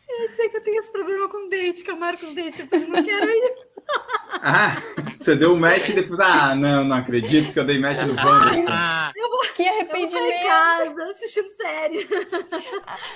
Eu 0.09 0.35
sei 0.35 0.49
que 0.49 0.57
eu 0.57 0.63
tenho 0.63 0.79
esse 0.79 0.91
problema 0.91 1.29
com 1.29 1.47
date, 1.47 1.83
que 1.83 1.91
eu 1.91 1.95
marco 1.99 2.25
os 2.25 2.33
dates, 2.33 2.57
depois 2.57 2.81
eu 2.81 2.87
não 2.89 3.03
quero 3.05 3.29
ir. 3.29 3.53
Ah, 4.41 4.81
você 5.19 5.35
deu 5.35 5.53
um 5.53 5.59
match 5.59 5.89
e 5.89 5.93
depois. 5.93 6.19
Ah, 6.19 6.55
não, 6.55 6.83
não 6.83 6.95
acredito 6.97 7.53
que 7.53 7.59
eu 7.59 7.65
dei 7.65 7.79
match 7.79 7.99
no 8.01 8.15
Wander. 8.15 8.65
Ah, 8.67 9.11
Que 9.55 9.63
Eu 9.63 9.65
vou 9.65 9.75
em 9.75 9.79
arrependimento! 9.79 10.47
casa 10.47 11.03
assistindo 11.05 11.49
série. 11.51 12.07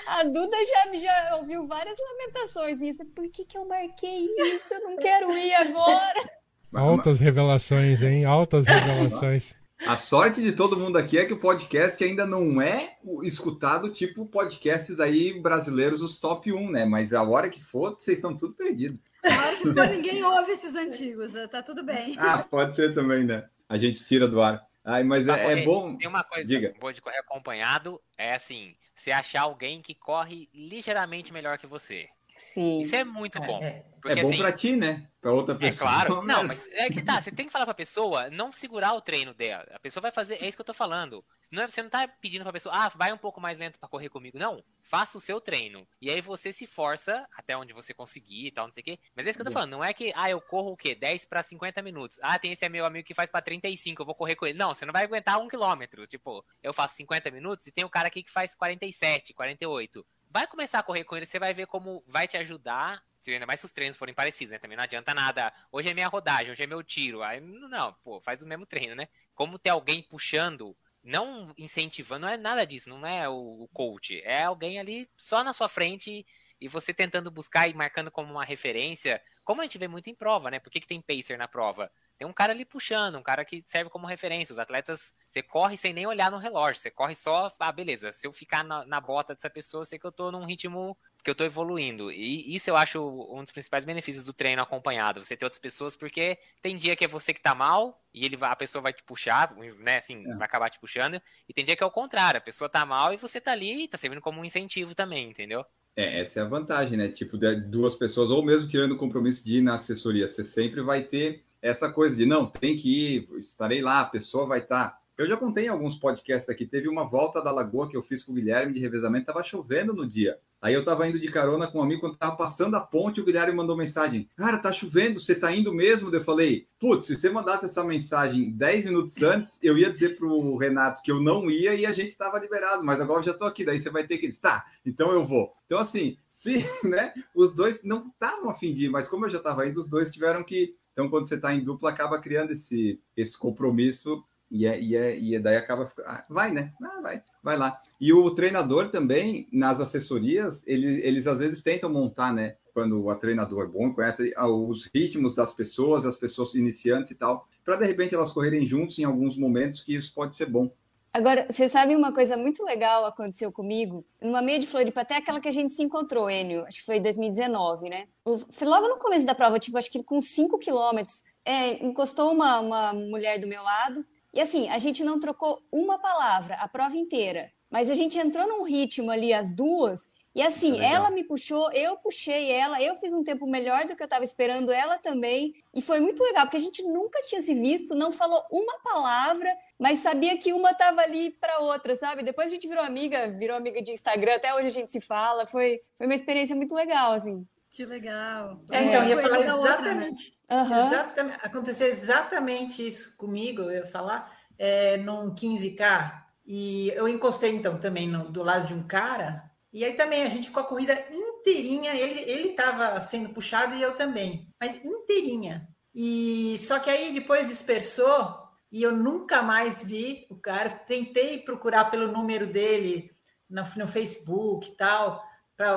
A 0.08 0.24
Duda 0.24 0.58
já, 0.64 0.96
já 0.98 1.36
ouviu 1.38 1.68
várias 1.68 1.98
lamentações 1.98 2.80
minhas. 2.80 2.98
Por 3.16 3.30
que, 3.30 3.46
que 3.46 3.58
eu 3.58 3.68
marquei 3.68 4.28
isso? 4.54 4.74
Eu 4.74 4.82
não 4.82 4.98
quero 4.98 5.32
ir 5.38 5.54
agora. 5.56 6.30
Altas 6.74 7.20
revelações, 7.20 8.02
hein? 8.02 8.26
Altas 8.26 8.66
revelações. 8.68 9.56
A 9.88 9.96
sorte 9.96 10.42
de 10.42 10.52
todo 10.52 10.78
mundo 10.78 10.98
aqui 10.98 11.18
é 11.18 11.26
que 11.26 11.34
o 11.34 11.40
podcast 11.40 12.04
ainda 12.04 12.26
não 12.26 12.62
é 12.62 12.98
escutado 13.24 13.90
tipo 13.90 14.26
podcasts 14.26 15.00
aí 15.00 15.40
brasileiros, 15.40 16.02
os 16.02 16.20
top 16.20 16.52
1, 16.52 16.72
né? 16.72 16.86
Mas 16.86 17.14
a 17.14 17.24
hora 17.24 17.50
que 17.50 17.64
for, 17.64 17.96
vocês 17.98 18.18
estão 18.18 18.36
tudo 18.36 18.54
perdidos. 18.56 19.00
Claro 19.22 19.58
que 19.58 19.74
só 19.74 19.86
ninguém 19.86 20.24
ouve 20.24 20.52
esses 20.52 20.76
antigos, 20.76 21.32
tá 21.50 21.64
tudo 21.64 21.84
bem. 21.84 22.16
Ah, 22.20 22.40
pode 22.40 22.76
ser 22.76 22.94
também, 22.94 23.24
né? 23.24 23.46
A 23.70 23.78
gente 23.78 24.04
tira 24.04 24.28
do 24.28 24.42
ar. 24.42 24.69
Ai, 24.90 25.04
mas 25.04 25.28
é, 25.28 25.62
é 25.62 25.66
bom. 25.66 25.96
Tem 25.96 26.08
uma 26.08 26.24
coisa 26.24 26.48
Diga. 26.48 26.74
boa 26.80 26.92
de 26.92 27.02
correr 27.02 27.20
acompanhado, 27.20 28.02
é 28.18 28.34
assim, 28.34 28.76
você 28.96 29.12
achar 29.12 29.42
alguém 29.42 29.82
que 29.82 29.94
corre 29.94 30.50
ligeiramente 30.54 31.32
melhor 31.32 31.58
que 31.58 31.68
você. 31.68 32.10
Sim. 32.40 32.80
Isso 32.82 32.96
é 32.96 33.04
muito 33.04 33.40
bom. 33.42 33.60
É, 33.62 33.68
É 33.68 33.86
Porque 34.02 34.22
bom 34.22 34.30
assim, 34.30 34.38
pra 34.38 34.52
ti, 34.54 34.76
né? 34.78 35.06
Pra 35.20 35.34
outra 35.34 35.54
É 35.56 35.58
pessoa. 35.58 35.90
claro. 35.92 36.22
Não, 36.24 36.46
mas 36.46 36.66
é 36.72 36.90
que 36.90 37.02
tá. 37.02 37.22
Você 37.22 37.30
tem 37.32 37.46
que 37.46 37.52
falar 37.52 37.66
pra 37.66 37.74
pessoa 37.74 38.30
não 38.30 38.50
segurar 38.50 38.94
o 38.94 39.02
treino 39.02 39.34
dela. 39.34 39.68
A 39.72 39.80
pessoa 39.80 40.02
vai 40.02 40.10
fazer. 40.12 40.36
É 40.42 40.48
isso 40.48 40.56
que 40.56 40.62
eu 40.62 40.66
tô 40.66 40.74
falando. 40.74 41.24
Não 41.52 41.64
é- 41.64 41.70
você 41.70 41.84
não 41.84 41.90
tá 41.90 42.08
pedindo 42.08 42.44
pra 42.44 42.54
pessoa, 42.54 42.74
ah, 42.74 42.88
vai 42.96 43.12
um 43.12 43.18
pouco 43.18 43.42
mais 43.42 43.58
lento 43.58 43.78
pra 43.78 43.90
correr 43.90 44.08
comigo. 44.08 44.40
Não. 44.40 44.64
Faça 44.82 45.18
o 45.18 45.22
seu 45.22 45.42
treino. 45.42 45.86
E 46.02 46.10
aí 46.10 46.22
você 46.22 46.54
se 46.54 46.66
força 46.66 47.28
até 47.36 47.58
onde 47.58 47.74
você 47.74 47.94
conseguir 47.94 48.48
e 48.48 48.52
tal, 48.52 48.66
não 48.68 48.72
sei 48.72 48.82
o 48.82 48.86
quê. 48.86 49.00
Mas 49.14 49.28
é 49.28 49.32
isso 49.32 49.38
que 49.38 49.42
eu 49.42 49.48
tô 49.48 49.52
falando. 49.52 49.72
Não 49.72 49.84
é 49.84 49.94
que, 49.94 50.14
ah, 50.16 50.30
eu 50.30 50.40
corro 50.40 50.72
o 50.72 50.78
quê? 50.78 50.96
10 50.96 51.26
pra 51.26 51.44
50 51.44 51.82
minutos. 51.82 52.18
Ah, 52.22 52.40
tem 52.40 52.54
esse 52.54 52.68
meu 52.70 52.86
amigo 52.86 53.06
que 53.06 53.14
faz 53.14 53.30
pra 53.30 53.42
35, 53.42 54.02
eu 54.02 54.06
vou 54.06 54.16
correr 54.16 54.38
com 54.38 54.46
ele. 54.46 54.58
Não, 54.58 54.74
você 54.74 54.86
não 54.86 54.94
vai 54.94 55.04
aguentar 55.04 55.38
um 55.42 55.50
quilômetro. 55.50 56.08
Tipo, 56.08 56.46
eu 56.64 56.74
faço 56.74 56.96
50 56.96 57.30
minutos 57.30 57.68
e 57.68 57.72
tem 57.74 57.84
o 57.84 57.90
cara 57.90 58.08
aqui 58.08 58.24
que 58.24 58.32
faz 58.32 58.56
47, 58.56 59.34
48. 59.34 60.06
Vai 60.30 60.46
começar 60.46 60.80
a 60.80 60.84
correr 60.84 61.04
com 61.04 61.18
ele, 61.18 61.26
você 61.26 61.40
vai 61.40 61.54
ver 61.54 61.66
como 61.66 62.04
vai 62.08 62.28
te 62.28 62.38
ajudar. 62.38 63.04
Se 63.20 63.34
ainda 63.34 63.46
mais 63.46 63.60
se 63.60 63.66
os 63.66 63.72
treinos 63.72 63.98
forem 63.98 64.14
parecidos, 64.14 64.52
né? 64.52 64.60
Também 64.60 64.78
não 64.78 64.84
adianta 64.84 65.14
nada. 65.14 65.52
Hoje 65.72 65.90
é 65.90 65.94
minha 65.94 66.08
rodagem, 66.08 66.52
hoje 66.52 66.64
é 66.64 66.68
meu 66.68 66.84
tiro. 66.84 67.22
Aí 67.24 67.42
não, 67.42 67.94
pô, 68.04 68.22
faz 68.22 68.42
o 68.42 68.48
mesmo 68.48 68.66
treino, 68.66 68.96
né? 68.96 69.08
Como 69.34 69.58
ter 69.60 69.72
alguém 69.72 70.04
puxando, 70.04 70.78
não 71.04 71.54
incentivando, 71.58 72.28
não 72.28 72.34
é 72.34 72.38
nada 72.38 72.66
disso, 72.66 72.90
não 72.90 73.06
é 73.06 73.28
o, 73.28 73.64
o 73.64 73.68
coach. 73.74 74.22
É 74.24 74.44
alguém 74.44 74.80
ali 74.80 75.10
só 75.18 75.44
na 75.44 75.52
sua 75.52 75.68
frente 75.68 76.26
e 76.60 76.68
você 76.68 76.94
tentando 76.94 77.32
buscar 77.32 77.68
e 77.68 77.74
marcando 77.74 78.12
como 78.12 78.32
uma 78.32 78.44
referência. 78.44 79.22
Como 79.46 79.62
a 79.62 79.64
gente 79.64 79.78
vê 79.78 79.88
muito 79.88 80.10
em 80.10 80.16
prova, 80.16 80.52
né? 80.52 80.60
Por 80.60 80.70
que, 80.70 80.80
que 80.80 80.88
tem 80.88 81.02
pacer 81.02 81.38
na 81.38 81.48
prova? 81.48 81.92
Tem 82.18 82.28
um 82.28 82.34
cara 82.34 82.52
ali 82.52 82.66
puxando, 82.66 83.18
um 83.18 83.24
cara 83.24 83.46
que 83.46 83.64
serve 83.66 83.90
como 83.90 84.06
referência. 84.06 84.52
Os 84.52 84.60
atletas, 84.60 85.14
você 85.28 85.42
corre 85.42 85.78
sem 85.78 85.94
nem 85.94 86.06
olhar 86.06 86.30
no 86.30 86.38
relógio, 86.38 86.82
você 86.82 86.92
corre 86.92 87.16
só, 87.16 87.50
ah, 87.58 87.72
beleza, 87.72 88.12
se 88.12 88.28
eu 88.28 88.34
ficar 88.34 88.64
na, 88.64 88.86
na 88.86 89.00
bota 89.00 89.34
dessa 89.34 89.50
pessoa, 89.50 89.82
eu 89.82 89.86
sei 89.86 89.98
que 89.98 90.06
eu 90.06 90.12
tô 90.12 90.30
num 90.30 90.44
ritmo 90.44 90.98
que 91.24 91.30
eu 91.30 91.36
tô 91.36 91.46
evoluindo. 91.46 92.12
E 92.12 92.54
isso 92.54 92.70
eu 92.70 92.76
acho 92.76 93.02
um 93.34 93.42
dos 93.42 93.52
principais 93.54 93.86
benefícios 93.86 94.26
do 94.26 94.34
treino 94.34 94.62
acompanhado. 94.62 95.24
Você 95.24 95.38
ter 95.38 95.46
outras 95.46 95.60
pessoas, 95.60 95.96
porque 95.96 96.38
tem 96.62 96.76
dia 96.78 96.96
que 96.96 97.06
é 97.06 97.08
você 97.08 97.34
que 97.34 97.42
tá 97.42 97.56
mal 97.56 98.02
e 98.14 98.26
ele 98.26 98.38
a 98.42 98.56
pessoa 98.56 98.82
vai 98.82 98.92
te 98.94 99.04
puxar, 99.04 99.56
né? 99.78 99.98
Assim, 99.98 100.26
É. 100.30 100.36
vai 100.36 100.46
acabar 100.46 100.70
te 100.70 100.80
puxando. 100.80 101.22
E 101.48 101.54
tem 101.54 101.64
dia 101.64 101.76
que 101.76 101.84
é 101.84 101.86
o 101.86 101.92
contrário, 101.92 102.38
a 102.38 102.42
pessoa 102.42 102.70
tá 102.70 102.86
mal 102.86 103.14
e 103.14 103.18
você 103.18 103.40
tá 103.40 103.52
ali 103.54 103.84
e 103.84 103.88
tá 103.88 103.98
servindo 103.98 104.22
como 104.22 104.42
um 104.42 104.46
incentivo 104.46 104.94
também, 104.94 105.30
entendeu? 105.30 105.66
É, 105.96 106.22
essa 106.22 106.40
é 106.40 106.44
a 106.44 106.48
vantagem, 106.48 106.98
né? 106.98 107.10
Tipo, 107.10 107.38
duas 107.38 107.96
pessoas, 107.96 108.32
ou 108.32 108.44
mesmo 108.44 108.70
tirando 108.70 108.94
o 108.94 108.98
compromisso 108.98 109.44
de 109.44 109.58
ir 109.58 109.62
na 109.62 109.74
assessoria, 109.74 110.28
você 110.28 110.44
sempre 110.44 110.82
vai 110.82 111.04
ter 111.04 111.44
essa 111.62 111.92
coisa 111.92 112.16
de 112.16 112.26
não, 112.26 112.46
tem 112.46 112.78
que 112.78 113.18
ir, 113.18 113.30
estarei 113.38 113.82
lá, 113.82 114.02
a 114.02 114.06
pessoa 114.06 114.46
vai 114.46 114.60
estar. 114.60 114.98
Eu 115.18 115.28
já 115.28 115.36
contei 115.36 115.66
em 115.66 115.70
alguns 115.70 115.98
podcasts 115.98 116.50
aqui, 116.50 116.66
teve 116.66 116.88
uma 116.88 117.04
volta 117.04 117.42
da 117.42 117.52
lagoa 117.52 117.90
que 117.90 117.98
eu 117.98 118.02
fiz 118.02 118.24
com 118.24 118.32
o 118.32 118.36
Guilherme 118.36 118.74
de 118.74 118.80
revezamento, 118.80 119.26
tava 119.26 119.44
chovendo 119.44 119.94
no 119.94 120.08
dia. 120.08 120.40
Aí 120.62 120.74
eu 120.74 120.84
tava 120.84 121.08
indo 121.08 121.18
de 121.18 121.32
carona 121.32 121.68
com 121.68 121.80
um 121.80 121.84
amigo, 121.84 122.02
quando 122.02 122.18
tava 122.18 122.36
passando 122.36 122.76
a 122.76 122.82
ponte, 122.82 123.22
o 123.22 123.24
Guilherme 123.24 123.56
mandou 123.56 123.78
mensagem: 123.78 124.30
Cara, 124.36 124.58
tá 124.58 124.74
chovendo, 124.74 125.20
você 125.20 125.34
tá 125.34 125.56
indo 125.56 125.74
mesmo? 125.74 126.14
Eu 126.14 126.22
falei: 126.22 126.68
Putz, 126.78 127.08
se 127.08 127.18
você 127.18 127.30
mandasse 127.30 127.66
essa 127.66 127.82
mensagem 127.84 128.52
10 128.52 128.86
minutos 128.86 129.22
antes, 129.24 129.58
eu 129.64 129.78
ia 129.78 129.90
dizer 129.90 130.18
pro 130.18 130.58
Renato 130.58 131.02
que 131.02 131.12
eu 131.12 131.22
não 131.22 131.50
ia 131.50 131.74
e 131.76 131.86
a 131.86 131.94
gente 131.94 132.18
tava 132.18 132.40
liberado, 132.40 132.84
mas 132.84 133.00
agora 133.00 133.22
eu 133.22 133.26
já 133.26 133.34
tô 133.34 133.46
aqui. 133.46 133.64
Daí 133.64 133.80
você 133.80 133.90
vai 133.90 134.06
ter 134.06 134.18
que 134.18 134.28
dizer: 134.28 134.42
Tá, 134.42 134.66
então 134.86 135.12
eu 135.14 135.26
vou. 135.26 135.54
Então, 135.66 135.80
assim, 135.80 136.18
se, 136.28 136.66
né, 136.84 137.14
os 137.34 137.54
dois 137.54 137.82
não 137.84 138.08
estavam 138.08 138.50
a 138.50 138.54
fim 138.54 138.74
de 138.74 138.86
ir, 138.86 138.90
mas 138.90 139.08
como 139.08 139.26
eu 139.26 139.30
já 139.30 139.40
tava 139.40 139.66
indo, 139.66 139.80
os 139.80 139.88
dois 139.88 140.12
tiveram 140.12 140.44
que. 140.44 140.76
Então, 140.92 141.10
quando 141.10 141.30
você 141.30 141.40
tá 141.40 141.54
em 141.54 141.64
dupla, 141.64 141.92
acaba 141.92 142.20
criando 142.20 142.52
esse, 142.52 143.00
esse 143.16 143.38
compromisso 143.38 144.22
e, 144.52 144.66
é, 144.66 144.82
e, 144.82 144.96
é, 144.96 145.18
e 145.18 145.40
daí 145.40 145.56
acaba. 145.56 145.92
Ah, 146.06 146.26
vai, 146.30 146.52
né? 146.52 146.74
Ah, 146.82 147.02
vai, 147.02 147.24
vai 147.44 147.58
lá. 147.58 147.80
E 148.00 148.12
o 148.12 148.32
treinador 148.32 148.90
também, 148.90 149.48
nas 149.52 149.80
assessorias, 149.80 150.64
ele, 150.66 151.02
eles 151.02 151.28
às 151.28 151.40
vezes 151.40 151.62
tentam 151.62 151.90
montar, 151.90 152.34
né? 152.34 152.56
Quando 152.74 153.06
o 153.06 153.16
treinador 153.16 153.66
é 153.66 153.68
bom, 153.68 153.94
conhece 153.94 154.34
ah, 154.36 154.48
os 154.48 154.90
ritmos 154.94 155.36
das 155.36 155.54
pessoas, 155.54 156.06
as 156.06 156.18
pessoas 156.18 156.56
iniciantes 156.56 157.12
e 157.12 157.16
tal, 157.16 157.48
para 157.64 157.76
de 157.76 157.86
repente 157.86 158.16
elas 158.16 158.32
correrem 158.32 158.66
juntos 158.66 158.98
em 159.00 159.04
alguns 159.04 159.38
momentos, 159.38 159.84
que 159.84 159.96
isso 159.96 160.14
pode 160.14 160.36
ser 160.36 160.48
bom. 160.48 160.72
Agora, 161.12 161.48
você 161.50 161.68
sabe 161.68 161.96
uma 161.96 162.14
coisa 162.14 162.38
muito 162.38 162.64
legal 162.64 163.04
aconteceu 163.06 163.52
comigo? 163.52 164.06
Numa 164.22 164.44
meia 164.44 164.60
de 164.60 164.68
Floripa, 164.68 165.02
até 165.02 165.18
aquela 165.18 165.40
que 165.40 165.48
a 165.48 165.52
gente 165.52 165.74
se 165.74 165.82
encontrou, 165.82 166.30
Enio, 166.30 166.64
acho 166.66 166.80
que 166.80 166.86
foi 166.86 166.98
em 166.98 167.02
2019, 167.02 167.90
né? 167.90 168.08
Logo 168.26 168.88
no 168.88 169.00
começo 169.00 169.26
da 169.26 169.34
prova, 169.34 169.60
tipo, 169.60 169.78
acho 169.78 169.90
que 169.90 170.04
com 170.04 170.22
5 170.22 170.60
quilômetros, 170.60 171.24
é, 171.44 171.84
encostou 171.84 172.32
uma, 172.32 172.60
uma 172.60 172.94
mulher 172.94 173.40
do 173.40 173.48
meu 173.48 173.64
lado, 173.64 174.06
e 174.34 174.42
assim, 174.42 174.70
a 174.70 174.78
gente 174.78 175.04
não 175.04 175.20
trocou 175.20 175.60
uma 175.72 175.98
palavra 175.98 176.56
a 176.56 176.68
prova 176.68 176.98
inteira, 176.98 177.52
mas 177.70 177.90
a 177.90 177.94
gente 177.94 178.18
entrou 178.18 178.48
num 178.48 178.64
ritmo 178.64 179.12
ali, 179.12 179.34
as 179.34 179.52
duas, 179.52 180.10
e 180.36 180.44
assim, 180.44 180.74
Legal. 180.74 180.92
ela 180.92 181.10
me 181.10 181.24
puxou, 181.24 181.72
eu 181.72 181.98
puxei 181.98 182.52
ela, 182.52 182.82
eu 182.82 182.96
fiz 182.96 183.14
um 183.14 183.24
tempo 183.24 183.48
melhor 183.48 183.86
do 183.86 183.96
que 183.96 184.02
eu 184.02 184.06
estava 184.06 184.24
esperando, 184.24 184.72
ela 184.72 184.98
também. 184.98 185.54
E 185.74 185.82
foi 185.82 186.00
muito 186.00 186.24
legal, 186.24 186.46
porque 186.46 186.58
a 186.58 186.62
gente 186.62 186.84
nunca 186.84 187.20
tinha 187.24 187.42
se 187.42 187.54
visto, 187.54 187.96
não 187.96 188.12
falou 188.12 188.44
uma 188.52 188.80
palavra, 188.80 189.54
mas 189.78 190.00
sabia 190.00 190.38
que 190.38 190.54
uma 190.54 190.72
estava 190.72 191.02
ali 191.02 191.32
para 191.32 191.60
outra, 191.60 191.96
sabe? 191.96 192.24
Depois 192.24 192.52
a 192.52 192.54
gente 192.54 192.68
virou 192.68 192.84
amiga, 192.84 193.28
virou 193.32 193.58
amiga 193.58 193.82
de 193.82 193.92
Instagram, 193.92 194.36
até 194.36 194.54
hoje 194.54 194.68
a 194.68 194.72
gente 194.72 194.92
se 194.92 195.02
fala. 195.02 195.48
Foi, 195.48 195.82
foi 195.98 196.06
uma 196.06 196.16
experiência 196.16 196.56
muito 196.56 196.76
legal, 196.76 197.12
assim. 197.12 197.46
Que 197.70 197.86
legal. 197.86 198.64
É, 198.72 198.84
então, 198.84 199.02
Um 199.04 199.06
ia 199.06 199.22
falar 199.22 199.44
da 199.46 199.56
outra, 199.56 199.82
né? 199.82 200.10
exatamente. 200.10 200.34
Exatamente 200.50 201.40
aconteceu 201.44 201.88
exatamente 201.88 202.88
isso 202.88 203.16
comigo, 203.16 203.62
eu 203.62 203.72
ia 203.72 203.88
falar, 203.88 204.36
é, 204.58 204.98
num 204.98 205.34
15K. 205.34 206.26
E 206.46 206.90
eu 206.96 207.08
encostei, 207.08 207.54
então, 207.56 207.80
também 207.80 208.08
no- 208.08 208.32
do 208.32 208.42
lado 208.42 208.68
de 208.68 208.74
um 208.74 208.82
cara. 208.88 209.44
E 209.72 209.86
aí 209.86 209.94
também 209.94 210.24
a 210.24 210.30
gente 210.30 210.48
ficou 210.48 210.64
a 210.64 210.66
corrida 210.66 211.00
inteirinha. 211.12 211.94
Ele, 211.96 212.20
ele 212.22 212.50
tava 212.54 213.00
sendo 213.02 213.30
puxado 213.30 213.76
e 213.76 213.82
eu 213.82 213.96
também. 213.96 214.48
Mas 214.60 214.84
inteirinha. 214.84 215.68
E 215.94 216.58
só 216.58 216.80
que 216.80 216.90
aí 216.90 217.14
depois 217.14 217.48
dispersou 217.48 218.36
e 218.72 218.82
eu 218.82 218.92
nunca 218.92 219.44
mais 219.44 219.84
vi 219.84 220.26
o 220.32 220.36
cara. 220.36 220.72
Tentei 220.72 221.38
procurar 221.38 221.86
pelo 221.92 222.12
número 222.12 222.48
dele 222.52 223.12
no, 223.48 223.62
no 223.78 223.88
Facebook 223.88 224.70
e 224.70 224.76
tal 224.76 225.24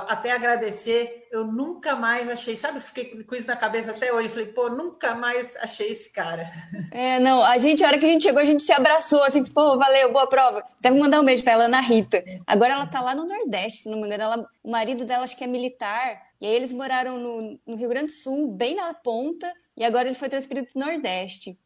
até 0.06 0.30
agradecer. 0.30 1.26
Eu 1.30 1.44
nunca 1.44 1.96
mais 1.96 2.28
achei, 2.28 2.56
sabe? 2.56 2.80
Fiquei 2.80 3.24
com 3.24 3.34
isso 3.34 3.48
na 3.48 3.56
cabeça 3.56 3.90
até 3.90 4.12
hoje. 4.12 4.28
Falei, 4.28 4.46
pô, 4.46 4.68
nunca 4.68 5.14
mais 5.14 5.56
achei 5.56 5.90
esse 5.90 6.12
cara. 6.12 6.50
É, 6.94 7.18
não, 7.18 7.42
a 7.42 7.56
gente, 7.56 7.82
a 7.82 7.86
hora 7.86 7.98
que 7.98 8.04
a 8.04 8.08
gente 8.08 8.22
chegou, 8.22 8.40
a 8.40 8.44
gente 8.44 8.62
se 8.62 8.70
abraçou, 8.70 9.24
assim, 9.24 9.42
pô, 9.44 9.78
valeu, 9.78 10.12
boa 10.12 10.26
prova. 10.26 10.62
Deve 10.78 10.98
mandar 10.98 11.20
um 11.20 11.24
beijo 11.24 11.42
para 11.42 11.54
ela, 11.54 11.64
Ana 11.64 11.80
Rita. 11.80 12.22
Agora 12.46 12.74
ela 12.74 12.86
tá 12.86 13.00
lá 13.00 13.14
no 13.14 13.24
Nordeste, 13.24 13.78
se 13.78 13.88
não 13.88 13.98
me 13.98 14.06
engano. 14.06 14.22
Ela, 14.22 14.46
o 14.62 14.70
marido 14.70 15.06
dela 15.06 15.24
acho 15.24 15.36
que 15.36 15.42
é 15.42 15.46
militar. 15.46 16.20
E 16.38 16.46
aí 16.46 16.54
eles 16.54 16.70
moraram 16.70 17.18
no, 17.18 17.58
no 17.66 17.76
Rio 17.76 17.88
Grande 17.88 18.06
do 18.06 18.12
Sul, 18.12 18.52
bem 18.52 18.74
na 18.74 18.92
ponta, 18.92 19.50
e 19.74 19.84
agora 19.84 20.06
ele 20.06 20.14
foi 20.14 20.28
transferido 20.28 20.68
para 20.70 20.82
o 20.82 20.86
Nordeste. 20.86 21.58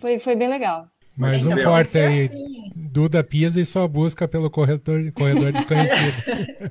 Foi, 0.00 0.18
foi 0.18 0.34
bem 0.34 0.48
legal. 0.48 0.88
Mais 1.16 1.44
um 1.44 1.52
Então, 1.52 1.64
corte 1.64 1.98
aí. 1.98 2.24
assim. 2.24 2.70
Duda 2.74 3.22
Pisa 3.22 3.60
e 3.60 3.64
sua 3.66 3.86
busca 3.86 4.26
pelo 4.26 4.50
corredor, 4.50 5.12
corredor 5.12 5.52
desconhecido. 5.52 6.14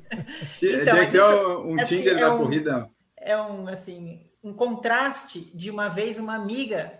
Então, 0.62 0.94
tinha 0.94 0.94
mas 0.94 1.06
que 1.06 1.12
ter 1.12 1.18
isso, 1.18 1.58
um, 1.60 1.72
um 1.74 1.80
assim, 1.80 1.96
Tinder 1.98 2.16
é 2.16 2.20
da 2.20 2.34
um- 2.34 2.38
corrida. 2.38 2.90
é 3.16 3.36
um 3.36 3.68
assim 3.68 4.26
um 4.42 4.52
contraste 4.54 5.50
de 5.54 5.70
uma 5.70 5.88
vez 5.88 6.18
uma 6.18 6.34
amiga 6.34 6.98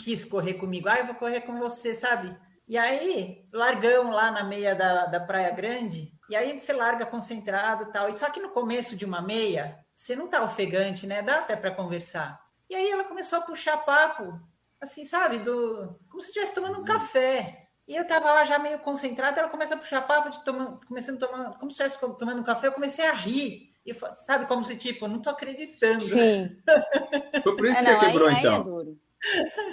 quis 0.00 0.24
correr 0.24 0.54
comigo, 0.54 0.88
ah, 0.88 0.98
eu 0.98 1.06
vou 1.06 1.14
correr 1.14 1.40
com 1.40 1.58
você, 1.58 1.94
sabe? 1.94 2.36
E 2.68 2.76
aí 2.76 3.44
largamos 3.52 4.14
lá 4.14 4.30
na 4.30 4.44
meia 4.44 4.74
da, 4.74 5.06
da 5.06 5.18
Praia 5.20 5.50
Grande, 5.54 6.12
e 6.30 6.36
aí 6.36 6.56
você 6.58 6.72
larga 6.72 7.06
concentrado 7.06 7.84
e 7.84 7.92
tal. 7.92 8.08
E 8.08 8.16
só 8.16 8.28
que 8.30 8.38
no 8.40 8.50
começo 8.50 8.94
de 8.94 9.04
uma 9.06 9.22
meia, 9.22 9.78
você 9.94 10.14
não 10.14 10.28
tá 10.28 10.42
ofegante, 10.44 11.06
né? 11.06 11.22
Dá 11.22 11.38
até 11.38 11.56
para 11.56 11.70
conversar. 11.70 12.38
E 12.68 12.74
aí 12.74 12.88
ela 12.90 13.04
começou 13.04 13.38
a 13.38 13.42
puxar 13.42 13.78
papo, 13.78 14.38
assim, 14.80 15.04
sabe? 15.04 15.38
Do, 15.40 15.98
como 16.08 16.20
se 16.20 16.28
estivesse 16.28 16.54
tomando 16.54 16.80
um 16.80 16.84
café. 16.84 17.66
E 17.86 17.96
eu 17.96 18.06
tava 18.06 18.30
lá 18.32 18.44
já 18.44 18.58
meio 18.58 18.78
concentrada, 18.80 19.40
ela 19.40 19.48
começa 19.48 19.74
a 19.74 19.78
puxar 19.78 20.02
papo, 20.06 20.30
de 20.30 20.44
tomar, 20.44 20.78
começando 20.86 21.22
a 21.24 21.26
tomar, 21.26 21.58
como 21.58 21.70
se 21.70 21.82
estivesse 21.82 22.16
tomando 22.18 22.40
um 22.40 22.44
café, 22.44 22.66
eu 22.66 22.72
comecei 22.72 23.06
a 23.06 23.12
rir. 23.12 23.74
E 23.84 23.94
sabe, 24.16 24.46
como 24.46 24.62
se 24.64 24.76
tipo, 24.76 25.06
eu 25.06 25.08
não 25.08 25.22
tô 25.22 25.30
acreditando. 25.30 26.04
Sim. 26.04 26.62
Foi 27.42 27.56
por 27.56 27.66
isso 27.66 27.80
É, 27.80 27.84
que 27.84 27.84
você 27.84 27.94
não, 27.94 28.00
aí, 28.00 28.06
quebrou, 28.12 28.28
aí 28.28 28.46
é 28.48 28.56
então. 28.56 28.62
duro. 28.62 29.00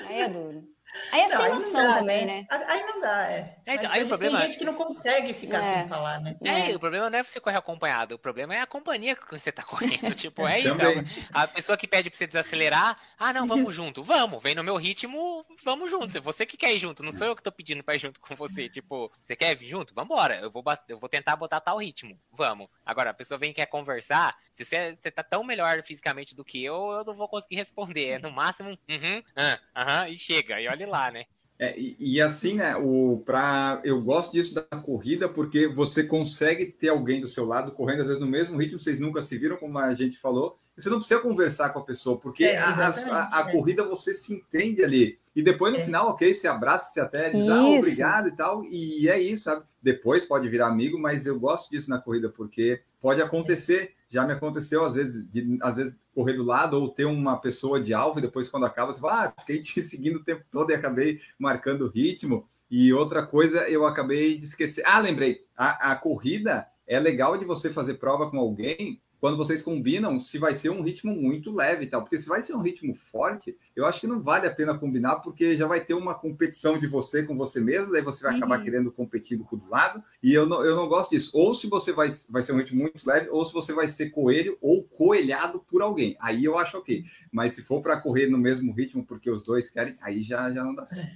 Aí 0.04 0.22
é 0.22 0.30
duro. 0.30 0.64
Aí 1.12 1.22
é 1.22 1.28
Não, 1.28 1.42
sem 1.42 1.50
noção 1.54 1.84
dá, 1.88 1.94
também, 2.00 2.26
né? 2.26 2.46
né? 2.50 2.66
Aí 2.68 2.84
não 2.84 3.02
dá, 3.02 3.32
é. 3.32 3.58
É, 3.66 3.76
então, 3.76 3.92
aí 3.92 3.98
o 3.98 4.00
tem 4.02 4.08
problema- 4.08 4.42
gente 4.42 4.58
que 4.58 4.66
não 4.66 4.74
consegue 4.74 5.34
ficar 5.34 5.64
É. 5.64 5.80
sem 5.80 5.88
falar, 5.90 6.20
né? 6.22 6.36
É, 6.44 6.72
É. 6.72 6.76
o 6.76 6.80
problema 6.80 7.10
não 7.10 7.20
é 7.20 7.24
você 7.24 7.40
correr 7.40 7.58
acompanhado, 7.58 8.16
o 8.16 8.20
problema 8.20 8.56
é 8.56 8.62
a 8.62 8.68
companhia 8.68 9.16
com 9.16 9.26
que 9.26 9.40
você 9.40 9.52
tá 9.52 9.64
correndo. 9.64 10.14
tipo, 10.16 10.48
é 10.48 10.60
isso. 10.60 10.78
Também. 10.78 11.06
A 11.34 11.48
pessoa 11.48 11.78
que 11.78 11.88
pede 11.88 12.10
pra 12.10 12.18
você 12.18 12.28
desacelerar, 12.28 12.98
ah, 13.18 13.34
não, 13.34 13.48
vamos 13.48 13.74
junto. 13.76 14.04
Vamos, 14.04 14.42
vem 14.42 14.56
no 14.56 14.64
meu 14.64 14.76
ritmo, 14.76 15.46
vamos 15.64 15.90
junto. 15.92 16.12
Se 16.12 16.20
você 16.20 16.46
que 16.46 16.58
quer 16.58 16.74
ir 16.74 16.80
junto, 16.80 17.04
não 17.04 17.12
sou 17.12 17.28
eu 17.28 17.36
que 17.36 17.44
tô 17.44 17.52
pedindo 17.52 17.84
pra 17.84 17.96
ir 17.96 18.00
junto 18.00 18.20
com 18.20 18.36
você. 18.36 18.68
Tipo, 18.70 19.12
você 19.26 19.36
quer 19.36 19.56
vir 19.56 19.70
junto? 19.70 19.94
Vambora. 19.94 20.36
Eu 20.40 20.52
vou, 20.52 20.64
eu 20.88 21.00
vou 21.00 21.10
tentar 21.10 21.36
botar 21.36 21.60
tal 21.60 21.78
ritmo. 21.78 22.20
Vamos. 22.32 22.70
Agora, 22.86 23.10
a 23.12 23.14
pessoa 23.14 23.38
vem 23.38 23.52
e 23.52 23.54
quer 23.54 23.66
conversar, 23.68 24.36
se 24.52 24.64
você, 24.66 24.96
você 24.96 25.12
tá 25.12 25.24
tão 25.24 25.44
melhor 25.44 25.82
fisicamente 25.84 26.36
do 26.36 26.44
que 26.46 26.64
eu, 26.64 26.92
eu 26.92 27.04
não 27.06 27.14
vou 27.14 27.28
conseguir 27.28 27.56
responder. 27.56 28.06
É 28.12 28.20
no 28.20 28.32
máximo, 28.32 28.70
uhum, 28.90 29.24
ah, 29.36 29.60
aham, 29.76 30.10
e 30.10 30.18
chega. 30.18 30.60
E 30.62 30.68
olhe 30.86 30.92
lá, 30.92 31.12
né? 31.12 31.26
É, 31.58 31.80
e, 31.80 31.96
e 32.00 32.22
assim, 32.22 32.56
né, 32.56 32.76
o, 32.76 33.22
pra, 33.26 33.82
eu 33.86 34.02
gosto 34.02 34.34
disso 34.34 34.54
da 34.56 34.62
corrida 34.82 35.30
porque 35.30 35.68
você 35.68 36.04
consegue 36.04 36.66
ter 36.66 36.90
alguém 36.90 37.22
do 37.22 37.28
seu 37.30 37.46
lado 37.46 37.72
correndo, 37.72 38.02
às 38.02 38.08
vezes, 38.08 38.22
no 38.22 38.28
mesmo 38.28 38.58
ritmo, 38.58 38.80
vocês 38.80 39.00
nunca 39.00 39.22
se 39.22 39.38
viram, 39.38 39.56
como 39.56 39.80
a 39.80 39.96
gente 39.96 40.18
falou, 40.20 40.60
você 40.78 40.90
não 40.90 41.00
precisa 41.00 41.22
conversar 41.22 41.70
com 41.70 41.80
a 41.80 41.84
pessoa, 41.86 42.20
porque 42.20 42.44
É, 42.44 42.58
a, 42.58 42.72
a- 42.90 43.40
a- 43.46 43.50
é. 43.50 43.52
corrida 43.54 43.86
você 43.86 44.14
se 44.14 44.34
entende 44.34 44.84
ali. 44.84 45.18
E 45.34 45.42
depois, 45.42 45.72
no 45.72 45.80
É. 45.80 45.86
final, 45.86 46.10
ok, 46.10 46.34
se 46.34 46.48
abraça, 46.48 46.92
se 46.92 47.00
até 47.00 47.30
diz, 47.30 47.48
ah, 47.48 47.66
obrigado 47.66 48.28
e 48.28 48.36
tal, 48.36 48.64
e 48.66 49.08
é 49.08 49.18
isso, 49.22 49.46
sabe? 49.46 49.64
Depois 49.82 50.26
pode 50.26 50.50
virar 50.50 50.68
amigo, 50.68 51.00
mas 51.00 51.26
eu 51.26 51.40
gosto 51.40 51.72
disso 51.72 51.90
na 51.90 52.00
corrida, 52.00 52.30
porque 52.30 52.82
pode 53.00 53.22
acontecer, 53.22 53.94
já 54.10 54.26
me 54.26 54.34
aconteceu, 54.34 54.84
às 54.84 54.96
vezes, 54.96 55.30
de, 55.30 55.58
às 55.62 55.78
vezes 55.78 55.96
correr 56.14 56.34
do 56.34 56.44
lado 56.44 56.78
ou 56.78 56.90
ter 56.90 57.06
uma 57.06 57.38
pessoa 57.38 57.82
de 57.82 57.94
alvo 57.94 58.20
e 58.20 58.22
depois, 58.22 58.50
quando 58.50 58.66
acaba, 58.66 58.94
você 58.94 59.02
fala, 59.02 59.26
ah, 59.26 59.34
fiquei 59.40 59.62
te 59.62 59.82
seguindo 59.84 60.18
o 60.18 60.24
tempo 60.24 60.44
todo 60.50 60.72
e 60.72 60.76
acabei 60.76 61.20
marcando 61.38 61.86
o 61.86 61.90
ritmo. 61.90 62.48
E 62.70 62.92
outra 62.94 63.26
coisa, 63.26 63.70
eu 63.70 63.86
acabei 63.86 64.38
de 64.38 64.46
esquecer. 64.46 64.84
Ah, 64.86 65.00
lembrei. 65.00 65.46
A, 65.56 65.92
a 65.92 65.96
corrida 65.96 66.68
é 66.88 67.00
legal 67.00 67.38
de 67.38 67.46
você 67.46 67.70
fazer 67.70 67.96
prova 67.96 68.30
com 68.30 68.38
alguém 68.38 69.02
quando 69.20 69.38
vocês 69.38 69.62
combinam 69.62 70.20
se 70.20 70.38
vai 70.38 70.54
ser 70.56 70.70
um 70.70 70.82
ritmo 70.82 71.16
muito 71.16 71.52
leve 71.52 71.86
e 71.86 71.88
tal. 71.88 72.02
Porque 72.02 72.18
se 72.20 72.28
vai 72.28 72.42
ser 72.42 72.54
um 72.56 72.62
ritmo 72.62 72.94
forte, 72.94 73.58
eu 73.76 73.86
acho 73.86 74.02
que 74.02 74.08
não 74.08 74.22
vale 74.22 74.46
a 74.48 74.52
pena 74.54 74.78
combinar, 74.78 75.18
porque 75.18 75.56
já 75.58 75.66
vai 75.68 75.80
ter 75.84 75.94
uma 75.94 76.14
competição 76.14 76.78
de 76.80 76.86
você 76.88 77.24
com 77.24 77.36
você 77.38 77.60
mesmo, 77.60 77.92
daí 77.92 78.02
você 78.02 78.24
vai 78.24 78.36
acabar 78.36 78.60
Uhum. 78.60 78.64
querendo 78.66 78.92
competir 78.92 79.38
do 79.38 79.44
outro 79.52 79.68
lado. 79.70 80.04
E 80.22 80.34
eu 80.34 80.46
não, 80.46 80.64
eu 80.64 80.76
não 80.76 80.88
gosto 80.88 81.12
disso. 81.12 81.32
Ou 81.34 81.54
se 81.56 81.68
você 81.68 81.92
vai, 81.92 82.10
vai 82.30 82.44
ser 82.44 82.52
um 82.54 82.58
ritmo 82.58 82.80
muito 82.82 83.08
leve, 83.08 83.30
ou 83.30 83.44
se 83.46 83.54
você 83.54 83.74
vai 83.74 83.88
ser 83.88 84.10
coelho 84.12 84.58
ou 84.62 84.84
coelhado 84.84 85.60
por 85.70 85.82
alguém. 85.82 86.16
Aí 86.20 86.44
eu 86.46 86.58
acho 86.58 86.78
ok. 86.78 87.04
Mas 87.32 87.54
se 87.54 87.62
for 87.62 87.82
para 87.82 88.00
correr 88.00 88.28
no 88.28 88.38
mesmo 88.38 88.72
ritmo 88.74 89.06
porque 89.06 89.30
os 89.32 89.44
dois 89.44 89.70
querem, 89.70 89.96
aí 90.02 90.24
já, 90.24 90.52
já 90.52 90.64
não 90.64 90.76
dá 90.76 90.86
certo. 90.86 91.12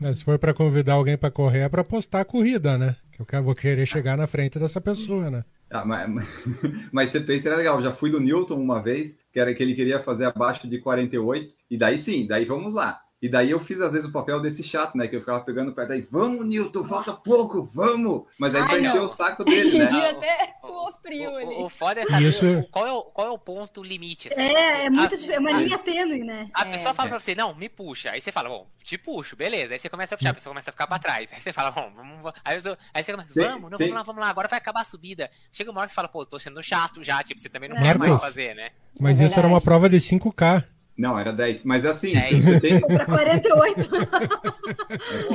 Né, 0.00 0.12
Se 0.14 0.24
for 0.24 0.38
para 0.38 0.52
convidar 0.52 0.94
alguém 0.94 1.16
para 1.16 1.30
correr, 1.30 1.60
é 1.60 1.68
para 1.68 1.84
postar 1.84 2.20
a 2.22 2.24
corrida, 2.24 2.76
né? 2.76 2.96
Que 3.12 3.22
eu 3.22 3.26
quero- 3.26 3.44
vou 3.44 3.54
querer 3.54 3.86
chegar 3.86 4.16
na 4.16 4.26
frente 4.26 4.58
dessa 4.58 4.80
pessoa, 4.80 5.30
né? 5.30 5.44
Ah, 5.74 5.84
mas, 5.84 6.08
mas- 6.92 7.12
pensa, 7.26 7.48
era 7.48 7.56
legal. 7.56 7.82
Já 7.82 7.92
fui 7.92 8.10
do 8.10 8.20
Newton 8.20 8.60
uma 8.60 8.80
vez, 8.80 9.18
que 9.32 9.40
era 9.40 9.52
que 9.54 9.62
ele 9.62 9.74
queria 9.74 10.00
fazer 10.00 10.26
abaixo 10.26 10.68
de 10.68 10.78
48, 10.80 11.56
e 11.70 11.76
daí 11.76 11.98
sim, 11.98 12.26
daí 12.26 12.44
vamos 12.44 12.74
lá. 12.74 13.03
E 13.24 13.28
daí 13.30 13.50
eu 13.52 13.58
fiz, 13.58 13.80
às 13.80 13.92
vezes, 13.92 14.06
o 14.06 14.12
papel 14.12 14.38
desse 14.38 14.62
chato, 14.62 14.98
né? 14.98 15.08
Que 15.08 15.16
eu 15.16 15.20
ficava 15.20 15.40
pegando 15.40 15.72
perto 15.72 15.88
daí, 15.88 16.02
vamos, 16.10 16.44
Newton, 16.46 16.84
falta 16.84 17.14
pouco, 17.14 17.62
vamos! 17.62 18.24
Mas 18.38 18.54
aí 18.54 18.60
Ai, 18.60 18.68
pra 18.68 18.78
encher 18.80 19.00
o 19.00 19.08
saco 19.08 19.42
dele, 19.44 19.78
né? 19.78 19.86
Gigi 19.86 19.92
Não, 19.96 20.10
até 20.10 20.52
o- 20.62 20.66
suou 20.66 20.92
frio 21.00 21.30
O, 21.30 21.36
ali. 21.36 21.46
o, 21.54 21.64
o 21.64 21.68
foda 21.70 22.02
é 22.02 22.04
saber 22.06 22.28
Isso- 22.28 22.46
o- 22.46 22.68
qual, 22.68 22.86
é 22.86 22.92
o, 22.92 23.00
qual 23.02 23.26
é 23.28 23.30
o 23.30 23.38
ponto 23.38 23.82
limite. 23.82 24.28
assim. 24.30 24.42
É, 24.42 24.84
é 24.84 24.90
muito 24.90 25.14
A- 25.14 25.32
é 25.32 25.38
uma 25.38 25.48
a- 25.56 25.60
linha 25.62 25.78
tênue, 25.78 26.22
né? 26.22 26.50
A 26.52 26.66
É. 26.68 26.72
pessoa 26.72 26.92
fala 26.92 27.08
É. 27.08 27.10
pra 27.12 27.20
você, 27.20 27.34
não, 27.34 27.54
me 27.54 27.70
puxa. 27.70 28.10
Aí 28.10 28.20
você 28.20 28.30
fala, 28.30 28.50
bom, 28.50 28.66
te 28.84 28.98
puxo, 28.98 29.34
beleza. 29.34 29.72
Aí 29.72 29.78
você 29.78 29.88
começa 29.88 30.14
a 30.14 30.18
puxar, 30.18 30.28
a 30.30 30.34
pessoa 30.34 30.50
começa 30.52 30.68
a 30.68 30.72
ficar 30.74 30.86
pra 30.86 30.98
trás. 30.98 31.30
Aí 31.32 31.40
você 31.40 31.50
fala, 31.50 31.70
bom, 31.70 31.90
vamos. 31.96 32.30
Aí, 32.44 32.60
eu- 32.62 32.76
aí 32.92 33.02
você 33.02 33.12
começa, 33.12 33.32
Tem- 33.32 33.42
vamos, 33.48 33.70
não, 33.70 33.78
tem- 33.78 33.86
vamos 33.88 33.94
lá, 34.00 34.02
vamos 34.02 34.20
lá, 34.20 34.28
agora 34.28 34.48
vai 34.48 34.58
acabar 34.58 34.82
a 34.82 34.84
subida. 34.84 35.30
Chega 35.50 35.70
uma 35.70 35.80
hora 35.80 35.86
que 35.86 35.92
você 35.92 35.96
fala, 35.96 36.08
pô, 36.08 36.26
tô 36.26 36.38
sendo 36.38 36.62
chato 36.62 37.02
já, 37.02 37.22
tipo, 37.22 37.40
você 37.40 37.48
também 37.48 37.70
não 37.70 37.76
Marcos. 37.76 37.92
quer 37.92 37.98
mais 38.10 38.20
fazer, 38.20 38.54
né? 38.54 38.68
Mas 39.00 39.18
É 39.18 39.24
isso 39.24 39.38
era 39.38 39.48
uma 39.48 39.62
prova 39.62 39.88
de 39.88 39.98
5K. 39.98 40.62
Não, 40.96 41.18
era 41.18 41.32
10. 41.32 41.64
Mas 41.64 41.84
assim, 41.84 42.14
É 42.16 42.30
você 42.34 42.60
tem. 42.60 42.80
Para 42.80 43.04
48. 43.04 43.88
Pô, 43.88 45.34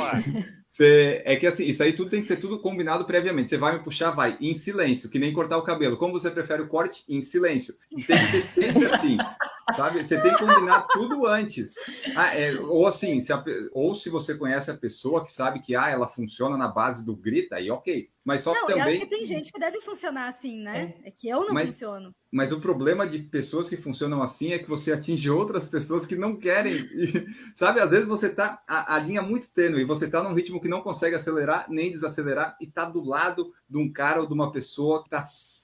Você, 0.67 1.21
é 1.25 1.35
que 1.35 1.47
assim, 1.47 1.65
isso 1.65 1.81
aí 1.81 1.91
tudo 1.93 2.11
tem 2.11 2.21
que 2.21 2.27
ser 2.27 2.37
tudo 2.37 2.59
combinado 2.59 3.03
previamente. 3.03 3.49
Você 3.49 3.57
vai 3.57 3.73
me 3.73 3.83
puxar, 3.83 4.11
vai, 4.11 4.37
em 4.39 4.53
silêncio, 4.53 5.09
que 5.09 5.19
nem 5.19 5.33
cortar 5.33 5.57
o 5.57 5.63
cabelo. 5.63 5.97
Como 5.97 6.13
você 6.13 6.29
prefere 6.29 6.61
o 6.61 6.67
corte? 6.67 7.03
Em 7.09 7.21
silêncio. 7.21 7.73
E 7.91 8.03
tem 8.03 8.17
que 8.17 8.39
ser 8.39 8.41
sempre 8.41 8.85
assim, 8.85 9.17
sabe? 9.75 10.05
Você 10.05 10.21
tem 10.21 10.33
que 10.33 10.45
combinar 10.45 10.85
tudo 10.89 11.25
antes. 11.25 11.73
Ah, 12.15 12.35
é, 12.35 12.53
ou 12.59 12.87
assim, 12.87 13.19
se 13.19 13.33
a 13.33 13.43
ou 13.73 13.95
se 13.95 14.09
você 14.09 14.37
conhece 14.37 14.69
a 14.69 14.77
pessoa 14.77 15.23
que 15.23 15.31
sabe 15.31 15.59
que 15.59 15.75
ah, 15.75 15.89
ela 15.89 16.07
funciona 16.07 16.55
na 16.55 16.67
base 16.67 17.03
do 17.03 17.15
grita, 17.15 17.55
aí 17.55 17.71
ok. 17.71 18.07
Mas 18.29 18.43
só 18.43 18.53
Não, 18.53 18.67
que 18.67 18.73
eu 18.73 18.77
acho 18.77 18.91
que 18.91 18.99
também. 19.05 19.09
tem 19.09 19.25
gente 19.25 19.51
que 19.51 19.59
deve 19.59 19.81
funcionar 19.81 20.27
assim, 20.27 20.61
né? 20.61 20.93
É, 21.03 21.09
que 21.09 21.27
eu 21.27 21.39
não 21.39 21.51
Mas- 21.51 21.65
funciono. 21.65 22.13
Mas 22.31 22.51
o 22.51 22.61
problema 22.61 23.07
de 23.07 23.23
pessoas 23.23 23.67
que 23.67 23.75
funcionam 23.75 24.21
assim 24.21 24.53
é 24.53 24.59
que 24.59 24.69
você 24.69 24.91
atinge 24.91 25.27
outras 25.31 25.65
pessoas 25.65 26.05
que 26.05 26.15
não 26.15 26.35
querem. 26.35 26.75
E, 26.75 27.25
sabe, 27.55 27.79
às 27.79 27.89
vezes 27.89 28.05
você 28.05 28.29
tá 28.29 28.61
a, 28.67 28.95
a 28.97 28.99
linha 28.99 29.23
muito 29.23 29.51
tênue, 29.51 29.83
você 29.83 30.07
tá 30.07 30.21
num 30.21 30.35
ritmo 30.35 30.61
que 30.61 30.67
não 30.67 30.81
consegue 30.81 31.15
acelerar 31.15 31.65
nem 31.69 31.91
desacelerar 31.91 32.55
e 32.61 32.67
tá 32.67 32.85
do 32.85 33.03
lado 33.03 33.51
de 33.67 33.79
um 33.79 33.91
cara 33.91 34.21
ou 34.21 34.27
de 34.27 34.33
uma 34.35 34.51
pessoa 34.51 35.03
que 35.03 35.09
tá 35.09 35.23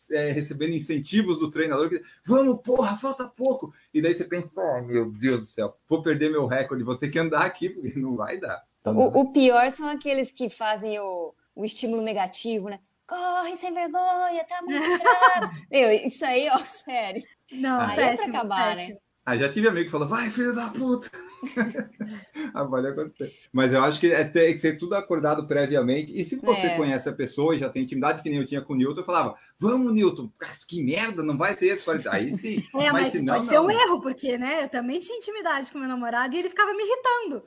é, 0.10 0.32
recebendo 0.32 0.74
incentivos 0.74 1.38
do 1.38 1.52
treinador 1.52 1.88
que 1.88 2.02
vamos, 2.26 2.60
porra, 2.64 2.98
falta 2.98 3.32
pouco. 3.38 3.72
E 3.94 4.02
daí 4.02 4.16
você 4.16 4.24
pensa, 4.24 4.50
oh, 4.56 4.82
meu 4.82 5.12
Deus 5.12 5.40
do 5.42 5.46
céu, 5.46 5.78
vou 5.88 6.02
perder 6.02 6.32
meu 6.32 6.48
recorde, 6.48 6.84
vou 6.84 6.98
ter 6.98 7.10
que 7.10 7.20
andar 7.20 7.46
aqui, 7.46 7.70
porque 7.70 8.00
não 8.00 8.16
vai 8.16 8.40
dar. 8.40 8.64
O, 8.84 9.22
o 9.22 9.32
pior 9.32 9.70
são 9.70 9.88
aqueles 9.88 10.32
que 10.32 10.50
fazem 10.50 11.00
o, 11.00 11.34
o 11.56 11.64
estímulo 11.66 12.02
negativo, 12.02 12.70
né? 12.70 12.80
Corre 13.08 13.56
sem 13.56 13.74
vergonha, 13.74 14.44
tá 14.46 14.60
muito 14.66 15.00
fraco. 15.00 15.54
Meu, 15.72 15.92
isso 15.92 16.26
aí, 16.26 16.50
ó, 16.50 16.58
sério. 16.58 17.22
Não, 17.52 17.80
Aí 17.82 17.92
é 17.92 17.96
pra 17.96 18.08
péssimo, 18.18 18.38
acabar, 18.38 18.76
péssimo. 18.76 18.96
né? 18.96 19.02
Ah, 19.28 19.36
já 19.38 19.50
tive 19.52 19.68
amigo 19.68 19.86
que 19.86 19.92
falou, 19.92 20.08
vai, 20.08 20.30
filho 20.30 20.54
da 20.54 20.70
puta! 20.70 21.10
ah, 22.54 22.64
pode 22.66 22.88
acontecer. 22.88 23.34
Mas 23.52 23.74
eu 23.74 23.84
acho 23.84 24.00
que 24.00 24.12
é, 24.12 24.24
tem 24.24 24.54
que 24.54 24.60
ser 24.60 24.78
tudo 24.78 24.94
acordado 24.94 25.48
previamente. 25.48 26.12
E 26.16 26.24
se 26.24 26.36
você 26.38 26.68
É. 26.68 26.78
conhece 26.78 27.10
a 27.10 27.14
pessoa 27.14 27.56
e 27.56 27.60
já 27.60 27.68
tem 27.70 27.82
intimidade, 27.84 28.22
que 28.22 28.30
nem 28.30 28.38
eu 28.40 28.46
tinha 28.46 28.62
com 28.62 28.74
o 28.74 28.76
Newton, 28.76 29.02
eu 29.02 29.06
falava, 29.06 29.36
vamos, 29.58 29.92
Newton, 29.94 30.30
Mas 30.40 30.64
que 30.64 30.84
merda, 30.84 31.24
não 31.24 31.36
vai 31.38 31.56
ser 31.56 31.68
esse 31.68 31.84
40. 31.84 32.12
Aí 32.12 32.32
sim. 32.32 32.64
É, 32.76 32.92
mas, 32.92 33.14
se 33.14 33.22
não, 33.24 33.34
pode 33.36 33.48
ser 33.48 33.56
não. 33.56 33.66
um 33.66 33.72
erro, 33.72 34.00
porque, 34.02 34.38
né, 34.38 34.64
eu 34.64 34.70
também 34.70 35.00
tinha 35.00 35.18
intimidade 35.18 35.72
com 35.72 35.80
meu 35.80 35.88
namorado 35.90 36.36
e 36.36 36.38
ele 36.40 36.50
ficava 36.50 36.72
me 36.74 36.84
irritando. 36.84 37.44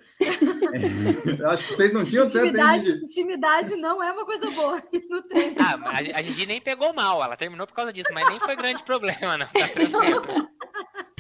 Eu 1.40 1.50
acho 1.50 1.66
que 1.68 1.74
vocês 1.74 1.92
não 1.92 2.04
tinham 2.04 2.28
certo 2.28 2.46
Intimidade, 2.48 2.90
aí. 2.90 2.98
intimidade 3.04 3.76
não 3.76 4.02
é 4.02 4.10
uma 4.12 4.24
coisa 4.24 4.50
boa 4.50 4.82
no 5.08 5.22
treino. 5.22 5.56
ah, 5.60 5.76
mas 5.76 6.10
a, 6.12 6.18
a 6.18 6.22
Gigi 6.22 6.44
nem 6.46 6.60
pegou 6.60 6.92
mal, 6.92 7.22
ela 7.22 7.36
terminou 7.36 7.66
por 7.68 7.74
causa 7.74 7.92
disso, 7.92 8.10
mas 8.12 8.28
nem 8.28 8.40
foi 8.40 8.56
grande 8.56 8.82
problema, 8.82 9.38
não. 9.38 9.46
Tá 9.46 9.68
tranquilo. 9.68 10.48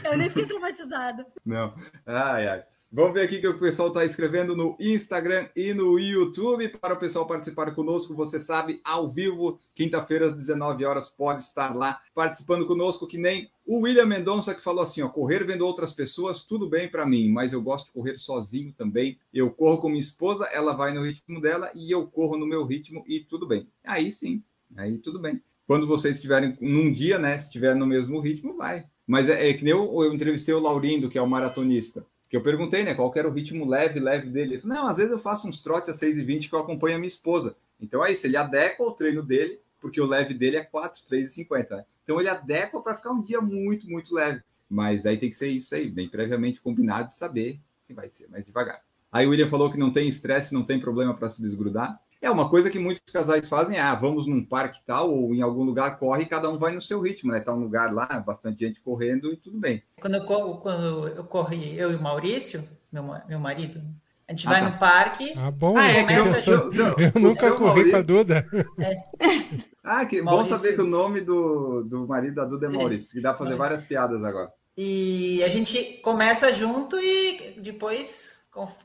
Eu 0.04 0.16
nem 0.16 0.28
fiquei 0.28 0.46
traumatizada. 0.46 1.26
Não. 1.44 1.74
Ai, 2.06 2.48
ai. 2.48 2.64
Vamos 2.90 3.12
ver 3.12 3.20
aqui 3.20 3.38
que 3.38 3.46
o 3.46 3.58
pessoal 3.58 3.88
está 3.88 4.02
escrevendo 4.02 4.56
no 4.56 4.74
Instagram 4.80 5.46
e 5.54 5.74
no 5.74 5.98
YouTube. 5.98 6.70
Para 6.70 6.94
o 6.94 6.98
pessoal 6.98 7.26
participar 7.26 7.74
conosco, 7.74 8.14
você 8.14 8.40
sabe, 8.40 8.80
ao 8.82 9.06
vivo, 9.06 9.58
quinta-feira 9.74 10.28
às 10.28 10.34
19 10.34 10.86
horas, 10.86 11.10
pode 11.10 11.42
estar 11.42 11.76
lá 11.76 12.00
participando 12.14 12.66
conosco, 12.66 13.06
que 13.06 13.18
nem 13.18 13.50
o 13.66 13.80
William 13.80 14.06
Mendonça 14.06 14.54
que 14.54 14.62
falou 14.62 14.82
assim: 14.82 15.02
ó, 15.02 15.08
correr 15.10 15.44
vendo 15.44 15.66
outras 15.66 15.92
pessoas, 15.92 16.42
tudo 16.42 16.66
bem 16.66 16.88
para 16.88 17.04
mim, 17.04 17.30
mas 17.30 17.52
eu 17.52 17.60
gosto 17.60 17.86
de 17.86 17.92
correr 17.92 18.18
sozinho 18.18 18.72
também. 18.72 19.18
Eu 19.34 19.50
corro 19.50 19.76
com 19.76 19.90
minha 19.90 20.00
esposa, 20.00 20.46
ela 20.46 20.72
vai 20.72 20.94
no 20.94 21.04
ritmo 21.04 21.42
dela 21.42 21.70
e 21.74 21.90
eu 21.90 22.06
corro 22.06 22.38
no 22.38 22.46
meu 22.46 22.64
ritmo 22.64 23.04
e 23.06 23.20
tudo 23.20 23.46
bem. 23.46 23.68
Aí 23.84 24.10
sim, 24.10 24.42
aí 24.74 24.96
tudo 24.96 25.20
bem. 25.20 25.42
Quando 25.66 25.86
vocês 25.86 26.16
estiverem 26.16 26.56
num 26.58 26.90
dia, 26.90 27.18
né, 27.18 27.38
se 27.38 27.48
estiver 27.48 27.76
no 27.76 27.86
mesmo 27.86 28.18
ritmo, 28.18 28.56
vai. 28.56 28.86
Mas 29.08 29.28
é, 29.28 29.50
é 29.50 29.54
que 29.54 29.64
nem 29.64 29.72
eu, 29.72 30.04
eu 30.04 30.14
entrevistei 30.14 30.54
o 30.54 30.60
Laurindo, 30.60 31.08
que 31.08 31.18
é 31.18 31.22
o 31.22 31.26
maratonista 31.26 32.06
que 32.28 32.36
eu 32.36 32.42
perguntei, 32.42 32.84
né, 32.84 32.94
qual 32.94 33.12
era 33.16 33.28
o 33.28 33.32
ritmo 33.32 33.66
leve, 33.66 33.98
leve 33.98 34.28
dele. 34.28 34.54
Ele 34.54 34.60
falou, 34.60 34.76
não, 34.76 34.86
às 34.86 34.98
vezes 34.98 35.10
eu 35.10 35.18
faço 35.18 35.48
uns 35.48 35.62
trotes 35.62 35.88
a 35.88 35.94
6 35.94 36.18
e 36.18 36.24
20 36.24 36.48
que 36.48 36.54
eu 36.54 36.58
acompanho 36.58 36.96
a 36.96 36.98
minha 36.98 37.08
esposa. 37.08 37.56
Então 37.80 38.04
é 38.04 38.12
isso, 38.12 38.26
ele 38.26 38.36
adequa 38.36 38.82
o 38.82 38.92
treino 38.92 39.22
dele, 39.22 39.58
porque 39.80 40.00
o 40.00 40.06
leve 40.06 40.34
dele 40.34 40.58
é 40.58 40.64
4, 40.64 41.02
3 41.08 41.30
e 41.30 41.32
50. 41.32 41.76
Né? 41.76 41.84
Então 42.04 42.20
ele 42.20 42.28
adequa 42.28 42.80
para 42.80 42.94
ficar 42.94 43.12
um 43.12 43.22
dia 43.22 43.40
muito, 43.40 43.88
muito 43.88 44.14
leve. 44.14 44.42
Mas 44.68 45.06
aí 45.06 45.16
tem 45.16 45.30
que 45.30 45.36
ser 45.36 45.48
isso 45.48 45.74
aí, 45.74 45.88
bem 45.88 46.08
previamente 46.08 46.60
combinado 46.60 47.08
e 47.08 47.14
saber 47.14 47.58
que 47.86 47.94
vai 47.94 48.08
ser 48.08 48.28
mais 48.28 48.44
devagar. 48.44 48.82
Aí 49.10 49.26
o 49.26 49.30
William 49.30 49.48
falou 49.48 49.70
que 49.70 49.78
não 49.78 49.90
tem 49.90 50.06
estresse, 50.06 50.52
não 50.52 50.64
tem 50.64 50.78
problema 50.78 51.14
para 51.14 51.30
se 51.30 51.40
desgrudar. 51.40 51.98
É 52.20 52.28
uma 52.28 52.50
coisa 52.50 52.68
que 52.68 52.78
muitos 52.78 53.12
casais 53.12 53.48
fazem, 53.48 53.78
ah, 53.78 53.94
vamos 53.94 54.26
num 54.26 54.44
parque 54.44 54.80
tal, 54.84 55.12
ou 55.12 55.32
em 55.32 55.40
algum 55.40 55.62
lugar 55.62 55.98
corre, 55.98 56.24
e 56.24 56.26
cada 56.26 56.50
um 56.50 56.58
vai 56.58 56.74
no 56.74 56.82
seu 56.82 57.00
ritmo, 57.00 57.30
né? 57.30 57.40
Tá 57.40 57.54
um 57.54 57.60
lugar 57.60 57.92
lá, 57.92 58.06
bastante 58.26 58.66
gente 58.66 58.80
correndo 58.80 59.32
e 59.32 59.36
tudo 59.36 59.58
bem. 59.58 59.82
Quando 60.00 60.16
eu, 60.16 60.24
quando 60.56 61.08
eu 61.08 61.24
corri, 61.24 61.78
eu 61.78 61.92
e 61.92 61.94
o 61.94 62.02
Maurício, 62.02 62.68
meu, 62.90 63.04
meu 63.28 63.38
marido, 63.38 63.80
a 64.26 64.32
gente 64.32 64.46
ah, 64.48 64.50
vai 64.50 64.60
tá. 64.60 64.70
no 64.70 64.78
parque. 64.78 65.32
Ah, 65.36 65.50
bom. 65.50 65.78
Ah, 65.78 65.86
é, 65.86 66.00
começa 66.02 66.50
eu, 66.50 66.72
eu, 66.72 66.98
eu 66.98 67.20
nunca 67.20 67.52
corri 67.52 67.64
Maurício... 67.64 67.90
com 67.92 67.96
a 67.96 68.02
Duda. 68.02 68.46
É. 68.78 69.68
Ah, 69.90 70.04
que 70.04 70.20
Maurício... 70.20 70.54
bom 70.54 70.60
saber 70.60 70.74
que 70.74 70.82
o 70.82 70.86
nome 70.86 71.22
do, 71.22 71.82
do 71.82 72.06
marido 72.06 72.34
da 72.34 72.44
Duda 72.44 72.66
é 72.66 72.68
Maurício, 72.68 73.14
que 73.14 73.22
dá 73.22 73.32
pra 73.32 73.42
fazer 73.46 73.56
várias 73.56 73.84
piadas 73.84 74.22
agora. 74.22 74.52
E 74.76 75.42
a 75.42 75.48
gente 75.48 76.02
começa 76.02 76.52
junto 76.52 76.98
e 77.00 77.58
depois 77.58 78.36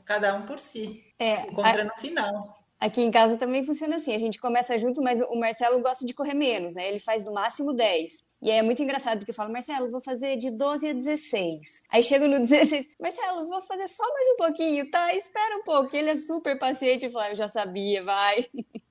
cada 0.06 0.34
um 0.34 0.46
por 0.46 0.58
si. 0.58 1.04
É, 1.18 1.34
se 1.34 1.46
encontra 1.46 1.82
a... 1.82 1.84
no 1.84 1.94
final. 1.96 2.63
Aqui 2.84 3.00
em 3.00 3.10
casa 3.10 3.38
também 3.38 3.64
funciona 3.64 3.96
assim. 3.96 4.14
A 4.14 4.18
gente 4.18 4.38
começa 4.38 4.76
junto, 4.76 5.00
mas 5.00 5.18
o 5.18 5.34
Marcelo 5.36 5.80
gosta 5.80 6.04
de 6.04 6.12
correr 6.12 6.34
menos, 6.34 6.74
né? 6.74 6.86
Ele 6.86 7.00
faz 7.00 7.24
no 7.24 7.32
máximo 7.32 7.72
10. 7.72 8.10
E 8.42 8.50
aí 8.50 8.58
é 8.58 8.62
muito 8.62 8.82
engraçado, 8.82 9.16
porque 9.16 9.30
eu 9.30 9.34
falo, 9.34 9.50
Marcelo, 9.50 9.90
vou 9.90 10.02
fazer 10.02 10.36
de 10.36 10.50
12 10.50 10.90
a 10.90 10.92
16. 10.92 11.82
Aí 11.90 12.02
chego 12.02 12.28
no 12.28 12.40
16, 12.46 12.88
Marcelo, 13.00 13.46
vou 13.48 13.62
fazer 13.62 13.88
só 13.88 14.02
mais 14.02 14.28
um 14.34 14.36
pouquinho, 14.36 14.90
tá? 14.90 15.14
Espera 15.14 15.56
um 15.56 15.62
pouco. 15.62 15.96
Ele 15.96 16.10
é 16.10 16.16
super 16.18 16.58
paciente 16.58 17.06
e 17.06 17.10
fala, 17.10 17.30
eu 17.30 17.34
já 17.34 17.48
sabia, 17.48 18.04
vai. 18.04 18.44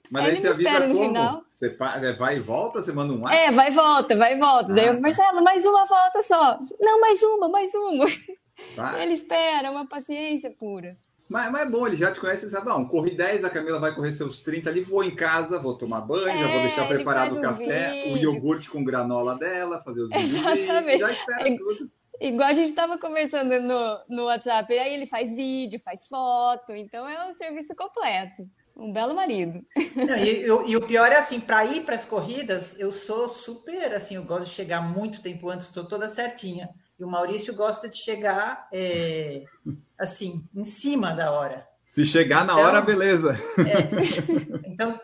Mas 0.09 0.23
aí, 0.23 0.31
aí 0.31 0.37
você 0.37 0.47
avisa 0.47 0.81
como? 0.81 0.95
Final. 0.95 1.43
Você 1.47 1.77
vai 2.17 2.37
e 2.37 2.39
volta, 2.39 2.81
você 2.81 2.91
manda 2.91 3.13
um 3.13 3.21
WhatsApp? 3.21 3.43
É, 3.43 3.51
vai 3.51 3.67
e 3.67 3.71
volta, 3.71 4.15
vai 4.15 4.33
e 4.33 4.39
volta. 4.39 4.71
Ah, 4.71 4.75
Daí 4.75 4.87
eu, 4.87 4.95
tá. 4.95 5.01
Marcelo, 5.01 5.43
mais 5.43 5.63
uma 5.67 5.85
volta 5.85 6.23
só. 6.23 6.59
Não, 6.81 6.99
mais 6.99 7.21
uma, 7.21 7.47
mais 7.47 7.71
uma. 7.75 8.07
Vai. 8.75 9.03
Ele 9.05 9.13
espera, 9.13 9.67
é 9.67 9.69
uma 9.69 9.87
paciência 9.87 10.49
pura. 10.49 10.97
Mas, 11.33 11.51
mas 11.51 11.61
é 11.63 11.65
bom, 11.65 11.87
ele 11.87 11.97
já 11.97 12.11
te 12.11 12.19
conhece, 12.19 12.45
ele 12.45 12.51
sabe, 12.51 12.67
não, 12.67 12.85
corri 12.85 13.17
10, 13.17 13.43
a 13.43 13.49
Camila 13.49 13.79
vai 13.79 13.95
correr 13.95 14.11
seus 14.11 14.41
30 14.41 14.69
ali, 14.69 14.81
vou 14.81 15.03
em 15.03 15.15
casa, 15.15 15.57
vou 15.57 15.75
tomar 15.75 16.01
banho, 16.01 16.27
é, 16.27 16.37
já 16.37 16.47
vou 16.47 16.61
deixar 16.61 16.87
preparado 16.87 17.35
o 17.35 17.41
café, 17.41 17.91
vídeos. 17.91 18.13
o 18.13 18.17
iogurte 18.17 18.69
com 18.69 18.83
granola 18.83 19.35
dela, 19.35 19.81
fazer 19.83 20.03
os 20.03 20.11
vídeos, 20.11 20.29
já 20.99 21.11
espera 21.11 21.49
é, 21.49 21.57
tudo. 21.57 21.91
Igual 22.21 22.49
a 22.49 22.53
gente 22.53 22.67
estava 22.67 22.99
conversando 22.99 23.59
no, 23.59 23.99
no 24.07 24.25
WhatsApp, 24.25 24.77
aí 24.77 24.93
ele 24.93 25.07
faz 25.07 25.35
vídeo, 25.35 25.79
faz 25.79 26.05
foto, 26.05 26.71
então 26.71 27.09
é 27.09 27.27
um 27.27 27.33
serviço 27.33 27.75
completo. 27.75 28.47
Um 28.77 28.93
belo 28.93 29.15
marido. 29.15 29.65
Não, 29.95 30.15
e, 30.15 30.39
eu, 30.39 30.67
e, 30.67 30.77
o 30.77 30.85
pior 30.85 31.11
é 31.11 31.17
assim, 31.17 31.39
para 31.39 31.65
ir 31.65 31.83
para 31.83 31.95
as 31.95 32.05
corridas, 32.05 32.79
eu 32.79 32.91
sou 32.91 33.27
super 33.27 33.91
assim, 33.91 34.15
eu 34.15 34.23
gosto 34.23 34.45
de 34.45 34.51
chegar 34.51 34.81
muito 34.81 35.21
tempo 35.23 35.49
antes, 35.49 35.65
estou 35.65 35.83
toda 35.83 36.07
certinha. 36.07 36.69
E 37.03 37.05
o 37.05 37.09
Maurício 37.09 37.53
gosta 37.53 37.89
de 37.89 37.97
chegar 37.97 38.69
é, 38.71 39.43
assim, 39.99 40.47
em 40.55 40.63
cima 40.63 41.11
da 41.11 41.31
hora. 41.31 41.67
Se 41.83 42.05
chegar 42.05 42.45
na 42.45 42.53
então, 42.53 42.65
hora, 42.65 42.81
beleza. 42.81 43.37
É, 43.57 43.91
então, 44.65 44.97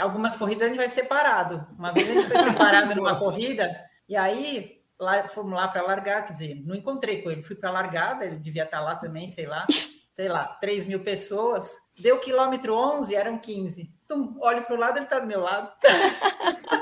algumas 0.00 0.36
corridas 0.36 0.62
a 0.62 0.68
gente 0.68 0.76
vai 0.76 0.88
separado. 0.88 1.66
Uma 1.76 1.92
vez 1.92 2.08
a 2.08 2.12
gente 2.12 2.28
foi 2.28 2.38
separado 2.44 2.94
numa 2.94 3.18
corrida, 3.18 3.68
e 4.08 4.14
aí 4.14 4.80
lá, 5.00 5.26
fomos 5.26 5.54
lá 5.54 5.66
para 5.66 5.82
largar, 5.82 6.24
quer 6.24 6.32
dizer, 6.32 6.62
não 6.64 6.76
encontrei 6.76 7.22
com 7.22 7.30
ele, 7.32 7.42
fui 7.42 7.56
para 7.56 7.70
a 7.70 7.72
largada, 7.72 8.24
ele 8.24 8.36
devia 8.36 8.62
estar 8.62 8.78
tá 8.78 8.84
lá 8.84 8.94
também, 8.94 9.28
sei 9.28 9.46
lá, 9.46 9.66
sei 10.12 10.28
lá, 10.28 10.44
3 10.60 10.86
mil 10.86 11.00
pessoas. 11.00 11.74
Deu 11.98 12.20
quilômetro 12.20 12.72
11, 12.72 13.16
eram 13.16 13.36
15. 13.36 13.92
Tum, 14.06 14.36
olho 14.38 14.62
para 14.62 14.76
o 14.76 14.78
lado, 14.78 14.96
ele 14.96 15.06
está 15.06 15.18
do 15.18 15.26
meu 15.26 15.40
lado. 15.40 15.72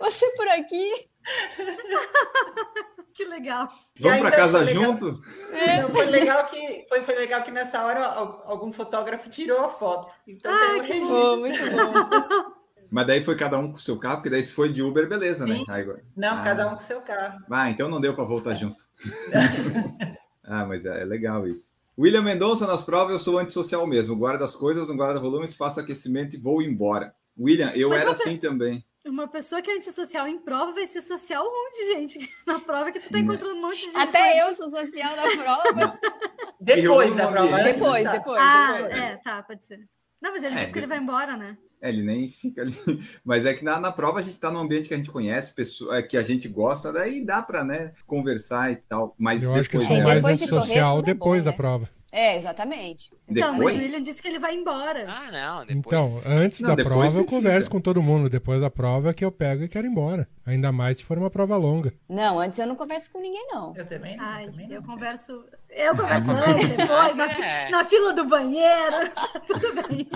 Você 0.00 0.30
por 0.36 0.48
aqui? 0.48 0.90
que 3.14 3.24
legal. 3.24 3.68
Vamos 3.98 4.20
para 4.20 4.30
casa 4.30 4.64
junto? 4.66 5.20
É. 5.52 5.82
foi 5.82 6.06
legal 6.06 6.46
que 6.46 6.84
foi, 6.88 7.02
foi 7.02 7.14
legal 7.16 7.42
que 7.42 7.50
nessa 7.50 7.84
hora 7.84 8.04
algum 8.04 8.72
fotógrafo 8.72 9.28
tirou 9.28 9.60
a 9.64 9.68
foto. 9.68 10.14
Então 10.26 10.52
ah, 10.52 10.80
que 10.80 11.00
bom, 11.00 11.36
muito 11.38 11.62
bom. 11.70 12.58
Mas 12.90 13.06
daí 13.06 13.22
foi 13.22 13.36
cada 13.36 13.58
um 13.58 13.70
com 13.70 13.76
o 13.76 13.80
seu 13.80 13.98
carro, 13.98 14.16
porque 14.16 14.30
daí 14.30 14.42
se 14.42 14.52
foi 14.52 14.72
de 14.72 14.82
Uber, 14.82 15.06
beleza, 15.06 15.44
né? 15.46 15.56
Sim. 15.56 15.64
né? 15.68 15.74
Aí, 15.74 15.86
não, 16.16 16.38
ah. 16.38 16.42
cada 16.42 16.66
um 16.66 16.70
com 16.70 16.76
o 16.76 16.80
seu 16.80 17.02
carro. 17.02 17.38
Ah, 17.50 17.70
então 17.70 17.88
não 17.88 18.00
deu 18.00 18.14
para 18.14 18.24
voltar 18.24 18.54
junto. 18.54 18.76
ah, 20.44 20.64
mas 20.64 20.84
é, 20.86 21.02
é 21.02 21.04
legal 21.04 21.46
isso. 21.46 21.72
William 21.98 22.22
Mendonça, 22.22 22.66
nas 22.66 22.82
provas 22.82 23.12
eu 23.12 23.18
sou 23.18 23.38
antissocial 23.38 23.86
mesmo. 23.86 24.16
Guarda 24.16 24.44
as 24.44 24.54
coisas, 24.54 24.88
não 24.88 24.96
guarda 24.96 25.20
volumes, 25.20 25.56
faço 25.56 25.80
aquecimento 25.80 26.36
e 26.36 26.40
vou 26.40 26.62
embora. 26.62 27.12
William, 27.38 27.72
eu 27.74 27.90
mas 27.90 28.00
era 28.00 28.12
assim 28.12 28.36
também. 28.36 28.84
Uma 29.08 29.26
pessoa 29.26 29.62
que 29.62 29.70
é 29.70 29.76
antissocial 29.76 30.28
em 30.28 30.38
prova 30.38 30.72
vai 30.72 30.86
ser 30.86 31.00
social 31.00 31.44
um 31.44 31.50
monte 31.50 31.76
de 31.76 31.92
gente 31.92 32.30
na 32.46 32.60
prova 32.60 32.92
que 32.92 33.00
tu 33.00 33.10
tá 33.10 33.18
encontrando 33.18 33.54
um 33.54 33.62
monte 33.62 33.78
de 33.78 33.84
gente. 33.84 33.96
Até 33.96 34.42
eu 34.42 34.54
sou 34.54 34.70
social 34.70 35.16
na 35.16 35.42
prova. 35.42 35.98
depois 36.60 37.16
da 37.16 37.28
prova. 37.28 37.56
Depois, 37.62 37.72
depois, 37.72 38.10
depois. 38.10 38.42
Ah, 38.42 38.72
depois. 38.76 38.92
é, 38.92 39.16
tá, 39.16 39.42
pode 39.42 39.64
ser. 39.64 39.80
Não, 40.20 40.32
mas 40.32 40.42
ele 40.42 40.54
é, 40.54 40.60
disse 40.60 40.72
que 40.72 40.78
ele 40.78 40.86
vai 40.86 40.98
embora, 40.98 41.36
né? 41.36 41.56
É, 41.80 41.88
ele 41.88 42.02
nem 42.02 42.28
fica 42.28 42.62
ali. 42.62 42.74
Mas 43.24 43.46
é 43.46 43.54
que 43.54 43.64
na, 43.64 43.78
na 43.78 43.92
prova 43.92 44.18
a 44.18 44.22
gente 44.22 44.32
está 44.32 44.50
num 44.50 44.58
ambiente 44.58 44.88
que 44.88 44.94
a 44.94 44.96
gente 44.96 45.12
conhece, 45.12 45.54
pessoa, 45.54 45.96
é, 45.96 46.02
que 46.02 46.16
a 46.16 46.24
gente 46.24 46.48
gosta, 46.48 46.92
daí 46.92 47.24
dá 47.24 47.40
para 47.40 47.62
né, 47.62 47.94
conversar 48.04 48.72
e 48.72 48.76
tal. 48.76 49.14
Mas 49.16 49.44
Eu 49.44 49.50
depois, 49.50 49.60
acho 49.60 49.70
que 49.70 49.80
sou 49.80 50.02
mais 50.02 50.24
antissocial 50.24 51.00
depois 51.00 51.42
é 51.42 51.44
bom, 51.44 51.44
da 51.44 51.50
né? 51.52 51.56
prova. 51.56 51.97
É, 52.10 52.36
exatamente. 52.36 53.12
Então, 53.28 53.52
depois? 53.52 53.74
mas 53.74 53.82
o 53.82 53.86
William 53.86 54.00
disse 54.00 54.22
que 54.22 54.28
ele 54.28 54.38
vai 54.38 54.54
embora. 54.54 55.04
Ah, 55.06 55.30
não, 55.30 55.66
depois. 55.66 55.86
Então, 55.86 56.22
antes 56.24 56.60
não, 56.60 56.74
da 56.74 56.82
prova 56.82 57.18
eu 57.18 57.24
converso 57.24 57.70
com 57.70 57.80
todo 57.80 58.02
mundo. 58.02 58.30
Depois 58.30 58.60
da 58.60 58.70
prova 58.70 59.10
é 59.10 59.14
que 59.14 59.24
eu 59.24 59.30
pego 59.30 59.64
e 59.64 59.68
quero 59.68 59.86
ir 59.86 59.90
embora. 59.90 60.26
Ainda 60.46 60.72
mais 60.72 60.98
se 60.98 61.04
for 61.04 61.18
uma 61.18 61.28
prova 61.28 61.56
longa. 61.56 61.92
Não, 62.08 62.38
antes 62.40 62.58
eu 62.58 62.66
não 62.66 62.76
converso 62.76 63.12
com 63.12 63.20
ninguém, 63.20 63.46
não. 63.50 63.76
Eu 63.76 63.86
também 63.86 64.16
não. 64.16 64.24
Ai, 64.24 64.46
eu, 64.46 64.50
também 64.50 64.72
eu 64.72 64.82
converso. 64.82 65.44
Eu 65.68 65.96
converso 65.96 66.30
antes, 66.30 66.68
depois, 66.68 67.16
na, 67.16 67.26
é. 67.26 67.68
na 67.68 67.84
fila 67.84 68.12
do 68.14 68.24
banheiro. 68.24 68.96
Tudo 69.46 69.74
bem. 69.74 70.08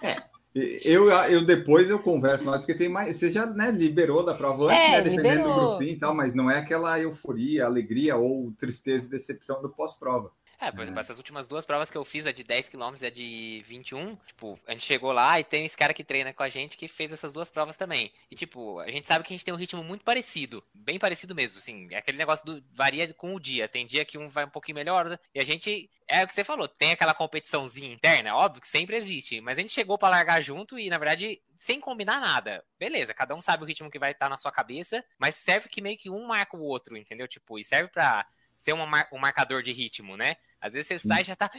É. 0.00 0.22
Eu, 0.84 1.10
eu 1.10 1.44
depois 1.44 1.90
eu 1.90 1.98
converso 1.98 2.44
mais, 2.44 2.60
porque 2.60 2.74
tem 2.74 2.88
mais. 2.88 3.16
Você 3.16 3.30
já 3.30 3.44
né, 3.44 3.72
liberou 3.72 4.24
da 4.24 4.34
prova 4.34 4.66
antes, 4.66 4.78
é, 4.78 4.90
né? 4.90 5.00
Dependendo 5.02 5.36
liberou. 5.38 5.54
do 5.54 5.68
grupinho 5.70 5.90
e 5.90 5.98
tal, 5.98 6.14
mas 6.14 6.34
não 6.34 6.48
é 6.48 6.60
aquela 6.60 6.98
euforia, 7.00 7.66
alegria 7.66 8.16
ou 8.16 8.52
tristeza 8.52 9.06
e 9.06 9.10
decepção 9.10 9.60
do 9.60 9.68
pós-prova. 9.68 10.30
É, 10.60 10.70
por 10.70 10.82
exemplo, 10.82 11.00
essas 11.00 11.18
últimas 11.18 11.48
duas 11.48 11.66
provas 11.66 11.90
que 11.90 11.98
eu 11.98 12.04
fiz, 12.04 12.26
a 12.26 12.32
de 12.32 12.42
10 12.42 12.68
km 12.68 12.94
e 13.02 13.06
a 13.06 13.10
de 13.10 13.62
21, 13.66 14.16
tipo, 14.26 14.58
a 14.66 14.72
gente 14.72 14.84
chegou 14.84 15.12
lá 15.12 15.38
e 15.38 15.44
tem 15.44 15.64
esse 15.64 15.76
cara 15.76 15.94
que 15.94 16.04
treina 16.04 16.32
com 16.32 16.42
a 16.42 16.48
gente 16.48 16.76
que 16.76 16.88
fez 16.88 17.12
essas 17.12 17.32
duas 17.32 17.50
provas 17.50 17.76
também. 17.76 18.12
E, 18.30 18.34
tipo, 18.34 18.78
a 18.80 18.90
gente 18.90 19.06
sabe 19.06 19.24
que 19.24 19.32
a 19.32 19.36
gente 19.36 19.44
tem 19.44 19.52
um 19.52 19.58
ritmo 19.58 19.82
muito 19.82 20.04
parecido, 20.04 20.64
bem 20.72 20.98
parecido 20.98 21.34
mesmo, 21.34 21.58
assim, 21.58 21.88
é 21.90 21.96
aquele 21.96 22.18
negócio 22.18 22.44
do 22.44 22.64
varia 22.72 23.12
com 23.14 23.34
o 23.34 23.40
dia. 23.40 23.68
Tem 23.68 23.86
dia 23.86 24.04
que 24.04 24.18
um 24.18 24.28
vai 24.28 24.44
um 24.44 24.50
pouquinho 24.50 24.76
melhor, 24.76 25.18
e 25.34 25.40
a 25.40 25.44
gente, 25.44 25.90
é 26.08 26.24
o 26.24 26.28
que 26.28 26.34
você 26.34 26.44
falou, 26.44 26.68
tem 26.68 26.92
aquela 26.92 27.14
competiçãozinha 27.14 27.92
interna, 27.92 28.34
óbvio 28.34 28.60
que 28.60 28.68
sempre 28.68 28.96
existe, 28.96 29.40
mas 29.40 29.58
a 29.58 29.60
gente 29.60 29.72
chegou 29.72 29.98
para 29.98 30.08
largar 30.08 30.42
junto 30.42 30.78
e, 30.78 30.88
na 30.88 30.98
verdade, 30.98 31.40
sem 31.56 31.80
combinar 31.80 32.20
nada. 32.20 32.64
Beleza, 32.78 33.14
cada 33.14 33.34
um 33.34 33.40
sabe 33.40 33.62
o 33.62 33.66
ritmo 33.66 33.90
que 33.90 33.98
vai 33.98 34.12
estar 34.12 34.28
na 34.28 34.36
sua 34.36 34.52
cabeça, 34.52 35.04
mas 35.18 35.36
serve 35.36 35.68
que 35.68 35.80
meio 35.80 35.96
que 35.96 36.10
um 36.10 36.26
marca 36.26 36.56
o 36.56 36.62
outro, 36.62 36.96
entendeu? 36.96 37.26
Tipo, 37.26 37.58
e 37.58 37.64
serve 37.64 37.90
pra 37.90 38.26
ser 38.54 38.72
uma 38.72 39.06
um 39.12 39.18
marcador 39.18 39.62
de 39.62 39.72
ritmo, 39.72 40.16
né? 40.16 40.36
Às 40.60 40.72
vezes 40.72 40.88
você 40.88 40.98
sai 40.98 41.20
e 41.22 41.24
já 41.24 41.36
tá 41.36 41.50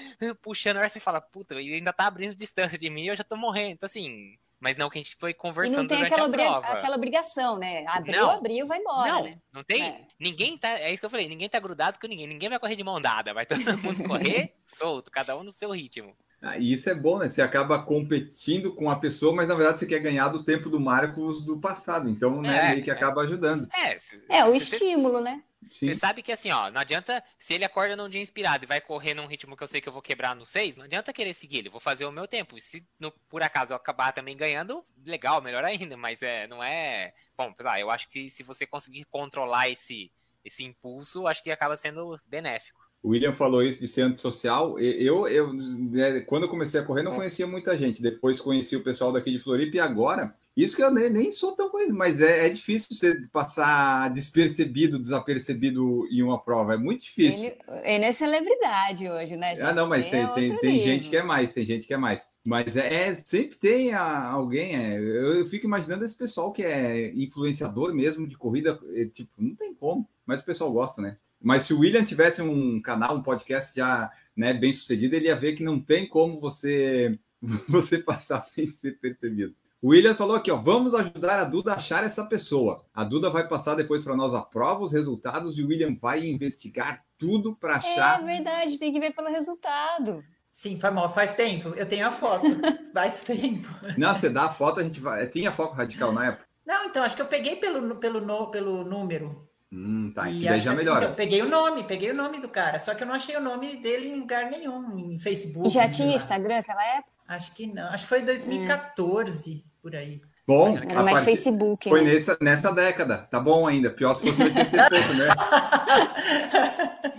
puxando, 0.41 0.77
aí 0.77 0.89
você 0.89 0.99
fala, 0.99 1.21
puta, 1.21 1.55
ele 1.55 1.75
ainda 1.75 1.93
tá 1.93 2.07
abrindo 2.07 2.35
distância 2.35 2.77
de 2.77 2.89
mim 2.89 3.03
e 3.03 3.07
eu 3.07 3.15
já 3.15 3.23
tô 3.23 3.35
morrendo. 3.37 3.73
Então, 3.73 3.85
assim, 3.87 4.35
mas 4.59 4.77
não 4.77 4.89
que 4.89 4.97
a 4.97 5.01
gente 5.03 5.15
foi 5.19 5.31
conversando 5.33 5.75
e 5.75 5.81
não 5.81 5.87
tem 5.87 6.01
aquela, 6.03 6.29
prova. 6.29 6.67
aquela 6.69 6.95
obrigação, 6.95 7.59
né? 7.59 7.85
Abriu, 7.87 8.15
não, 8.19 8.31
abriu, 8.31 8.65
vai 8.65 8.79
embora, 8.79 9.11
não, 9.11 9.23
né? 9.23 9.37
Não 9.53 9.63
tem. 9.63 9.83
É. 9.83 10.01
Ninguém 10.19 10.57
tá. 10.57 10.69
É 10.79 10.89
isso 10.91 10.99
que 11.01 11.05
eu 11.05 11.09
falei, 11.09 11.27
ninguém 11.27 11.47
tá 11.47 11.59
grudado 11.59 11.99
com 11.99 12.07
ninguém. 12.07 12.25
Ninguém 12.25 12.49
vai 12.49 12.57
correr 12.59 12.75
de 12.75 12.83
mão 12.83 12.99
dada. 12.99 13.33
Vai 13.33 13.45
todo 13.45 13.59
mundo 13.83 14.03
correr 14.05 14.55
solto, 14.65 15.11
cada 15.11 15.37
um 15.37 15.43
no 15.43 15.51
seu 15.51 15.69
ritmo. 15.71 16.15
Ah, 16.41 16.57
e 16.57 16.73
isso 16.73 16.89
é 16.89 16.93
bom, 16.95 17.17
né? 17.19 17.29
Você 17.29 17.41
acaba 17.41 17.81
competindo 17.83 18.73
com 18.73 18.89
a 18.89 18.95
pessoa, 18.97 19.33
mas 19.35 19.47
na 19.47 19.55
verdade 19.55 19.79
você 19.79 19.85
quer 19.85 19.99
ganhar 19.99 20.29
do 20.29 20.43
tempo 20.43 20.69
do 20.69 20.79
Marcos 20.79 21.43
do 21.45 21.59
passado. 21.59 22.09
Então, 22.09 22.41
né, 22.41 22.69
É, 22.69 22.71
meio 22.71 22.83
que 22.83 22.89
é. 22.89 22.93
acaba 22.93 23.21
ajudando. 23.21 23.67
É, 23.73 23.97
se- 23.99 24.23
É, 24.29 24.43
o 24.45 24.53
você- 24.53 24.75
estímulo, 24.75 25.21
né? 25.21 25.43
Sim. 25.69 25.87
Você 25.87 25.95
sabe 25.95 26.21
que 26.21 26.31
assim, 26.31 26.51
ó, 26.51 26.69
não 26.69 26.79
adianta. 26.81 27.23
Se 27.39 27.53
ele 27.53 27.65
acorda 27.65 27.95
num 27.95 28.07
dia 28.07 28.21
inspirado 28.21 28.63
e 28.63 28.67
vai 28.67 28.79
correr 28.79 29.13
num 29.15 29.25
ritmo 29.25 29.57
que 29.57 29.63
eu 29.63 29.67
sei 29.67 29.81
que 29.81 29.89
eu 29.89 29.93
vou 29.93 30.01
quebrar 30.01 30.35
no 30.35 30.45
6, 30.45 30.75
não 30.75 30.85
adianta 30.85 31.11
querer 31.11 31.33
seguir 31.33 31.57
ele, 31.57 31.69
vou 31.69 31.79
fazer 31.79 32.05
o 32.05 32.11
meu 32.11 32.27
tempo. 32.27 32.59
Se 32.59 32.87
no- 32.99 33.11
por 33.29 33.41
acaso 33.41 33.73
eu 33.73 33.77
acabar 33.77 34.11
também 34.13 34.37
ganhando, 34.37 34.85
legal, 35.03 35.41
melhor 35.41 35.63
ainda, 35.65 35.97
mas 35.97 36.21
é, 36.21 36.45
não 36.47 36.63
é. 36.63 37.13
Bom, 37.35 37.53
lá, 37.59 37.79
eu 37.79 37.89
acho 37.89 38.07
que 38.09 38.29
se 38.29 38.43
você 38.43 38.67
conseguir 38.67 39.05
controlar 39.05 39.69
esse, 39.69 40.11
esse 40.43 40.63
impulso, 40.63 41.27
acho 41.27 41.41
que 41.41 41.49
acaba 41.51 41.75
sendo 41.75 42.15
benéfico. 42.27 42.84
O 43.05 43.09
William 43.09 43.31
falou 43.33 43.61
isso 43.61 43.79
de 43.79 43.87
ser 43.87 44.01
antissocial. 44.01 44.79
E- 44.79 45.05
Eu, 45.05 45.27
eu 45.27 45.53
né, 45.53 46.21
quando 46.21 46.43
eu 46.43 46.49
comecei 46.49 46.79
a 46.79 46.83
correr, 46.83 47.03
não 47.03 47.13
conhecia 47.15 47.45
muita 47.45 47.77
gente. 47.77 48.01
Depois 48.01 48.41
conheci 48.41 48.75
o 48.75 48.83
pessoal 48.83 49.11
daqui 49.11 49.29
de 49.31 49.37
Floripa 49.37 49.77
e 49.77 49.79
agora. 49.79 50.33
Isso 50.57 50.75
que 50.75 50.81
eu 50.81 50.89
nem, 50.89 51.09
nem 51.09 51.31
sou 51.31 51.51
tão 51.51 51.69
conhecido, 51.69 51.97
mas 51.97 52.19
é, 52.19 52.47
é 52.47 52.49
difícil 52.49 52.95
você 52.95 53.13
passar 53.31 54.09
despercebido, 54.11 54.97
desapercebido 54.97 56.07
em 56.09 56.23
uma 56.23 56.41
prova. 56.41 56.73
É 56.73 56.77
muito 56.77 57.03
difícil. 57.03 57.43
Ele, 57.45 57.57
ele 57.83 58.05
é 58.05 58.11
celebridade 58.11 59.07
hoje, 59.07 59.35
né? 59.35 59.53
Ah, 59.61 59.73
não, 59.73 59.87
mas 59.87 60.05
gente? 60.05 60.11
tem, 60.11 60.21
É 60.23 60.27
tem, 60.33 60.57
tem 60.57 60.71
nível. 60.73 60.85
gente 60.85 61.09
que 61.09 61.17
é 61.17 61.23
mais, 61.23 61.51
tem 61.51 61.65
gente 61.65 61.85
que 61.85 61.93
é 61.93 61.97
mais. 61.97 62.27
Mas 62.43 62.75
é, 62.75 63.09
é- 63.09 63.15
sempre 63.15 63.55
tem 63.57 63.93
a- 63.93 64.29
alguém. 64.31 64.75
é, 64.75 64.97
eu, 64.97 65.39
eu 65.39 65.45
fico 65.45 65.65
imaginando 65.67 66.05
esse 66.05 66.15
pessoal 66.15 66.51
que 66.51 66.63
é 66.63 67.13
influenciador 67.13 67.93
mesmo 67.93 68.25
de 68.27 68.35
corrida, 68.37 68.79
é, 68.95 69.05
tipo, 69.05 69.29
não 69.37 69.53
tem 69.55 69.73
como, 69.75 70.07
mas 70.25 70.39
o 70.39 70.45
pessoal 70.45 70.71
gosta, 70.71 71.01
né? 71.01 71.17
Mas 71.41 71.63
se 71.63 71.73
o 71.73 71.79
William 71.79 72.03
tivesse 72.03 72.41
um 72.41 72.81
canal, 72.81 73.15
um 73.15 73.23
podcast 73.23 73.75
já 73.75 74.11
né, 74.35 74.53
bem 74.53 74.73
sucedido, 74.73 75.15
ele 75.15 75.27
ia 75.27 75.35
ver 75.35 75.53
que 75.53 75.63
não 75.63 75.79
tem 75.79 76.07
como 76.07 76.39
você 76.39 77.17
você 77.69 77.99
passar 77.99 78.41
sem 78.43 78.67
ser 78.67 78.99
percebido. 78.99 79.55
O 79.81 79.89
William 79.89 80.15
falou 80.15 80.35
aqui, 80.35 80.49
ó, 80.49 80.55
vamos 80.57 80.95
ajudar 80.95 81.39
a 81.39 81.43
Duda 81.43 81.73
a 81.73 81.75
achar 81.75 82.03
essa 82.03 82.25
pessoa. 82.25 82.83
A 82.91 83.03
Duda 83.03 83.29
vai 83.29 83.47
passar 83.47 83.75
depois 83.75 84.03
para 84.03 84.15
nós 84.15 84.33
a 84.33 84.41
prova, 84.41 84.83
os 84.83 84.91
resultados, 84.91 85.59
e 85.59 85.63
o 85.63 85.67
William 85.67 85.95
vai 85.95 86.25
investigar 86.25 87.05
tudo 87.19 87.55
para 87.55 87.73
É 87.73 87.77
achar. 87.77 88.23
verdade, 88.23 88.79
tem 88.79 88.91
que 88.91 88.99
ver 88.99 89.13
pelo 89.13 89.29
resultado. 89.29 90.23
Sim, 90.51 90.79
foi 90.79 90.89
mal, 90.89 91.13
faz 91.13 91.35
tempo. 91.35 91.69
Eu 91.75 91.85
tenho 91.85 92.07
a 92.07 92.11
foto, 92.11 92.45
faz 92.93 93.21
tempo. 93.21 93.67
Não, 93.97 94.15
você 94.15 94.29
dá 94.29 94.45
a 94.45 94.49
foto, 94.49 94.79
a 94.79 94.83
gente 94.83 94.99
vai. 94.99 95.27
Tinha 95.27 95.51
foco 95.51 95.75
radical 95.75 96.11
na 96.11 96.27
época? 96.27 96.47
Não, 96.65 96.85
então, 96.85 97.03
acho 97.03 97.15
que 97.15 97.21
eu 97.21 97.27
peguei 97.27 97.57
pelo, 97.57 97.97
pelo, 97.97 98.49
pelo 98.49 98.83
número. 98.83 99.47
Hum, 99.75 100.09
tá. 100.15 100.29
E 100.29 100.39
Que 100.39 100.47
daí 100.47 100.61
já 100.61 100.73
melhora. 100.73 101.03
então, 101.03 101.15
peguei 101.15 101.41
o 101.41 101.49
nome, 101.49 101.83
peguei 101.83 102.11
o 102.11 102.15
nome 102.15 102.39
do 102.39 102.47
cara. 102.47 102.79
Só 102.79 102.95
que 102.95 103.03
eu 103.03 103.07
não 103.07 103.13
achei 103.13 103.35
o 103.35 103.41
nome 103.41 103.75
dele 103.75 104.07
em 104.07 104.15
lugar 104.17 104.49
nenhum, 104.49 104.97
em 104.97 105.19
Facebook. 105.19 105.67
E 105.67 105.71
já 105.71 105.89
tinha 105.89 106.07
lá. 106.07 106.15
Instagram 106.15 106.55
naquela 106.55 106.85
época? 106.95 107.11
Acho 107.27 107.53
que 107.53 107.67
não. 107.67 107.87
Acho 107.89 108.03
que 108.03 108.09
foi 108.09 108.21
2014, 108.21 109.65
por 109.81 109.93
aí. 109.93 110.21
Bom, 110.47 110.77
Era 110.77 111.03
mais 111.03 111.23
Facebook, 111.25 111.89
foi 111.89 112.03
né? 112.03 112.13
nessa, 112.13 112.37
nessa 112.39 112.71
década. 112.71 113.17
Tá 113.17 113.39
bom 113.39 113.67
ainda. 113.67 113.89
Pior 113.89 114.13
se 114.13 114.27
fosse 114.27 114.43
80 114.43 114.61
e 114.61 114.89
pouco, 114.89 115.13
né? 115.15 115.27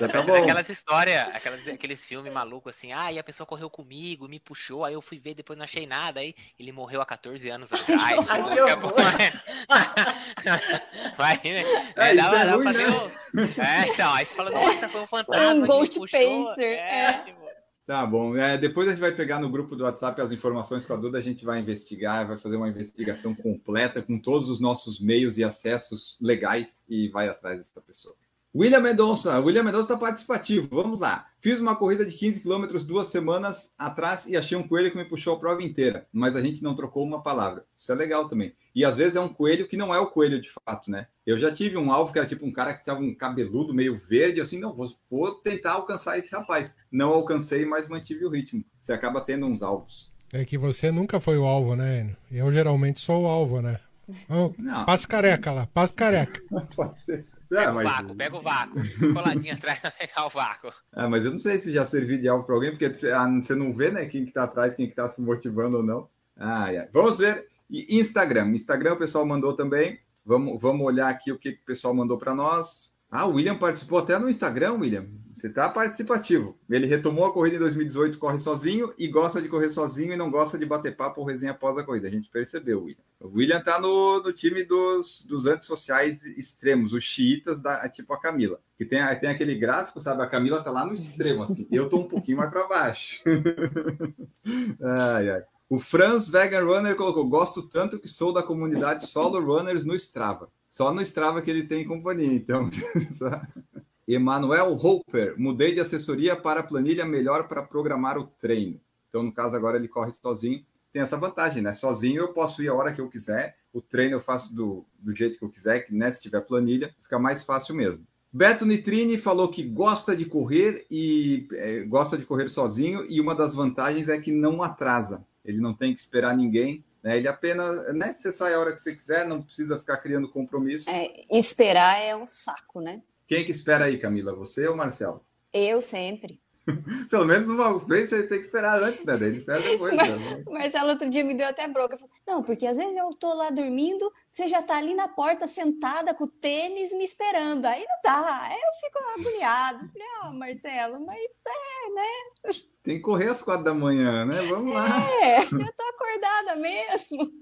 Já 0.00 0.08
tá 0.08 0.22
bom. 0.22 0.34
aquelas 0.34 0.68
histórias, 0.68 1.28
aquelas, 1.34 1.68
aqueles 1.68 2.04
filmes 2.04 2.32
malucos 2.32 2.76
assim, 2.76 2.92
ah, 2.92 3.12
e 3.12 3.18
a 3.18 3.24
pessoa 3.24 3.46
correu 3.46 3.68
comigo, 3.70 4.28
me 4.28 4.38
puxou, 4.40 4.84
aí 4.84 4.94
eu 4.94 5.00
fui 5.02 5.18
ver, 5.18 5.34
depois 5.34 5.56
não 5.58 5.64
achei 5.64 5.86
nada, 5.86 6.20
aí 6.20 6.34
ele 6.58 6.72
morreu 6.72 7.00
há 7.00 7.06
14 7.06 7.48
anos 7.50 7.72
atrás. 7.74 8.02
Ai, 8.02 8.16
tipo, 8.18 9.00
né? 9.00 9.32
Vai, 11.16 11.36
né? 11.44 11.62
É, 11.96 12.10
É, 12.10 12.14
dá- 12.14 12.22
é 12.40 12.44
dá 12.44 12.44
pra 12.44 12.54
ruim, 12.54 12.64
fazer 12.64 12.90
né? 12.90 12.96
o- 12.96 13.60
É, 13.62 13.88
então, 13.88 14.12
aí 14.14 14.24
você 14.24 14.34
fala, 14.34 14.50
nossa, 14.52 14.88
foi 14.88 15.00
um 15.02 15.06
fantasma. 15.06 15.34
Foi 15.34 15.46
um 15.48 15.54
que 15.54 15.60
me 15.62 15.66
Ghost 15.66 15.98
puxou. 15.98 16.46
Pacer, 16.48 16.62
É, 16.64 17.04
é. 17.04 17.12
tipo, 17.24 17.46
Tá 17.86 18.04
bom. 18.04 18.36
É, 18.36 18.58
depois 18.58 18.88
a 18.88 18.90
gente 18.90 19.00
vai 19.00 19.12
pegar 19.12 19.38
no 19.38 19.48
grupo 19.48 19.76
do 19.76 19.84
WhatsApp 19.84 20.20
as 20.20 20.32
informações 20.32 20.84
com 20.84 20.92
a 20.92 20.96
Duda, 20.96 21.18
a 21.18 21.22
gente 21.22 21.44
vai 21.44 21.60
investigar, 21.60 22.26
vai 22.26 22.36
fazer 22.36 22.56
uma 22.56 22.68
investigação 22.68 23.32
completa 23.32 24.02
com 24.02 24.18
todos 24.18 24.48
os 24.50 24.58
nossos 24.58 24.98
meios 25.00 25.38
e 25.38 25.44
acessos 25.44 26.18
legais 26.20 26.82
e 26.88 27.08
vai 27.10 27.28
atrás 27.28 27.58
dessa 27.58 27.80
pessoa. 27.80 28.16
William 28.54 28.80
Mendonça, 28.80 29.38
William 29.40 29.62
Mendonça 29.62 29.92
está 29.92 29.96
participativo. 29.96 30.68
Vamos 30.70 30.98
lá. 30.98 31.26
Fiz 31.40 31.60
uma 31.60 31.76
corrida 31.76 32.06
de 32.06 32.16
15 32.16 32.40
quilômetros 32.40 32.84
duas 32.84 33.08
semanas 33.08 33.70
atrás 33.78 34.26
e 34.26 34.36
achei 34.36 34.56
um 34.56 34.66
coelho 34.66 34.90
que 34.90 34.96
me 34.96 35.04
puxou 35.04 35.34
a 35.34 35.38
prova 35.38 35.62
inteira, 35.62 36.06
mas 36.12 36.34
a 36.34 36.40
gente 36.40 36.62
não 36.62 36.74
trocou 36.74 37.04
uma 37.04 37.22
palavra. 37.22 37.64
Isso 37.76 37.92
é 37.92 37.94
legal 37.94 38.28
também. 38.28 38.54
E 38.74 38.84
às 38.84 38.96
vezes 38.96 39.16
é 39.16 39.20
um 39.20 39.28
coelho 39.28 39.68
que 39.68 39.76
não 39.76 39.94
é 39.94 39.98
o 39.98 40.06
coelho 40.06 40.40
de 40.40 40.50
fato, 40.50 40.90
né? 40.90 41.06
Eu 41.26 41.38
já 41.38 41.52
tive 41.52 41.76
um 41.76 41.92
alvo 41.92 42.12
que 42.12 42.18
era 42.18 42.26
tipo 42.26 42.46
um 42.46 42.52
cara 42.52 42.74
que 42.74 42.84
tava 42.84 43.00
um 43.00 43.14
cabeludo 43.14 43.74
meio 43.74 43.94
verde, 43.94 44.40
assim, 44.40 44.58
não, 44.58 44.74
vou, 44.74 44.88
vou 45.10 45.32
tentar 45.34 45.72
alcançar 45.72 46.18
esse 46.18 46.34
rapaz. 46.34 46.76
Não 46.90 47.12
alcancei, 47.12 47.64
mas 47.64 47.88
mantive 47.88 48.24
o 48.24 48.30
ritmo. 48.30 48.64
Você 48.78 48.92
acaba 48.92 49.20
tendo 49.20 49.46
uns 49.46 49.62
alvos. 49.62 50.10
É 50.32 50.44
que 50.44 50.58
você 50.58 50.90
nunca 50.90 51.20
foi 51.20 51.38
o 51.38 51.44
alvo, 51.44 51.76
né, 51.76 52.00
Enio? 52.00 52.16
Eu 52.30 52.50
geralmente 52.50 53.00
sou 53.00 53.22
o 53.22 53.26
alvo, 53.26 53.60
né? 53.60 53.80
Ô, 54.28 54.52
Não. 54.58 54.84
Passa 54.84 55.06
careca 55.06 55.52
lá, 55.52 55.66
passa 55.66 55.92
careca. 55.94 56.40
Pode 56.74 57.02
ser. 57.04 57.26
Pega 57.48 57.62
É, 57.62 57.70
o 57.70 57.74
mas, 57.74 57.84
vácuo, 57.84 58.14
pega 58.16 58.36
o 58.36 58.42
vácuo. 58.42 58.80
Coladinho 59.12 59.54
atrás 59.56 59.78
pra 59.80 59.90
pegar 59.90 60.26
o 60.26 60.30
vácuo. 60.30 60.72
é, 60.94 61.06
mas 61.06 61.24
eu 61.24 61.30
não 61.32 61.38
sei 61.38 61.58
se 61.58 61.72
já 61.72 61.84
serviu 61.86 62.18
de 62.18 62.28
alvo 62.28 62.44
para 62.44 62.54
alguém, 62.54 62.70
porque 62.70 62.92
você, 62.92 63.12
ah, 63.12 63.26
você 63.28 63.54
não 63.54 63.72
vê, 63.72 63.90
né, 63.90 64.06
quem 64.06 64.24
que 64.24 64.32
tá 64.32 64.44
atrás, 64.44 64.74
quem 64.74 64.88
que 64.88 64.94
tá 64.94 65.08
se 65.08 65.22
motivando 65.22 65.78
ou 65.78 65.82
não. 65.82 66.08
Ai, 66.36 66.76
ai. 66.78 66.88
Vamos 66.92 67.18
ver. 67.18 67.46
E 67.70 67.98
Instagram. 67.98 68.48
Instagram 68.50 68.94
o 68.94 68.98
pessoal 68.98 69.24
mandou 69.26 69.54
também. 69.54 69.98
Vamos, 70.24 70.60
vamos 70.60 70.84
olhar 70.86 71.08
aqui 71.08 71.30
o 71.32 71.38
que, 71.38 71.52
que 71.52 71.62
o 71.62 71.66
pessoal 71.66 71.94
mandou 71.94 72.18
para 72.18 72.34
nós. 72.34 72.95
Ah, 73.16 73.24
o 73.24 73.36
William 73.36 73.56
participou 73.56 73.98
até 73.98 74.18
no 74.18 74.28
Instagram, 74.28 74.74
William. 74.74 75.06
Você 75.32 75.48
tá 75.48 75.70
participativo. 75.70 76.54
Ele 76.68 76.86
retomou 76.86 77.24
a 77.24 77.32
corrida 77.32 77.56
em 77.56 77.60
2018, 77.60 78.18
corre 78.18 78.38
sozinho 78.38 78.92
e 78.98 79.08
gosta 79.08 79.40
de 79.40 79.48
correr 79.48 79.70
sozinho 79.70 80.12
e 80.12 80.16
não 80.16 80.30
gosta 80.30 80.58
de 80.58 80.66
bater 80.66 80.94
papo 80.94 81.22
ou 81.22 81.26
resenha 81.26 81.52
após 81.52 81.78
a 81.78 81.82
corrida. 81.82 82.08
A 82.08 82.10
gente 82.10 82.28
percebeu, 82.28 82.82
William. 82.82 83.00
O 83.18 83.28
William 83.28 83.58
tá 83.62 83.80
no, 83.80 84.22
no 84.22 84.34
time 84.34 84.64
dos, 84.64 85.24
dos 85.26 85.46
antissociais 85.46 86.26
extremos, 86.26 86.92
os 86.92 87.04
xiitas, 87.04 87.58
da, 87.58 87.88
tipo 87.88 88.12
a 88.12 88.20
Camila. 88.20 88.60
Que 88.76 88.84
tem, 88.84 89.00
tem 89.18 89.30
aquele 89.30 89.54
gráfico, 89.54 89.98
sabe? 89.98 90.22
A 90.22 90.26
Camila 90.26 90.62
tá 90.62 90.70
lá 90.70 90.84
no 90.84 90.92
extremo, 90.92 91.42
assim. 91.42 91.66
Eu 91.72 91.88
tô 91.88 92.00
um 92.00 92.08
pouquinho 92.08 92.36
mais 92.36 92.50
para 92.50 92.68
baixo. 92.68 93.22
ai, 94.78 95.30
ai. 95.30 95.42
O 95.70 95.80
Franz 95.80 96.28
Vegan 96.28 96.64
Runner 96.64 96.94
colocou: 96.94 97.26
Gosto 97.26 97.62
tanto 97.62 97.98
que 97.98 98.08
sou 98.08 98.30
da 98.30 98.42
comunidade 98.42 99.06
Solo 99.06 99.40
Runners 99.40 99.86
no 99.86 99.96
Strava. 99.96 100.50
Só 100.76 100.92
no 100.92 101.00
Strava 101.00 101.40
que 101.40 101.50
ele 101.50 101.62
tem 101.62 101.86
companhia, 101.86 102.34
então. 102.34 102.68
Emanuel 104.06 104.74
Hopper, 104.74 105.34
mudei 105.38 105.72
de 105.72 105.80
assessoria 105.80 106.36
para 106.36 106.62
planilha 106.62 107.06
melhor 107.06 107.48
para 107.48 107.62
programar 107.62 108.18
o 108.18 108.26
treino. 108.26 108.78
Então, 109.08 109.22
no 109.22 109.32
caso, 109.32 109.56
agora 109.56 109.78
ele 109.78 109.88
corre 109.88 110.12
sozinho. 110.12 110.62
Tem 110.92 111.00
essa 111.00 111.16
vantagem, 111.16 111.62
né? 111.62 111.72
Sozinho 111.72 112.20
eu 112.20 112.34
posso 112.34 112.62
ir 112.62 112.68
a 112.68 112.74
hora 112.74 112.92
que 112.92 113.00
eu 113.00 113.08
quiser, 113.08 113.56
o 113.72 113.80
treino 113.80 114.16
eu 114.16 114.20
faço 114.20 114.54
do, 114.54 114.84
do 114.98 115.16
jeito 115.16 115.38
que 115.38 115.44
eu 115.46 115.48
quiser, 115.48 115.80
que 115.80 115.94
né, 115.94 116.10
se 116.10 116.20
tiver 116.20 116.42
planilha, 116.42 116.94
fica 117.00 117.18
mais 117.18 117.42
fácil 117.42 117.74
mesmo. 117.74 118.06
Beto 118.30 118.66
Nitrini 118.66 119.16
falou 119.16 119.48
que 119.48 119.62
gosta 119.62 120.14
de 120.14 120.26
correr 120.26 120.84
e 120.90 121.48
é, 121.54 121.84
gosta 121.84 122.18
de 122.18 122.26
correr 122.26 122.50
sozinho, 122.50 123.06
e 123.08 123.18
uma 123.18 123.34
das 123.34 123.54
vantagens 123.54 124.10
é 124.10 124.20
que 124.20 124.30
não 124.30 124.62
atrasa. 124.62 125.24
Ele 125.42 125.58
não 125.58 125.72
tem 125.72 125.94
que 125.94 126.00
esperar 126.00 126.36
ninguém, 126.36 126.84
né? 127.06 127.18
Ele 127.18 127.28
apenas, 127.28 127.94
né? 127.94 128.12
Você 128.12 128.32
sai 128.32 128.52
a 128.52 128.58
hora 128.58 128.74
que 128.74 128.82
você 128.82 128.92
quiser, 128.92 129.28
não 129.28 129.40
precisa 129.40 129.78
ficar 129.78 129.96
criando 129.98 130.28
compromisso. 130.28 130.90
É, 130.90 131.08
esperar 131.30 132.02
é 132.02 132.16
um 132.16 132.26
saco, 132.26 132.80
né? 132.80 133.00
Quem 133.28 133.44
que 133.44 133.52
espera 133.52 133.84
aí, 133.84 133.96
Camila? 133.96 134.34
Você 134.34 134.66
ou 134.66 134.74
Marcelo? 134.74 135.24
Eu 135.52 135.80
sempre. 135.80 136.40
Pelo 137.08 137.24
menos 137.24 137.48
uma 137.48 137.78
vez 137.78 138.08
você 138.08 138.26
tem 138.26 138.38
que 138.38 138.44
esperar 138.44 138.82
antes, 138.82 139.04
né? 139.04 139.16
Daí 139.16 139.28
ele 139.28 139.36
espera 139.36 139.60
depois. 139.60 139.96
Né? 139.96 140.42
O 140.46 140.52
Marcelo 140.52 140.90
outro 140.90 141.08
dia 141.08 141.24
me 141.24 141.34
deu 141.34 141.46
até 141.46 141.66
bronca. 141.68 141.96
Falou, 141.96 142.12
Não, 142.26 142.42
porque 142.42 142.66
às 142.66 142.76
vezes 142.76 142.96
eu 142.96 143.08
tô 143.10 143.32
lá 143.34 143.50
dormindo, 143.50 144.12
você 144.30 144.48
já 144.48 144.62
tá 144.62 144.76
ali 144.76 144.94
na 144.94 145.08
porta 145.08 145.46
sentada 145.46 146.14
com 146.14 146.24
o 146.24 146.28
tênis 146.28 146.92
me 146.92 147.04
esperando. 147.04 147.64
Aí 147.66 147.84
não 147.84 147.96
dá. 148.02 148.40
Aí 148.42 148.58
eu 148.58 148.72
fico 148.80 148.98
agoniado. 149.14 149.78
Falei, 149.78 150.08
ah, 150.22 150.30
Marcelo, 150.32 151.06
mas 151.06 151.32
é, 151.46 151.94
né? 151.94 152.52
Tem 152.82 152.96
que 152.96 153.02
correr 153.02 153.28
às 153.28 153.42
quatro 153.42 153.64
da 153.64 153.74
manhã, 153.74 154.24
né? 154.24 154.42
Vamos 154.42 154.72
lá. 154.72 154.86
É, 155.20 155.42
eu 155.42 155.48
tô 155.48 155.82
acordada 155.82 156.54
mesmo. 156.56 157.32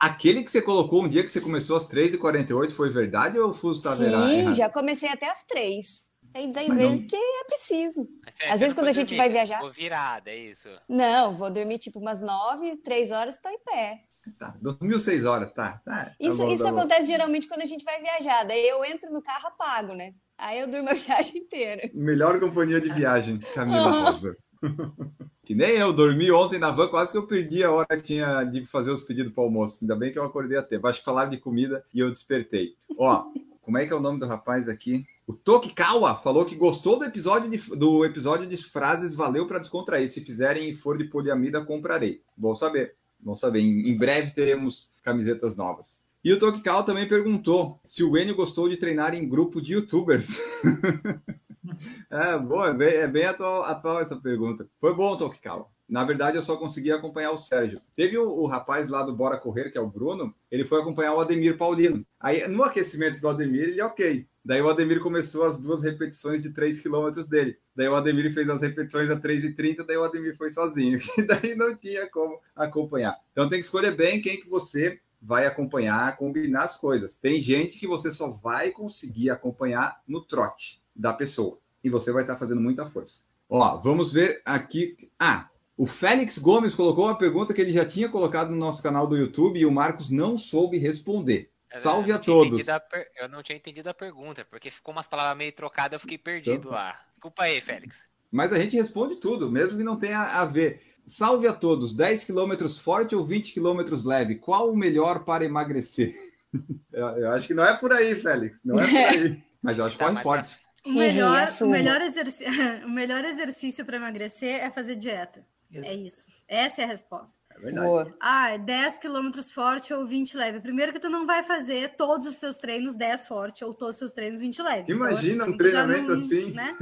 Aquele 0.00 0.42
que 0.42 0.50
você 0.50 0.62
colocou 0.62 1.02
um 1.02 1.08
dia 1.08 1.22
que 1.22 1.28
você 1.28 1.40
começou 1.40 1.76
às 1.76 1.88
3h48 1.88 2.72
foi 2.72 2.90
verdade 2.90 3.38
ou 3.38 3.50
o 3.50 3.52
fuso 3.52 3.80
estava 3.80 3.96
Sim, 3.96 4.52
já 4.52 4.68
comecei 4.68 5.08
até 5.08 5.28
às 5.28 5.44
três. 5.44 6.07
Tem, 6.32 6.52
tem 6.52 6.68
Mas 6.68 6.78
vezes 6.78 7.00
não- 7.00 7.06
que 7.06 7.16
é 7.16 7.44
preciso. 7.44 8.08
Às 8.50 8.60
vezes 8.60 8.74
quando 8.74 8.88
a 8.88 8.92
gente 8.92 9.08
dormir, 9.08 9.18
vai 9.18 9.28
viajar- 9.30 9.56
ficou 9.56 9.72
virada, 9.72 10.30
é 10.30 10.36
isso. 10.36 10.68
Não, 10.88 11.34
vou 11.36 11.50
dormir 11.50 11.78
tipo 11.78 11.98
umas 11.98 12.20
nove, 12.20 12.76
três 12.78 13.10
horas, 13.10 13.36
tô 13.36 13.48
em 13.48 13.58
pé. 13.64 14.00
Tá, 14.38 14.54
dormiu 14.60 15.00
seis 15.00 15.24
horas, 15.24 15.54
tá? 15.54 15.80
tá 15.84 16.04
tá 16.06 16.14
Isso, 16.20 16.36
bom, 16.38 16.50
isso 16.52 16.62
tá 16.62 16.70
bom. 16.70 16.80
acontece 16.80 17.06
geralmente 17.08 17.48
quando 17.48 17.62
a 17.62 17.64
gente 17.66 17.82
vai 17.84 18.00
viajar. 18.00 18.44
Daí 18.44 18.68
eu 18.68 18.84
entro 18.84 19.10
no 19.10 19.22
carro, 19.22 19.46
apago, 19.48 19.94
né? 19.94 20.12
Aí 20.36 20.60
eu 20.60 20.68
durmo 20.68 20.90
a 20.90 20.92
viagem 21.32 21.38
inteira. 21.42 21.88
Melhor 21.94 22.38
companhia 22.38 22.80
de 22.80 22.92
viagem, 22.92 23.38
Camila 23.54 23.88
Rosa. 23.90 24.36
que 25.44 25.54
nem 25.54 25.70
eu, 25.76 25.92
dormi 25.92 26.30
ontem 26.30 26.58
na 26.58 26.70
van, 26.70 26.88
quase 26.88 27.12
que 27.12 27.18
eu 27.18 27.26
perdi 27.26 27.64
a 27.64 27.70
hora 27.70 27.86
que 27.96 28.02
tinha 28.02 28.44
de 28.44 28.66
fazer 28.66 28.90
os 28.90 29.02
pedidos 29.02 29.32
para 29.32 29.42
almoço. 29.44 29.78
Ainda 29.82 29.96
bem 29.96 30.12
que 30.12 30.18
eu 30.18 30.24
acordei 30.24 30.58
a 30.58 30.62
tempo. 30.62 30.86
Acho 30.86 30.98
que 30.98 31.04
falaram 31.04 31.30
de 31.30 31.38
comida 31.38 31.82
e 31.94 32.00
eu 32.00 32.10
despertei. 32.10 32.74
Ó, 32.98 33.24
como 33.62 33.78
é 33.78 33.86
que 33.86 33.92
é 33.92 33.96
o 33.96 34.00
nome 34.00 34.20
do 34.20 34.26
rapaz 34.26 34.68
aqui? 34.68 35.06
O 35.28 35.34
Tokikawa 35.34 36.16
falou 36.16 36.46
que 36.46 36.56
gostou 36.56 36.98
do 36.98 37.04
episódio 37.04 37.50
de, 37.50 37.58
do 37.76 38.02
episódio 38.02 38.46
de 38.46 38.56
frases 38.56 39.12
valeu 39.12 39.46
para 39.46 39.58
descontrair. 39.58 40.08
Se 40.08 40.24
fizerem 40.24 40.70
e 40.70 40.74
for 40.74 40.96
de 40.96 41.04
poliamida, 41.04 41.62
comprarei. 41.62 42.22
Bom 42.34 42.54
saber. 42.54 42.96
Bom 43.20 43.36
saber. 43.36 43.60
Em, 43.60 43.90
em 43.90 43.94
breve 43.94 44.30
teremos 44.30 44.94
camisetas 45.04 45.54
novas. 45.54 46.00
E 46.24 46.32
o 46.32 46.38
Tokikawa 46.38 46.82
também 46.82 47.06
perguntou 47.06 47.78
se 47.84 48.02
o 48.02 48.16
Enio 48.16 48.34
gostou 48.34 48.70
de 48.70 48.78
treinar 48.78 49.14
em 49.14 49.28
grupo 49.28 49.60
de 49.60 49.74
youtubers. 49.74 50.28
é, 52.10 52.38
bom, 52.38 52.64
é 52.64 52.72
bem, 52.72 52.94
é 52.94 53.06
bem 53.06 53.24
atual, 53.24 53.64
atual, 53.64 54.00
essa 54.00 54.16
pergunta. 54.16 54.66
Foi 54.80 54.94
bom, 54.94 55.14
Tokikawa. 55.14 55.66
Na 55.88 56.04
verdade, 56.04 56.36
eu 56.36 56.42
só 56.42 56.56
consegui 56.56 56.92
acompanhar 56.92 57.30
o 57.30 57.38
Sérgio. 57.38 57.80
Teve 57.96 58.18
o, 58.18 58.28
o, 58.28 58.46
rapaz 58.46 58.88
lá 58.88 59.02
do 59.02 59.16
Bora 59.16 59.38
Correr, 59.38 59.70
que 59.70 59.78
é 59.78 59.80
o 59.80 59.88
Bruno, 59.88 60.34
ele 60.50 60.64
foi 60.64 60.80
acompanhar 60.80 61.14
o 61.14 61.20
Ademir 61.20 61.56
Paulino. 61.56 62.04
Aí, 62.20 62.46
no 62.46 62.62
aquecimento 62.62 63.20
do 63.20 63.28
Ademir, 63.28 63.70
ele, 63.70 63.80
ok. 63.80 64.26
Daí 64.44 64.60
o 64.60 64.68
Ademir 64.68 65.00
começou 65.00 65.44
as 65.44 65.60
duas 65.60 65.82
repetições 65.82 66.42
de 66.42 66.50
3 66.50 66.80
km 66.80 67.10
dele. 67.28 67.58
Daí 67.74 67.88
o 67.88 67.94
Ademir 67.94 68.32
fez 68.32 68.48
as 68.48 68.60
repetições 68.60 69.10
a 69.10 69.18
3,30, 69.18 69.84
daí 69.86 69.96
o 69.96 70.04
Ademir 70.04 70.36
foi 70.36 70.50
sozinho. 70.50 70.98
E 71.18 71.22
daí 71.22 71.54
não 71.54 71.74
tinha 71.74 72.08
como 72.10 72.38
acompanhar. 72.54 73.18
Então 73.32 73.48
tem 73.48 73.58
que 73.58 73.64
escolher 73.64 73.94
bem 73.94 74.20
quem 74.20 74.40
que 74.40 74.48
você 74.48 75.00
vai 75.20 75.46
acompanhar, 75.46 76.16
combinar 76.16 76.64
as 76.64 76.76
coisas. 76.76 77.16
Tem 77.16 77.42
gente 77.42 77.78
que 77.78 77.86
você 77.86 78.10
só 78.10 78.30
vai 78.30 78.70
conseguir 78.70 79.30
acompanhar 79.30 80.00
no 80.06 80.22
trote 80.22 80.80
da 80.94 81.12
pessoa. 81.12 81.58
E 81.82 81.90
você 81.90 82.12
vai 82.12 82.22
estar 82.22 82.36
fazendo 82.36 82.60
muita 82.60 82.86
força. 82.86 83.22
Ó, 83.48 83.76
vamos 83.78 84.12
ver 84.12 84.42
aqui. 84.44 85.10
Ah, 85.18 85.48
o 85.78 85.86
Félix 85.86 86.38
Gomes 86.38 86.74
colocou 86.74 87.04
uma 87.04 87.16
pergunta 87.16 87.54
que 87.54 87.60
ele 87.60 87.72
já 87.72 87.84
tinha 87.84 88.08
colocado 88.08 88.50
no 88.50 88.56
nosso 88.56 88.82
canal 88.82 89.06
do 89.06 89.16
YouTube 89.16 89.60
e 89.60 89.64
o 89.64 89.70
Marcos 89.70 90.10
não 90.10 90.36
soube 90.36 90.76
responder. 90.76 91.52
Salve 91.70 92.10
a 92.10 92.18
todos. 92.18 92.68
A 92.68 92.80
per... 92.80 93.06
Eu 93.16 93.28
não 93.28 93.44
tinha 93.44 93.56
entendido 93.56 93.88
a 93.88 93.94
pergunta, 93.94 94.44
porque 94.44 94.72
ficou 94.72 94.92
umas 94.92 95.06
palavras 95.06 95.38
meio 95.38 95.52
trocadas, 95.52 95.92
eu 95.92 96.00
fiquei 96.00 96.18
perdido 96.18 96.56
então, 96.56 96.72
lá. 96.72 97.00
Desculpa 97.12 97.44
aí, 97.44 97.60
Félix. 97.60 97.96
Mas 98.28 98.52
a 98.52 98.58
gente 98.58 98.74
responde 98.74 99.16
tudo, 99.16 99.50
mesmo 99.52 99.78
que 99.78 99.84
não 99.84 99.96
tenha 99.96 100.20
a 100.20 100.44
ver. 100.44 100.82
Salve 101.06 101.46
a 101.46 101.52
todos. 101.52 101.94
10 101.94 102.24
km 102.24 102.68
forte 102.82 103.14
ou 103.14 103.24
20 103.24 103.54
km 103.54 103.80
leve? 104.04 104.34
Qual 104.34 104.72
o 104.72 104.76
melhor 104.76 105.24
para 105.24 105.44
emagrecer? 105.44 106.12
eu 106.92 107.30
acho 107.30 107.46
que 107.46 107.54
não 107.54 107.64
é 107.64 107.76
por 107.76 107.92
aí, 107.92 108.16
Félix. 108.16 108.58
Não 108.64 108.80
é 108.80 108.86
por 108.86 108.96
aí. 108.96 109.44
Mas 109.62 109.78
eu 109.78 109.84
acho 109.84 109.96
que 109.96 110.04
tá, 110.04 110.10
corre 110.10 110.22
forte. 110.22 110.58
O 110.84 110.92
melhor, 110.92 111.46
o, 111.60 111.66
melhor 111.66 112.02
exercício, 112.02 112.48
o 112.84 112.90
melhor 112.90 113.24
exercício 113.24 113.84
para 113.84 113.96
emagrecer 113.96 114.60
é 114.60 114.70
fazer 114.70 114.96
dieta. 114.96 115.46
É 115.72 115.94
isso. 115.94 116.26
Essa 116.46 116.82
é 116.82 116.84
a 116.84 116.88
resposta. 116.88 117.36
É 117.50 117.60
verdade. 117.60 117.86
Boa. 117.86 118.06
Ah, 118.20 118.56
10 118.56 118.98
quilômetros 118.98 119.52
forte 119.52 119.92
ou 119.92 120.06
20 120.06 120.36
leve. 120.36 120.60
Primeiro 120.60 120.92
que 120.92 121.00
tu 121.00 121.10
não 121.10 121.26
vai 121.26 121.42
fazer 121.42 121.94
todos 121.96 122.26
os 122.26 122.36
seus 122.36 122.56
treinos 122.56 122.94
10 122.96 123.28
forte 123.28 123.64
ou 123.64 123.74
todos 123.74 123.96
os 123.96 123.98
seus 123.98 124.12
treinos 124.12 124.40
20 124.40 124.62
leve. 124.62 124.92
Imagina 124.92 125.44
então, 125.44 125.54
um 125.54 125.56
treinamento 125.56 126.14
não, 126.14 126.14
assim. 126.14 126.52
Né? 126.52 126.76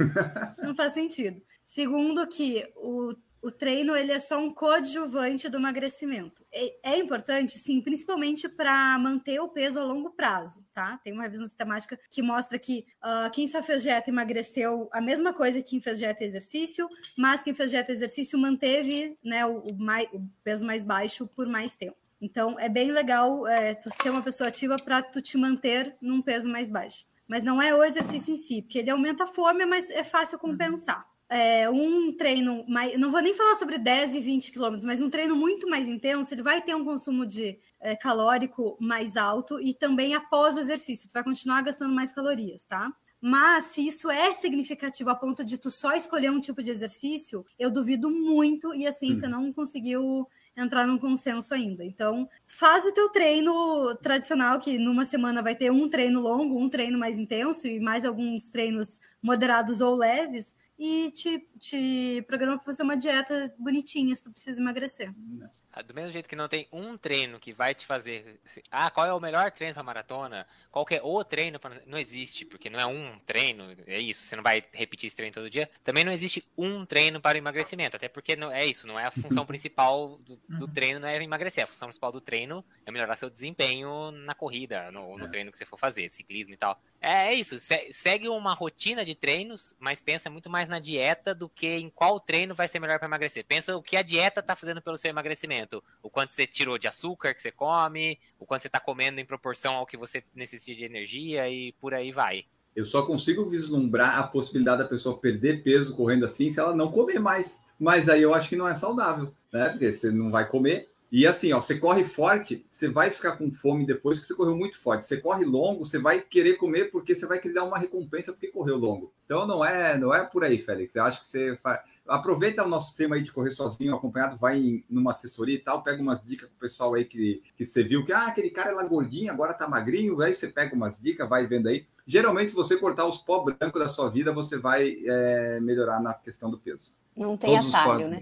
Não 0.63 0.75
faz 0.75 0.93
sentido. 0.93 1.41
Segundo 1.63 2.25
que 2.27 2.65
o 2.77 3.13
o 3.47 3.51
treino 3.51 3.95
ele 3.95 4.11
é 4.11 4.19
só 4.19 4.37
um 4.37 4.53
coadjuvante 4.53 5.47
do 5.47 5.57
emagrecimento. 5.57 6.45
É, 6.51 6.91
é 6.91 6.97
importante, 6.97 7.57
sim, 7.57 7.79
principalmente 7.81 8.49
para 8.49 8.99
manter 8.99 9.39
o 9.39 9.47
peso 9.47 9.79
a 9.79 9.83
longo 9.85 10.11
prazo, 10.11 10.65
tá? 10.73 10.99
Tem 11.01 11.13
uma 11.13 11.23
revisão 11.23 11.45
sistemática 11.45 11.97
que 12.09 12.21
mostra 12.21 12.59
que 12.59 12.85
uh, 13.01 13.31
quem 13.31 13.47
só 13.47 13.63
fez 13.63 13.83
dieta 13.83 14.09
emagreceu 14.09 14.89
a 14.91 14.99
mesma 14.99 15.33
coisa 15.33 15.61
que 15.61 15.69
quem 15.69 15.79
fez 15.79 15.97
dieta 15.97 16.23
e 16.23 16.27
exercício, 16.27 16.89
mas 17.17 17.41
quem 17.41 17.53
fez 17.53 17.71
dieta 17.71 17.91
e 17.91 17.95
exercício 17.95 18.37
manteve 18.37 19.17
né, 19.23 19.45
o, 19.45 19.59
o, 19.59 19.73
mais, 19.77 20.07
o 20.11 20.21
peso 20.43 20.65
mais 20.65 20.83
baixo 20.83 21.25
por 21.27 21.47
mais 21.47 21.75
tempo. 21.75 21.95
Então, 22.19 22.59
é 22.59 22.67
bem 22.67 22.91
legal 22.91 23.47
é, 23.47 23.75
tu 23.75 23.89
ser 24.01 24.09
uma 24.09 24.21
pessoa 24.21 24.49
ativa 24.49 24.75
para 24.75 25.01
tu 25.01 25.21
te 25.21 25.37
manter 25.37 25.95
num 26.01 26.21
peso 26.21 26.49
mais 26.49 26.69
baixo. 26.69 27.05
Mas 27.27 27.43
não 27.43 27.61
é 27.61 27.73
o 27.73 27.83
exercício 27.83 28.33
em 28.33 28.37
si, 28.37 28.61
porque 28.61 28.79
ele 28.79 28.89
aumenta 28.89 29.23
a 29.23 29.27
fome, 29.27 29.65
mas 29.65 29.89
é 29.89 30.03
fácil 30.03 30.37
compensar 30.39 31.05
é, 31.29 31.69
um 31.69 32.15
treino 32.15 32.65
mais. 32.67 32.97
Não 32.97 33.11
vou 33.11 33.21
nem 33.21 33.33
falar 33.33 33.55
sobre 33.55 33.77
10 33.77 34.15
e 34.15 34.19
20 34.19 34.51
quilômetros, 34.51 34.85
mas 34.85 35.01
um 35.01 35.09
treino 35.09 35.35
muito 35.35 35.69
mais 35.69 35.87
intenso, 35.87 36.33
ele 36.33 36.41
vai 36.41 36.61
ter 36.61 36.75
um 36.75 36.85
consumo 36.85 37.25
de 37.25 37.59
é, 37.79 37.95
calórico 37.95 38.77
mais 38.79 39.17
alto 39.17 39.59
e 39.59 39.73
também 39.73 40.15
após 40.15 40.55
o 40.55 40.59
exercício, 40.59 41.09
tu 41.09 41.13
vai 41.13 41.23
continuar 41.23 41.61
gastando 41.61 41.93
mais 41.93 42.13
calorias, 42.13 42.65
tá? 42.65 42.91
Mas 43.19 43.65
se 43.65 43.85
isso 43.85 44.11
é 44.11 44.33
significativo 44.33 45.09
a 45.09 45.15
ponto 45.15 45.43
de 45.43 45.57
tu 45.57 45.71
só 45.71 45.95
escolher 45.95 46.29
um 46.29 46.39
tipo 46.39 46.61
de 46.61 46.69
exercício, 46.69 47.43
eu 47.57 47.71
duvido 47.71 48.11
muito 48.11 48.75
e 48.75 48.85
a 48.85 48.91
ciência 48.91 49.27
hum. 49.27 49.31
não 49.31 49.53
conseguiu 49.53 50.27
entrar 50.55 50.87
num 50.87 50.97
consenso 50.97 51.53
ainda. 51.53 51.83
Então, 51.83 52.27
faz 52.45 52.85
o 52.85 52.91
teu 52.91 53.09
treino 53.09 53.95
tradicional, 53.95 54.59
que 54.59 54.77
numa 54.77 55.05
semana 55.05 55.41
vai 55.41 55.55
ter 55.55 55.71
um 55.71 55.87
treino 55.89 56.19
longo, 56.19 56.59
um 56.59 56.69
treino 56.69 56.97
mais 56.97 57.17
intenso 57.17 57.67
e 57.67 57.79
mais 57.79 58.05
alguns 58.05 58.49
treinos 58.49 58.99
moderados 59.21 59.81
ou 59.81 59.95
leves, 59.95 60.55
e 60.77 61.11
te, 61.11 61.49
te 61.59 62.23
programa 62.27 62.57
para 62.57 62.65
fazer 62.65 62.83
uma 62.83 62.95
dieta 62.95 63.53
bonitinha 63.57 64.15
se 64.15 64.23
tu 64.23 64.31
precisa 64.31 64.61
emagrecer. 64.61 65.13
Ah, 65.41 65.49
do 65.81 65.93
mesmo 65.93 66.11
jeito 66.11 66.29
que 66.29 66.35
não 66.35 66.47
tem 66.47 66.67
um 66.71 66.97
treino 66.97 67.39
que 67.39 67.51
vai 67.51 67.73
te 67.75 67.85
fazer. 67.85 68.39
Ah, 68.71 68.89
qual 68.89 69.05
é 69.05 69.13
o 69.13 69.19
melhor 69.19 69.51
treino 69.51 69.73
para 69.73 69.83
maratona? 69.83 70.47
Qual 70.71 70.85
que 70.85 70.95
é 70.95 71.01
o 71.03 71.23
treino. 71.23 71.59
Não 71.85 71.97
existe, 71.97 72.45
porque 72.45 72.69
não 72.69 72.79
é 72.79 72.85
um 72.85 73.19
treino, 73.19 73.75
é 73.85 73.99
isso, 73.99 74.23
você 74.23 74.35
não 74.35 74.43
vai 74.43 74.63
repetir 74.73 75.07
esse 75.07 75.15
treino 75.15 75.33
todo 75.33 75.49
dia. 75.49 75.69
Também 75.83 76.03
não 76.03 76.11
existe 76.11 76.47
um 76.57 76.85
treino 76.85 77.19
para 77.19 77.37
emagrecimento, 77.37 77.95
até 77.95 78.07
porque 78.07 78.35
não 78.35 78.51
é 78.51 78.65
isso, 78.65 78.87
não 78.87 78.99
é 78.99 79.05
a 79.05 79.11
função 79.11 79.45
principal 79.45 80.17
do, 80.19 80.39
do 80.47 80.65
uhum. 80.65 80.73
treino, 80.73 80.99
não 80.99 81.07
é 81.07 81.21
emagrecer. 81.21 81.63
A 81.63 81.67
função 81.67 81.87
principal 81.87 82.11
do 82.11 82.21
treino 82.21 82.63
é 82.85 82.91
melhorar 82.91 83.15
seu 83.15 83.29
desempenho 83.29 84.11
na 84.11 84.33
corrida, 84.33 84.91
no, 84.91 85.17
no 85.17 85.25
é. 85.25 85.27
treino 85.27 85.51
que 85.51 85.57
você 85.57 85.65
for 85.65 85.77
fazer, 85.77 86.09
ciclismo 86.09 86.53
e 86.53 86.57
tal. 86.57 86.79
É, 87.01 87.27
é 87.27 87.33
isso, 87.33 87.57
segue 87.91 88.27
uma 88.29 88.53
rotina 88.53 89.03
de 89.03 89.15
treinos, 89.15 89.75
mas 89.79 89.99
pensa 89.99 90.29
muito 90.29 90.49
mais 90.49 90.69
na 90.69 90.79
dieta 90.79 91.35
do 91.35 91.49
que 91.49 91.77
em 91.77 91.89
qual 91.89 92.19
treino 92.19 92.55
vai 92.55 92.67
ser 92.67 92.79
melhor 92.79 92.99
para 92.99 93.07
emagrecer. 93.07 93.45
Pensa 93.45 93.75
o 93.75 93.81
que 93.81 93.97
a 93.97 94.01
dieta 94.01 94.39
está 94.39 94.55
fazendo 94.55 94.81
pelo 94.81 94.97
seu 94.97 95.09
emagrecimento 95.09 95.66
o 96.01 96.09
quanto 96.09 96.31
você 96.31 96.47
tirou 96.47 96.77
de 96.77 96.87
açúcar 96.87 97.33
que 97.33 97.41
você 97.41 97.51
come, 97.51 98.19
o 98.39 98.45
quanto 98.45 98.61
você 98.61 98.67
está 98.67 98.79
comendo 98.79 99.19
em 99.19 99.25
proporção 99.25 99.75
ao 99.75 99.85
que 99.85 99.97
você 99.97 100.23
necessita 100.35 100.77
de 100.77 100.85
energia 100.85 101.49
e 101.49 101.71
por 101.73 101.93
aí 101.93 102.11
vai. 102.11 102.45
Eu 102.75 102.85
só 102.85 103.01
consigo 103.01 103.49
vislumbrar 103.49 104.19
a 104.19 104.23
possibilidade 104.23 104.83
da 104.83 104.87
pessoa 104.87 105.17
perder 105.17 105.63
peso 105.63 105.95
correndo 105.95 106.25
assim 106.25 106.51
se 106.51 106.59
ela 106.59 106.75
não 106.75 106.91
comer 106.91 107.19
mais. 107.19 107.61
Mas 107.79 108.07
aí 108.07 108.21
eu 108.21 108.33
acho 108.33 108.49
que 108.49 108.55
não 108.55 108.67
é 108.67 108.75
saudável, 108.75 109.33
né? 109.51 109.69
Porque 109.69 109.91
você 109.91 110.11
não 110.11 110.29
vai 110.29 110.47
comer. 110.47 110.87
E 111.11 111.25
assim, 111.25 111.53
ó, 111.53 111.61
você 111.61 111.79
corre 111.79 112.03
forte, 112.03 112.65
você 112.69 112.89
vai 112.89 113.09
ficar 113.09 113.37
com 113.37 113.51
fome 113.51 113.85
depois 113.85 114.19
que 114.19 114.25
você 114.25 114.35
correu 114.35 114.55
muito 114.55 114.77
forte. 114.77 115.07
Você 115.07 115.17
corre 115.17 115.45
longo, 115.45 115.85
você 115.85 115.97
vai 115.97 116.19
querer 116.21 116.57
comer 116.57 116.91
porque 116.91 117.15
você 117.15 117.25
vai 117.25 117.39
querer 117.39 117.55
dar 117.55 117.63
uma 117.63 117.77
recompensa 117.77 118.33
porque 118.33 118.47
correu 118.47 118.75
longo. 118.77 119.13
Então 119.25 119.47
não 119.47 119.63
é, 119.63 119.97
não 119.97 120.13
é 120.13 120.23
por 120.23 120.43
aí, 120.43 120.59
Félix. 120.59 120.95
Eu 120.95 121.03
acho 121.03 121.21
que 121.21 121.27
você 121.27 121.57
faz 121.63 121.81
aproveita 122.07 122.63
o 122.63 122.67
nosso 122.67 122.95
tema 122.95 123.15
aí 123.15 123.21
de 123.21 123.31
correr 123.31 123.51
sozinho, 123.51 123.95
acompanhado, 123.95 124.37
vai 124.37 124.57
em, 124.57 124.83
numa 124.89 125.11
assessoria 125.11 125.55
e 125.55 125.59
tal, 125.59 125.83
pega 125.83 126.01
umas 126.01 126.23
dicas 126.23 126.49
com 126.49 126.55
o 126.55 126.59
pessoal 126.59 126.93
aí 126.93 127.05
que, 127.05 127.41
que 127.55 127.65
você 127.65 127.83
viu 127.83 128.05
que, 128.05 128.13
ah, 128.13 128.27
aquele 128.27 128.49
cara 128.49 128.71
era 128.71 128.83
gordinho, 128.87 129.31
agora 129.31 129.53
tá 129.53 129.67
magrinho, 129.67 130.21
aí 130.21 130.33
você 130.33 130.47
pega 130.47 130.75
umas 130.75 130.99
dicas, 130.99 131.27
vai 131.27 131.45
vendo 131.45 131.67
aí. 131.67 131.85
Geralmente, 132.05 132.51
se 132.51 132.55
você 132.55 132.77
cortar 132.77 133.05
os 133.05 133.17
pó 133.17 133.43
brancos 133.43 133.81
da 133.81 133.89
sua 133.89 134.09
vida, 134.09 134.33
você 134.33 134.57
vai 134.57 134.97
é, 135.05 135.59
melhorar 135.59 136.01
na 136.01 136.13
questão 136.13 136.49
do 136.49 136.57
peso. 136.57 136.93
Não 137.15 137.35
tem 137.35 137.55
todos 137.55 137.73
atalho, 137.73 138.09
né? 138.09 138.21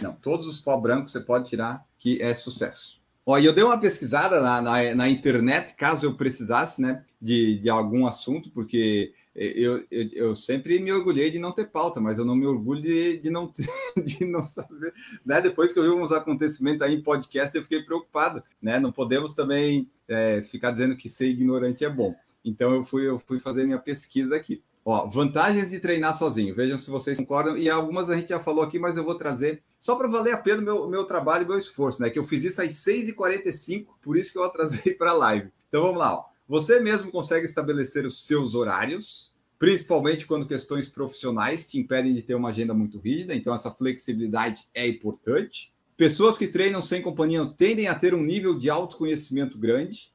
Não, 0.00 0.12
todos 0.14 0.46
os 0.46 0.60
pó 0.60 0.76
brancos 0.76 1.12
você 1.12 1.20
pode 1.20 1.48
tirar, 1.48 1.86
que 1.98 2.20
é 2.20 2.34
sucesso. 2.34 3.00
Ó, 3.24 3.38
e 3.38 3.46
eu 3.46 3.52
dei 3.52 3.62
uma 3.62 3.78
pesquisada 3.78 4.40
na, 4.40 4.60
na, 4.60 4.94
na, 4.94 5.08
internet, 5.08 5.74
caso 5.74 6.04
eu 6.06 6.14
precisasse, 6.14 6.82
né, 6.82 7.04
de, 7.20 7.58
de 7.60 7.70
algum 7.70 8.06
assunto, 8.06 8.50
porque 8.50 9.14
eu, 9.34 9.84
eu, 9.90 10.08
eu, 10.12 10.36
sempre 10.36 10.78
me 10.78 10.92
orgulhei 10.92 11.30
de 11.30 11.38
não 11.38 11.52
ter 11.52 11.66
pauta, 11.70 12.00
mas 12.00 12.18
eu 12.18 12.24
não 12.24 12.34
me 12.34 12.46
orgulho 12.46 12.82
de, 12.82 13.18
de, 13.18 13.30
não, 13.30 13.46
ter, 13.46 13.66
de 14.04 14.26
não 14.26 14.42
saber. 14.42 14.92
Né? 15.24 15.40
Depois 15.40 15.72
que 15.72 15.78
eu 15.78 15.84
vi 15.84 15.90
uns 15.90 16.12
acontecimentos 16.12 16.82
aí 16.82 16.94
em 16.94 17.02
podcast, 17.02 17.56
eu 17.56 17.62
fiquei 17.62 17.82
preocupado. 17.82 18.42
Né? 18.60 18.78
Não 18.78 18.92
podemos 18.92 19.32
também 19.32 19.88
é, 20.06 20.42
ficar 20.42 20.72
dizendo 20.72 20.96
que 20.96 21.08
ser 21.08 21.28
ignorante 21.28 21.84
é 21.84 21.90
bom. 21.90 22.14
Então 22.44 22.74
eu 22.74 22.82
fui, 22.82 23.08
eu 23.08 23.18
fui 23.18 23.38
fazer 23.38 23.64
minha 23.64 23.78
pesquisa 23.78 24.36
aqui. 24.36 24.62
Ó, 24.84 25.06
vantagens 25.06 25.70
de 25.70 25.78
treinar 25.78 26.16
sozinho. 26.16 26.54
Vejam 26.54 26.76
se 26.76 26.90
vocês 26.90 27.16
concordam. 27.16 27.56
E 27.56 27.70
algumas 27.70 28.10
a 28.10 28.16
gente 28.16 28.30
já 28.30 28.40
falou 28.40 28.62
aqui, 28.62 28.78
mas 28.78 28.96
eu 28.96 29.04
vou 29.04 29.14
trazer 29.14 29.62
só 29.78 29.94
para 29.94 30.08
valer 30.08 30.34
a 30.34 30.38
pena 30.38 30.60
o 30.60 30.64
meu, 30.64 30.88
meu 30.88 31.04
trabalho 31.04 31.44
e 31.44 31.48
meu 31.48 31.58
esforço, 31.58 32.02
né? 32.02 32.10
Que 32.10 32.18
eu 32.18 32.24
fiz 32.24 32.42
isso 32.44 32.60
às 32.60 32.72
6h45, 32.72 33.86
por 34.02 34.16
isso 34.16 34.32
que 34.32 34.38
eu 34.38 34.44
atrasei 34.44 34.94
para 34.94 35.10
a 35.10 35.14
live. 35.14 35.50
Então 35.68 35.82
vamos 35.82 35.98
lá. 35.98 36.16
Ó. 36.16 36.31
Você 36.52 36.80
mesmo 36.80 37.10
consegue 37.10 37.46
estabelecer 37.46 38.04
os 38.04 38.26
seus 38.26 38.54
horários, 38.54 39.32
principalmente 39.58 40.26
quando 40.26 40.46
questões 40.46 40.86
profissionais 40.86 41.66
te 41.66 41.78
impedem 41.78 42.12
de 42.12 42.20
ter 42.20 42.34
uma 42.34 42.50
agenda 42.50 42.74
muito 42.74 42.98
rígida, 42.98 43.34
então 43.34 43.54
essa 43.54 43.70
flexibilidade 43.70 44.68
é 44.74 44.86
importante. 44.86 45.72
Pessoas 45.96 46.36
que 46.36 46.46
treinam 46.46 46.82
sem 46.82 47.00
companhia 47.00 47.46
tendem 47.56 47.88
a 47.88 47.94
ter 47.94 48.12
um 48.12 48.22
nível 48.22 48.58
de 48.58 48.68
autoconhecimento 48.68 49.56
grande, 49.56 50.12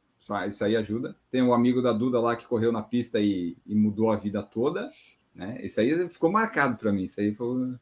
isso 0.47 0.63
aí 0.63 0.75
ajuda. 0.75 1.15
Tem 1.31 1.41
um 1.41 1.55
amigo 1.55 1.81
da 1.81 1.91
Duda 1.91 2.19
lá 2.19 2.35
que 2.35 2.45
correu 2.45 2.71
na 2.71 2.83
pista 2.83 3.19
e, 3.19 3.57
e 3.65 3.73
mudou 3.73 4.11
a 4.11 4.15
vida 4.15 4.43
toda, 4.43 4.88
né? 5.33 5.59
Isso 5.63 5.79
aí 5.79 6.07
ficou 6.07 6.31
marcado 6.31 6.77
para 6.77 6.93
mim, 6.93 7.05
isso 7.05 7.19
aí 7.19 7.33
foi... 7.33 7.73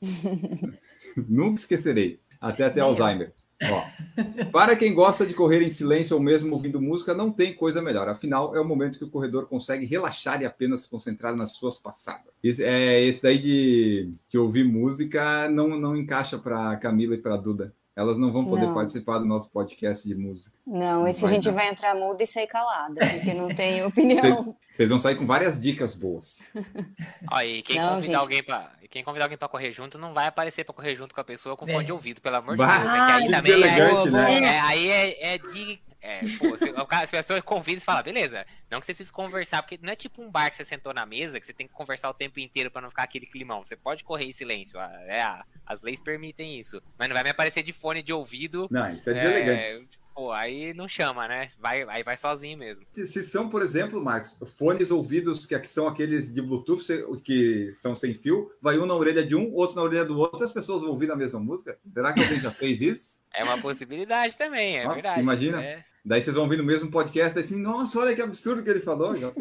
Nunca 1.27 1.59
esquecerei, 1.59 2.21
até 2.39 2.63
até 2.63 2.79
Alzheimer. 2.79 3.33
Ó, 3.63 4.45
para 4.51 4.75
quem 4.75 4.93
gosta 4.93 5.25
de 5.25 5.33
correr 5.33 5.61
em 5.61 5.69
silêncio 5.69 6.15
ou 6.15 6.21
mesmo 6.21 6.51
ouvindo 6.53 6.81
música, 6.81 7.13
não 7.13 7.31
tem 7.31 7.53
coisa 7.53 7.81
melhor. 7.81 8.07
Afinal, 8.09 8.55
é 8.55 8.59
o 8.59 8.65
momento 8.65 8.97
que 8.97 9.05
o 9.05 9.09
corredor 9.09 9.47
consegue 9.47 9.85
relaxar 9.85 10.41
e 10.41 10.45
apenas 10.45 10.81
se 10.81 10.89
concentrar 10.89 11.35
nas 11.35 11.53
suas 11.53 11.77
passadas. 11.77 12.33
Esse, 12.43 12.63
é, 12.63 13.01
esse 13.03 13.23
daí 13.23 13.37
de, 13.39 14.37
ouvir 14.37 14.65
música 14.65 15.49
não, 15.49 15.79
não 15.79 15.95
encaixa 15.95 16.37
para 16.37 16.75
Camila 16.77 17.15
e 17.15 17.19
para 17.19 17.37
Duda. 17.37 17.73
Elas 17.95 18.19
não 18.19 18.29
vão 18.31 18.43
poder 18.43 18.65
Não. 18.65 18.73
participar 18.73 19.19
do 19.19 19.25
nosso 19.25 19.49
podcast 19.51 20.05
de 20.05 20.13
música. 20.15 20.53
Não, 20.67 21.07
esse 21.07 21.23
a 21.25 21.29
gente 21.29 21.49
vai 21.49 21.69
entrar 21.69 21.95
muda 21.95 22.21
e 22.21 22.27
sair 22.27 22.45
calada, 22.45 22.99
porque 23.07 23.33
não 23.33 23.47
tem 23.47 23.83
opinião. 23.87 24.53
Vocês 24.69 24.89
vão 24.89 24.99
sair 24.99 25.15
com 25.15 25.25
várias 25.25 25.57
dicas 25.57 25.95
boas. 25.95 26.39
Ó, 27.31 27.39
e 27.41 27.61
quem 27.61 27.77
Não, 27.79 27.95
convidar 27.95 28.05
gente. 28.05 28.15
alguém 28.15 28.43
para 28.43 28.69
quem 28.89 29.03
convidar 29.03 29.25
alguém 29.25 29.37
para 29.37 29.47
correr 29.49 29.71
junto 29.73 29.97
não 29.97 30.13
vai 30.13 30.27
aparecer 30.27 30.63
para 30.63 30.73
correr 30.75 30.95
junto 30.95 31.13
com 31.15 31.19
a 31.21 31.23
pessoa 31.23 31.55
com 31.57 31.65
É. 31.67 31.71
fone 31.71 31.85
de 31.85 31.91
ouvido, 31.91 32.21
pelo 32.21 32.35
amor 32.37 32.57
de 32.57 32.65
Deus. 32.65 32.71
É 32.71 32.81
que 32.83 32.87
aí 32.89 33.31
também 33.31 33.37
é, 33.37 33.55
deselegante, 33.57 34.09
né? 34.11 34.43
é, 34.43 34.59
aí 34.59 34.89
é, 34.89 35.33
é 35.35 35.37
de 35.37 35.79
é, 36.05 36.21
pô, 36.37 36.55
se, 36.55 36.69
o 36.69 36.85
cara, 36.85 37.07
se 37.07 37.15
a 37.15 37.19
pessoa 37.19 37.41
convida 37.41 37.79
e 37.79 37.83
fala, 37.83 38.03
beleza, 38.03 38.45
não 38.69 38.79
que 38.79 38.85
você 38.85 38.93
precise 38.93 39.11
conversar, 39.11 39.63
porque 39.63 39.79
não 39.81 39.91
é 39.91 39.95
tipo 39.95 40.21
um 40.21 40.29
bar 40.29 40.51
que 40.51 40.57
você 40.57 40.63
sentou 40.63 40.93
na 40.93 41.03
mesa, 41.03 41.39
que 41.39 41.45
você 41.47 41.53
tem 41.53 41.67
que 41.67 41.73
conversar 41.73 42.11
o 42.11 42.13
tempo 42.13 42.39
inteiro 42.39 42.69
pra 42.69 42.79
não 42.79 42.91
ficar 42.91 43.03
aquele 43.03 43.25
climão. 43.25 43.65
Você 43.65 43.75
pode 43.75 44.03
correr 44.03 44.25
em 44.25 44.31
silêncio, 44.31 44.79
é, 44.79 45.41
as 45.65 45.81
leis 45.81 45.99
permitem 45.99 46.59
isso. 46.59 46.79
Mas 46.97 47.07
não 47.07 47.15
vai 47.15 47.23
me 47.23 47.31
aparecer 47.31 47.63
de 47.63 47.73
fone 47.73 48.03
de 48.03 48.13
ouvido. 48.13 48.67
Não, 48.69 48.93
isso 48.93 49.09
é 49.09 49.13
é, 49.13 49.15
deselegante. 49.15 49.99
pô, 50.13 50.31
aí 50.31 50.75
não 50.75 50.87
chama, 50.87 51.27
né? 51.27 51.49
Vai, 51.57 51.81
aí 51.89 52.03
vai 52.03 52.15
sozinho 52.15 52.59
mesmo. 52.59 52.85
Se 52.93 53.23
são, 53.23 53.49
por 53.49 53.63
exemplo, 53.63 53.99
Marcos, 53.99 54.37
fones 54.55 54.91
ouvidos 54.91 55.47
que 55.47 55.67
são 55.67 55.87
aqueles 55.87 56.31
de 56.31 56.39
Bluetooth 56.39 56.85
que 57.23 57.71
são 57.73 57.95
sem 57.95 58.13
fio, 58.13 58.51
vai 58.61 58.77
um 58.77 58.85
na 58.85 58.93
orelha 58.93 59.25
de 59.25 59.35
um, 59.35 59.51
outro 59.55 59.75
na 59.75 59.81
orelha 59.81 60.05
do 60.05 60.19
outro, 60.19 60.43
as 60.43 60.53
pessoas 60.53 60.81
vão 60.81 60.91
ouvir 60.91 61.09
a 61.09 61.15
mesma 61.15 61.39
música? 61.39 61.79
Será 61.91 62.13
que 62.13 62.21
alguém 62.21 62.39
já 62.39 62.51
fez 62.51 62.79
isso? 62.79 63.25
É 63.33 63.43
uma 63.43 63.57
possibilidade 63.57 64.37
também, 64.37 64.77
é 64.77 64.83
Nossa, 64.83 64.93
verdade. 64.93 65.19
imagina. 65.19 65.63
É. 65.63 65.83
Daí 66.07 66.21
vocês 66.21 66.35
vão 66.35 66.43
ouvir 66.43 66.57
no 66.57 66.63
mesmo 66.63 66.91
podcast, 66.91 67.37
assim, 67.39 67.59
nossa, 67.59 67.99
olha 67.99 68.15
que 68.15 68.21
absurdo 68.21 68.63
que 68.63 68.69
ele 68.69 68.79
falou. 68.81 69.15
Já- 69.15 69.31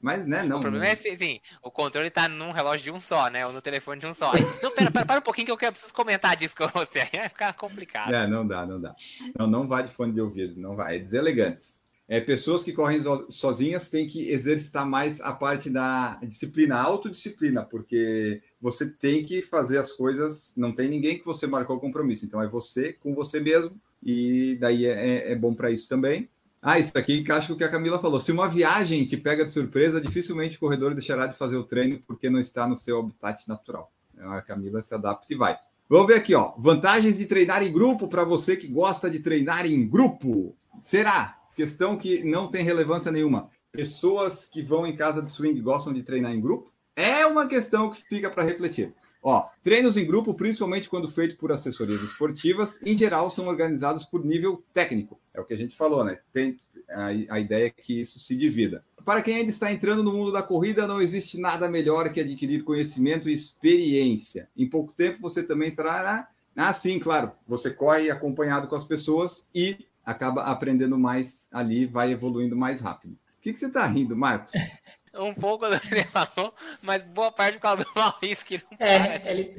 Mas, 0.00 0.26
né, 0.26 0.42
não. 0.42 0.58
O 0.58 0.60
problema 0.60 0.86
é 0.86 0.92
assim, 0.92 1.10
assim, 1.10 1.40
o 1.62 1.70
controle 1.70 2.10
tá 2.10 2.28
num 2.28 2.50
relógio 2.52 2.84
de 2.84 2.90
um 2.90 3.00
só, 3.00 3.30
né? 3.30 3.46
Ou 3.46 3.52
no 3.52 3.62
telefone 3.62 4.00
de 4.00 4.06
um 4.06 4.12
só. 4.12 4.32
Não, 4.62 4.70
pera, 4.74 4.90
pera, 4.90 5.06
para 5.06 5.20
um 5.20 5.22
pouquinho 5.22 5.46
que 5.46 5.52
eu 5.52 5.56
quero, 5.56 5.72
preciso 5.72 5.94
comentar 5.94 6.36
disso 6.36 6.54
com 6.56 6.66
você. 6.68 7.00
Aí 7.00 7.08
vai 7.14 7.28
ficar 7.30 7.52
complicado. 7.54 8.12
É, 8.14 8.26
não 8.26 8.46
dá, 8.46 8.66
não 8.66 8.80
dá. 8.80 8.94
Não, 9.38 9.46
não 9.46 9.66
vai 9.66 9.84
de 9.84 9.92
fone 9.94 10.12
de 10.12 10.20
ouvido, 10.20 10.60
não 10.60 10.76
vai. 10.76 10.96
É 10.96 10.98
deselegantes. 10.98 11.80
É, 12.08 12.20
pessoas 12.20 12.62
que 12.62 12.72
correm 12.72 13.00
so- 13.00 13.26
sozinhas 13.30 13.88
têm 13.88 14.06
que 14.06 14.28
exercitar 14.28 14.84
mais 14.86 15.18
a 15.22 15.32
parte 15.32 15.70
da 15.70 16.18
disciplina, 16.22 16.76
autodisciplina, 16.78 17.64
porque 17.64 18.42
você 18.60 18.86
tem 18.90 19.24
que 19.24 19.40
fazer 19.40 19.78
as 19.78 19.92
coisas, 19.92 20.52
não 20.54 20.72
tem 20.72 20.88
ninguém 20.90 21.18
que 21.18 21.24
você 21.24 21.46
marcou 21.46 21.80
compromisso, 21.80 22.26
então 22.26 22.42
é 22.42 22.48
você 22.48 22.92
com 22.92 23.14
você 23.14 23.40
mesmo, 23.40 23.80
e 24.02 24.56
daí 24.60 24.86
é, 24.86 24.90
é- 25.28 25.32
é 25.32 25.34
bom 25.34 25.54
para 25.54 25.70
isso 25.70 25.88
também. 25.88 26.28
Ah, 26.60 26.78
isso 26.78 26.96
aqui 26.96 27.18
encaixa 27.18 27.48
com 27.48 27.54
o 27.54 27.56
que 27.56 27.64
a 27.64 27.68
Camila 27.68 27.98
falou. 27.98 28.20
Se 28.20 28.30
uma 28.30 28.48
viagem 28.48 29.04
te 29.04 29.16
pega 29.16 29.44
de 29.44 29.52
surpresa, 29.52 30.00
dificilmente 30.00 30.56
o 30.56 30.60
corredor 30.60 30.94
deixará 30.94 31.26
de 31.26 31.36
fazer 31.36 31.56
o 31.56 31.64
treino 31.64 31.98
porque 32.06 32.30
não 32.30 32.38
está 32.38 32.68
no 32.68 32.76
seu 32.76 33.00
habitat 33.00 33.48
natural. 33.48 33.90
Então, 34.14 34.32
A 34.32 34.40
Camila 34.40 34.80
se 34.80 34.94
adapta 34.94 35.32
e 35.32 35.36
vai. 35.36 35.58
Vamos 35.88 36.06
ver 36.06 36.14
aqui, 36.14 36.34
ó. 36.34 36.52
Vantagens 36.56 37.18
de 37.18 37.26
treinar 37.26 37.62
em 37.62 37.72
grupo 37.72 38.06
para 38.06 38.22
você 38.24 38.56
que 38.56 38.68
gosta 38.68 39.10
de 39.10 39.18
treinar 39.18 39.66
em 39.66 39.86
grupo. 39.88 40.54
Será? 40.80 41.36
Questão 41.56 41.98
que 41.98 42.22
não 42.22 42.48
tem 42.48 42.64
relevância 42.64 43.10
nenhuma. 43.10 43.50
Pessoas 43.72 44.44
que 44.44 44.62
vão 44.62 44.86
em 44.86 44.94
casa 44.94 45.20
de 45.20 45.30
swing 45.30 45.60
gostam 45.60 45.92
de 45.92 46.02
treinar 46.02 46.32
em 46.32 46.40
grupo? 46.40 46.72
É 46.94 47.26
uma 47.26 47.46
questão 47.46 47.90
que 47.90 48.02
fica 48.02 48.30
para 48.30 48.42
refletir. 48.44 48.94
Ó, 49.22 49.48
treinos 49.62 49.96
em 49.96 50.04
grupo, 50.04 50.34
principalmente 50.34 50.88
quando 50.88 51.08
feito 51.08 51.36
por 51.36 51.52
assessorias 51.52 52.02
esportivas, 52.02 52.80
em 52.84 52.98
geral 52.98 53.30
são 53.30 53.46
organizados 53.46 54.04
por 54.04 54.24
nível 54.24 54.64
técnico. 54.74 55.20
É 55.32 55.40
o 55.40 55.44
que 55.44 55.54
a 55.54 55.56
gente 55.56 55.76
falou, 55.76 56.04
né? 56.04 56.18
Tem 56.32 56.56
a, 56.90 57.06
a 57.06 57.38
ideia 57.38 57.66
é 57.66 57.70
que 57.70 58.00
isso 58.00 58.18
se 58.18 58.36
divida. 58.36 58.84
Para 59.04 59.22
quem 59.22 59.36
ainda 59.36 59.50
está 59.50 59.72
entrando 59.72 60.02
no 60.02 60.12
mundo 60.12 60.32
da 60.32 60.42
corrida, 60.42 60.88
não 60.88 61.00
existe 61.00 61.38
nada 61.38 61.68
melhor 61.68 62.10
que 62.10 62.20
adquirir 62.20 62.64
conhecimento 62.64 63.30
e 63.30 63.32
experiência. 63.32 64.48
Em 64.56 64.68
pouco 64.68 64.92
tempo 64.92 65.20
você 65.20 65.42
também 65.42 65.68
estará. 65.68 66.28
Ah, 66.56 66.72
sim, 66.72 66.98
claro. 66.98 67.30
Você 67.46 67.70
corre 67.70 68.10
acompanhado 68.10 68.66
com 68.66 68.74
as 68.74 68.84
pessoas 68.84 69.48
e 69.54 69.86
acaba 70.04 70.42
aprendendo 70.42 70.98
mais 70.98 71.48
ali, 71.52 71.86
vai 71.86 72.12
evoluindo 72.12 72.56
mais 72.56 72.80
rápido. 72.80 73.12
O 73.12 73.40
que, 73.40 73.52
que 73.52 73.58
você 73.58 73.66
está 73.66 73.86
rindo, 73.86 74.16
Marcos? 74.16 74.52
Um 75.14 75.34
pouco 75.34 75.68
do 75.68 75.78
que 75.80 75.92
ele 75.92 76.04
falou, 76.04 76.54
mas 76.80 77.02
boa 77.02 77.30
parte 77.30 77.54
por 77.56 77.60
causa 77.60 77.84
do 77.84 77.90
Maurício 77.94 78.46
que 78.46 78.56
não 78.58 78.86
É, 78.86 79.20
ele. 79.26 79.54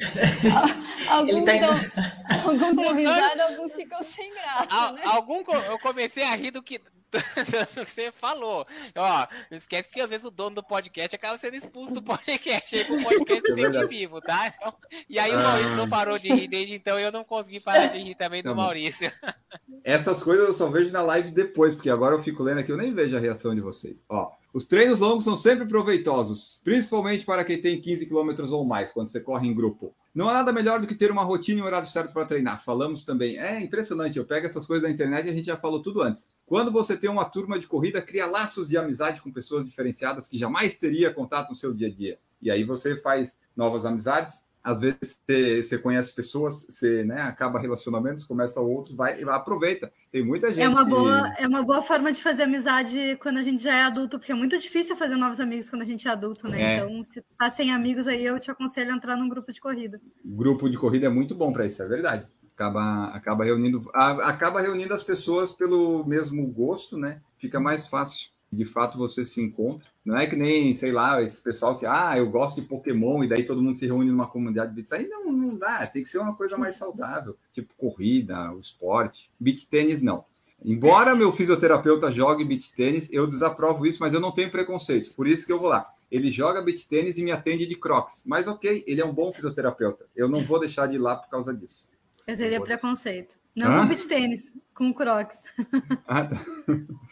Alguns, 1.09 1.47
Ele 1.47 1.59
tá 1.59 1.67
dão, 1.67 2.43
alguns 2.45 2.75
dão 2.75 2.95
risada, 2.95 3.43
alguns 3.45 3.73
ficam 3.75 4.01
sem 4.01 4.33
graça, 4.33 4.67
Al- 4.69 4.93
né? 4.93 5.01
algum 5.05 5.43
eu 5.69 5.77
comecei 5.79 6.23
a 6.23 6.35
rir 6.35 6.49
do 6.49 6.63
que, 6.63 6.79
do 6.79 7.85
que 7.85 7.91
você 7.91 8.11
falou. 8.11 8.65
Ó, 8.95 9.27
não 9.51 9.57
esquece 9.57 9.89
que 9.89 10.01
às 10.01 10.09
vezes 10.09 10.25
o 10.25 10.31
dono 10.31 10.55
do 10.55 10.63
podcast 10.63 11.15
acaba 11.15 11.37
sendo 11.37 11.55
expulso 11.55 11.93
do 11.93 12.01
podcast 12.01 12.75
aí 12.75 12.85
pro 12.85 13.03
podcast 13.03 13.51
É 13.51 13.53
seguir 13.55 13.87
vivo, 13.87 14.21
tá? 14.21 14.47
Então, 14.47 14.73
e 15.07 15.19
aí 15.19 15.31
o 15.35 15.37
Ah. 15.39 15.43
Maurício 15.43 15.75
não 15.75 15.87
parou 15.89 16.17
de 16.17 16.33
rir 16.33 16.47
desde 16.47 16.73
então 16.75 16.99
e 16.99 17.03
eu 17.03 17.11
não 17.11 17.23
consegui 17.23 17.59
parar 17.59 17.87
de 17.87 17.99
rir 17.99 18.15
também 18.15 18.41
Tá 18.41 18.49
do 18.49 18.55
bom. 18.55 18.61
Maurício. 18.63 19.11
Essas 19.83 20.23
coisas 20.23 20.47
eu 20.47 20.53
só 20.53 20.67
vejo 20.69 20.91
na 20.91 21.01
live 21.03 21.29
depois, 21.31 21.75
porque 21.75 21.89
agora 21.91 22.15
eu 22.15 22.19
fico 22.19 22.41
lendo 22.41 22.59
aqui, 22.59 22.71
eu 22.71 22.77
nem 22.77 22.93
vejo 22.93 23.15
a 23.15 23.19
reação 23.19 23.53
de 23.53 23.61
vocês. 23.61 24.03
Ó, 24.09 24.31
os 24.53 24.67
treinos 24.67 24.99
longos 24.99 25.23
são 25.23 25.35
sempre 25.35 25.67
proveitosos, 25.67 26.61
principalmente 26.63 27.25
para 27.25 27.43
quem 27.43 27.59
tem 27.59 27.81
15 27.81 28.05
quilômetros 28.05 28.51
ou 28.51 28.63
mais, 28.63 28.91
quando 28.91 29.07
você 29.07 29.19
corre 29.19 29.47
em 29.47 29.53
grupo. 29.53 29.95
Não 30.13 30.29
há 30.29 30.33
nada 30.33 30.53
melhor 30.53 30.79
do 30.79 30.85
que 30.85 30.93
ter 30.93 31.09
uma 31.09 31.23
rotina 31.23 31.59
e 31.59 31.63
um 31.63 31.65
horário 31.65 31.87
certo 31.87 32.13
para 32.13 32.23
treinar. 32.23 32.63
Falamos 32.63 33.03
também. 33.03 33.39
É 33.39 33.59
impressionante, 33.59 34.19
eu 34.19 34.25
pego 34.25 34.45
essas 34.45 34.67
coisas 34.67 34.83
da 34.83 34.91
internet 34.91 35.25
e 35.25 35.31
a 35.31 35.33
gente 35.33 35.47
já 35.47 35.57
falou 35.57 35.81
tudo 35.81 36.03
antes. 36.03 36.29
Quando 36.45 36.71
você 36.71 36.95
tem 36.95 37.09
uma 37.09 37.25
turma 37.25 37.57
de 37.57 37.65
corrida, 37.65 37.99
cria 37.99 38.27
laços 38.27 38.69
de 38.69 38.77
amizade 38.77 39.23
com 39.23 39.31
pessoas 39.31 39.65
diferenciadas 39.65 40.27
que 40.27 40.37
jamais 40.37 40.75
teria 40.75 41.11
contato 41.11 41.49
no 41.49 41.55
seu 41.55 41.73
dia 41.73 41.87
a 41.87 41.91
dia. 41.91 42.19
E 42.39 42.51
aí 42.51 42.63
você 42.63 42.95
faz 42.95 43.39
novas 43.55 43.87
amizades, 43.87 44.45
às 44.63 44.79
vezes 44.79 45.21
você, 45.27 45.77
conhece 45.77 46.15
pessoas, 46.15 46.65
você 46.69 47.03
né, 47.03 47.21
acaba 47.21 47.59
relacionamentos, 47.59 48.23
começa 48.23 48.61
outros, 48.61 48.95
vai 48.95 49.21
e 49.21 49.29
aproveita. 49.29 49.91
Tem 50.11 50.23
muita 50.25 50.47
gente 50.49 50.61
É 50.61 50.69
uma, 50.69 50.83
que- 50.85 50.89
boa, 50.89 51.33
é 51.37 51.47
uma 51.47 51.63
boa 51.63 51.81
forma 51.81 52.11
de 52.13 52.23
fazer 52.23 52.43
amizade 52.43 53.17
quando 53.21 53.37
a 53.39 53.41
gente 53.41 53.61
já 53.61 53.75
é 53.75 53.81
adulto, 53.81 54.17
porque 54.17 54.31
é 54.31 54.35
muito 54.35 54.57
difícil 54.57 54.95
fazer 54.95 55.15
novos 55.15 55.39
amigos 55.39 55.69
quando 55.69 55.81
a 55.81 55.85
gente 55.85 56.07
é 56.07 56.11
adulto, 56.11 56.47
né? 56.47 56.61
É. 56.61 56.77
Então, 56.77 57.03
se 57.03 57.21
tá 57.37 57.49
sem 57.49 57.71
amigos 57.73 58.07
aí, 58.07 58.25
eu 58.25 58.39
te 58.39 58.49
aconselho 58.49 58.91
a 58.93 58.95
entrar 58.95 59.17
num 59.17 59.27
grupo 59.27 59.51
de 59.51 59.59
corrida. 59.59 59.99
grupo 60.23 60.69
de 60.69 60.77
corrida 60.77 61.07
é 61.07 61.09
muito 61.09 61.35
bom 61.35 61.51
para 61.51 61.65
isso, 61.65 61.83
é 61.83 61.87
verdade. 61.87 62.25
Acaba, 62.53 63.05
acaba 63.07 63.43
reunindo, 63.43 63.89
acaba 63.93 64.61
reunindo 64.61 64.93
as 64.93 65.03
pessoas 65.03 65.51
pelo 65.51 66.05
mesmo 66.05 66.45
gosto, 66.47 66.97
né? 66.97 67.19
Fica 67.39 67.59
mais 67.59 67.87
fácil. 67.87 68.29
De 68.53 68.65
fato, 68.65 68.97
você 68.97 69.25
se 69.25 69.41
encontra. 69.41 69.87
Não 70.05 70.17
é 70.17 70.27
que 70.27 70.35
nem, 70.35 70.73
sei 70.75 70.91
lá, 70.91 71.21
esse 71.21 71.41
pessoal 71.41 71.77
que, 71.77 71.85
ah, 71.85 72.17
eu 72.17 72.29
gosto 72.29 72.61
de 72.61 72.67
Pokémon, 72.67 73.23
e 73.23 73.27
daí 73.27 73.43
todo 73.43 73.61
mundo 73.61 73.73
se 73.73 73.85
reúne 73.85 74.09
numa 74.09 74.27
comunidade. 74.27 74.79
Isso 74.79 74.93
aí 74.93 75.07
não, 75.07 75.31
não 75.31 75.57
dá, 75.57 75.85
tem 75.87 76.03
que 76.03 76.09
ser 76.09 76.19
uma 76.19 76.35
coisa 76.35 76.57
mais 76.57 76.75
saudável, 76.75 77.35
tipo 77.51 77.73
corrida, 77.75 78.53
o 78.53 78.59
esporte. 78.59 79.29
Beach 79.39 79.67
tênis, 79.67 80.01
não. 80.01 80.25
Embora 80.65 81.13
meu 81.13 81.29
fisioterapeuta 81.29 82.09
jogue 82.09 82.45
beach 82.45 82.73
tênis, 82.73 83.09
eu 83.11 83.27
desaprovo 83.27 83.85
isso, 83.85 83.99
mas 83.99 84.13
eu 84.13 84.21
não 84.21 84.31
tenho 84.31 84.49
preconceito. 84.49 85.13
Por 85.13 85.27
isso 85.27 85.45
que 85.45 85.51
eu 85.51 85.59
vou 85.59 85.69
lá. 85.69 85.83
Ele 86.09 86.31
joga 86.31 86.61
beach 86.61 86.87
tênis 86.87 87.17
e 87.17 87.23
me 87.23 87.31
atende 87.31 87.65
de 87.65 87.75
crocs. 87.75 88.23
Mas 88.25 88.47
ok, 88.47 88.81
ele 88.87 89.01
é 89.01 89.05
um 89.05 89.13
bom 89.13 89.33
fisioterapeuta. 89.33 90.05
Eu 90.15 90.29
não 90.29 90.41
vou 90.41 90.59
deixar 90.59 90.87
de 90.87 90.95
ir 90.95 90.99
lá 90.99 91.17
por 91.17 91.29
causa 91.29 91.53
disso. 91.53 91.91
Eu 92.25 92.37
teria 92.37 92.61
preconceito. 92.61 93.42
Não 93.55 93.67
Hã? 93.71 93.81
com 93.81 93.87
beach 93.87 94.07
tênis, 94.07 94.53
com 94.73 94.93
crocs. 94.93 95.43
Ah, 96.07 96.25
tá. 96.25 96.37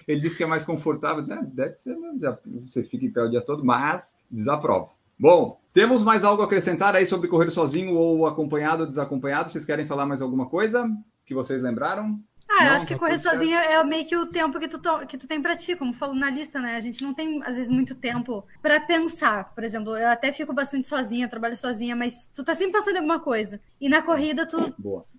Ele 0.07 0.19
disse 0.21 0.37
que 0.37 0.43
é 0.43 0.47
mais 0.47 0.63
confortável. 0.65 1.23
Ah, 1.31 1.41
deve 1.43 1.77
ser 1.77 1.95
mesmo, 1.95 2.19
já- 2.19 2.37
você 2.65 2.83
fica 2.83 3.05
em 3.05 3.11
pé 3.11 3.21
o 3.23 3.29
dia 3.29 3.41
todo, 3.41 3.63
mas 3.63 4.15
desaprovo. 4.29 4.91
Bom, 5.19 5.59
temos 5.71 6.03
mais 6.03 6.23
algo 6.23 6.41
a 6.41 6.45
acrescentar 6.45 6.95
aí 6.95 7.05
sobre 7.05 7.27
correr 7.27 7.51
sozinho 7.51 7.93
ou 7.95 8.25
acompanhado 8.25 8.81
ou 8.83 8.87
desacompanhado? 8.87 9.51
Vocês 9.51 9.63
querem 9.65 9.85
falar 9.85 10.05
mais 10.05 10.21
alguma 10.21 10.47
coisa 10.47 10.89
que 11.25 11.33
vocês 11.35 11.61
lembraram? 11.61 12.19
Ah, 12.49 12.65
eu 12.65 12.69
Não, 12.69 12.75
acho 12.75 12.87
que 12.87 12.93
tá 12.95 12.99
correr 12.99 13.17
certo. 13.17 13.35
sozinho 13.35 13.55
é 13.57 13.81
meio 13.83 14.05
que 14.05 14.17
o 14.17 14.25
tempo 14.25 14.59
que 14.59 14.67
tu, 14.67 14.79
que 15.07 15.17
tu 15.17 15.27
tem 15.27 15.41
pra 15.41 15.55
ti, 15.55 15.75
como 15.75 15.93
falou 15.93 16.15
na 16.15 16.29
lista, 16.29 16.59
né? 16.59 16.75
A 16.75 16.79
gente 16.81 17.01
não 17.03 17.13
tem, 17.13 17.41
às 17.43 17.55
vezes, 17.55 17.71
muito 17.71 17.95
tempo 17.95 18.43
pra 18.61 18.79
pensar. 18.81 19.53
Por 19.55 19.63
exemplo, 19.63 19.95
eu 19.95 20.09
até 20.09 20.33
fico 20.33 20.51
bastante 20.53 20.87
sozinha, 20.87 21.29
trabalho 21.29 21.55
sozinha, 21.55 21.95
mas 21.95 22.29
tu 22.33 22.43
tá 22.43 22.53
sempre 22.53 22.73
pensando 22.73 22.95
em 22.95 22.97
alguma 22.97 23.19
coisa. 23.21 23.61
E 23.79 23.87
na 23.87 24.01
corrida 24.01 24.45
tu 24.45 24.57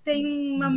tem 0.05 0.27
uma, 0.57 0.69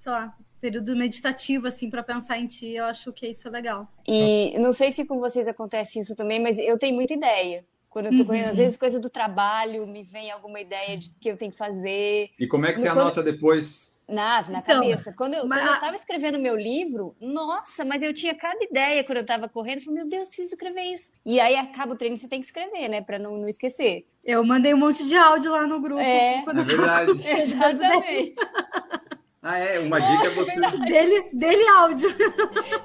sei 0.00 0.12
lá, 0.12 0.34
período 0.62 0.96
meditativo, 0.96 1.66
assim, 1.68 1.90
pra 1.90 2.02
pensar 2.02 2.38
em 2.38 2.46
ti. 2.46 2.68
Eu 2.72 2.86
acho 2.86 3.12
que 3.12 3.26
isso 3.28 3.46
é 3.48 3.50
legal. 3.50 3.86
E 4.08 4.58
não 4.58 4.72
sei 4.72 4.90
se 4.90 5.04
com 5.06 5.20
vocês 5.20 5.46
acontece 5.46 5.98
isso 6.00 6.16
também, 6.16 6.40
mas 6.42 6.58
eu 6.58 6.78
tenho 6.78 6.94
muita 6.94 7.12
ideia. 7.14 7.64
Quando 7.90 8.06
eu 8.06 8.12
tô 8.12 8.18
Uhum. 8.20 8.24
correndo, 8.26 8.50
às 8.50 8.56
vezes 8.56 8.76
coisa 8.78 8.98
do 8.98 9.10
trabalho, 9.10 9.86
me 9.86 10.02
vem 10.02 10.30
alguma 10.30 10.58
ideia 10.60 10.96
de 10.96 11.10
que 11.20 11.30
eu 11.30 11.36
tenho 11.36 11.50
que 11.52 11.56
fazer. 11.58 12.30
E 12.38 12.46
como 12.46 12.64
é 12.66 12.72
que 12.72 12.78
você 12.80 12.88
Quando- 12.88 13.00
anota 13.00 13.22
depois? 13.22 13.90
Na, 14.08 14.42
na 14.48 14.58
Então, 14.58 14.62
cabeça. 14.80 15.12
Quando 15.12 15.34
eu, 15.34 15.46
mas 15.46 15.60
quando 15.62 15.74
eu 15.74 15.80
tava 15.80 15.94
escrevendo 15.94 16.36
meu 16.38 16.56
livro, 16.56 17.14
nossa, 17.20 17.84
mas 17.84 18.02
eu 18.02 18.12
tinha 18.12 18.34
cada 18.34 18.58
ideia 18.64 19.04
quando 19.04 19.18
eu 19.18 19.26
tava 19.26 19.48
correndo. 19.48 19.78
Eu 19.78 19.84
falei, 19.84 20.00
meu 20.00 20.08
Deus, 20.08 20.26
preciso 20.28 20.54
escrever 20.54 20.82
isso. 20.82 21.12
E 21.24 21.38
aí 21.38 21.54
acaba 21.54 21.92
o 21.92 21.96
treino, 21.96 22.16
você 22.16 22.26
tem 22.26 22.40
que 22.40 22.46
escrever, 22.46 22.88
né? 22.88 23.00
Pra 23.02 23.18
não, 23.20 23.36
não 23.38 23.48
esquecer. 23.48 24.04
Eu 24.24 24.42
mandei 24.44 24.74
um 24.74 24.78
monte 24.78 25.06
de 25.06 25.14
áudio 25.16 25.52
lá 25.52 25.64
no 25.66 25.80
grupo. 25.80 26.00
É. 26.00 26.42
quando 26.42 26.60
É 26.60 26.64
verdade. 26.64 27.12
Exatamente. 27.30 28.34
Ah, 29.42 29.58
é, 29.58 29.78
uma 29.80 29.98
dica 29.98 30.24
é 30.24 30.28
você. 30.28 30.60
Dele, 30.86 31.30
dele 31.32 31.66
áudio. 31.68 32.08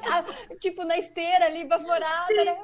Ah, 0.09 0.23
tipo, 0.59 0.85
na 0.85 0.97
esteira 0.97 1.45
ali, 1.47 1.65
baforada. 1.67 2.33
Né? 2.33 2.55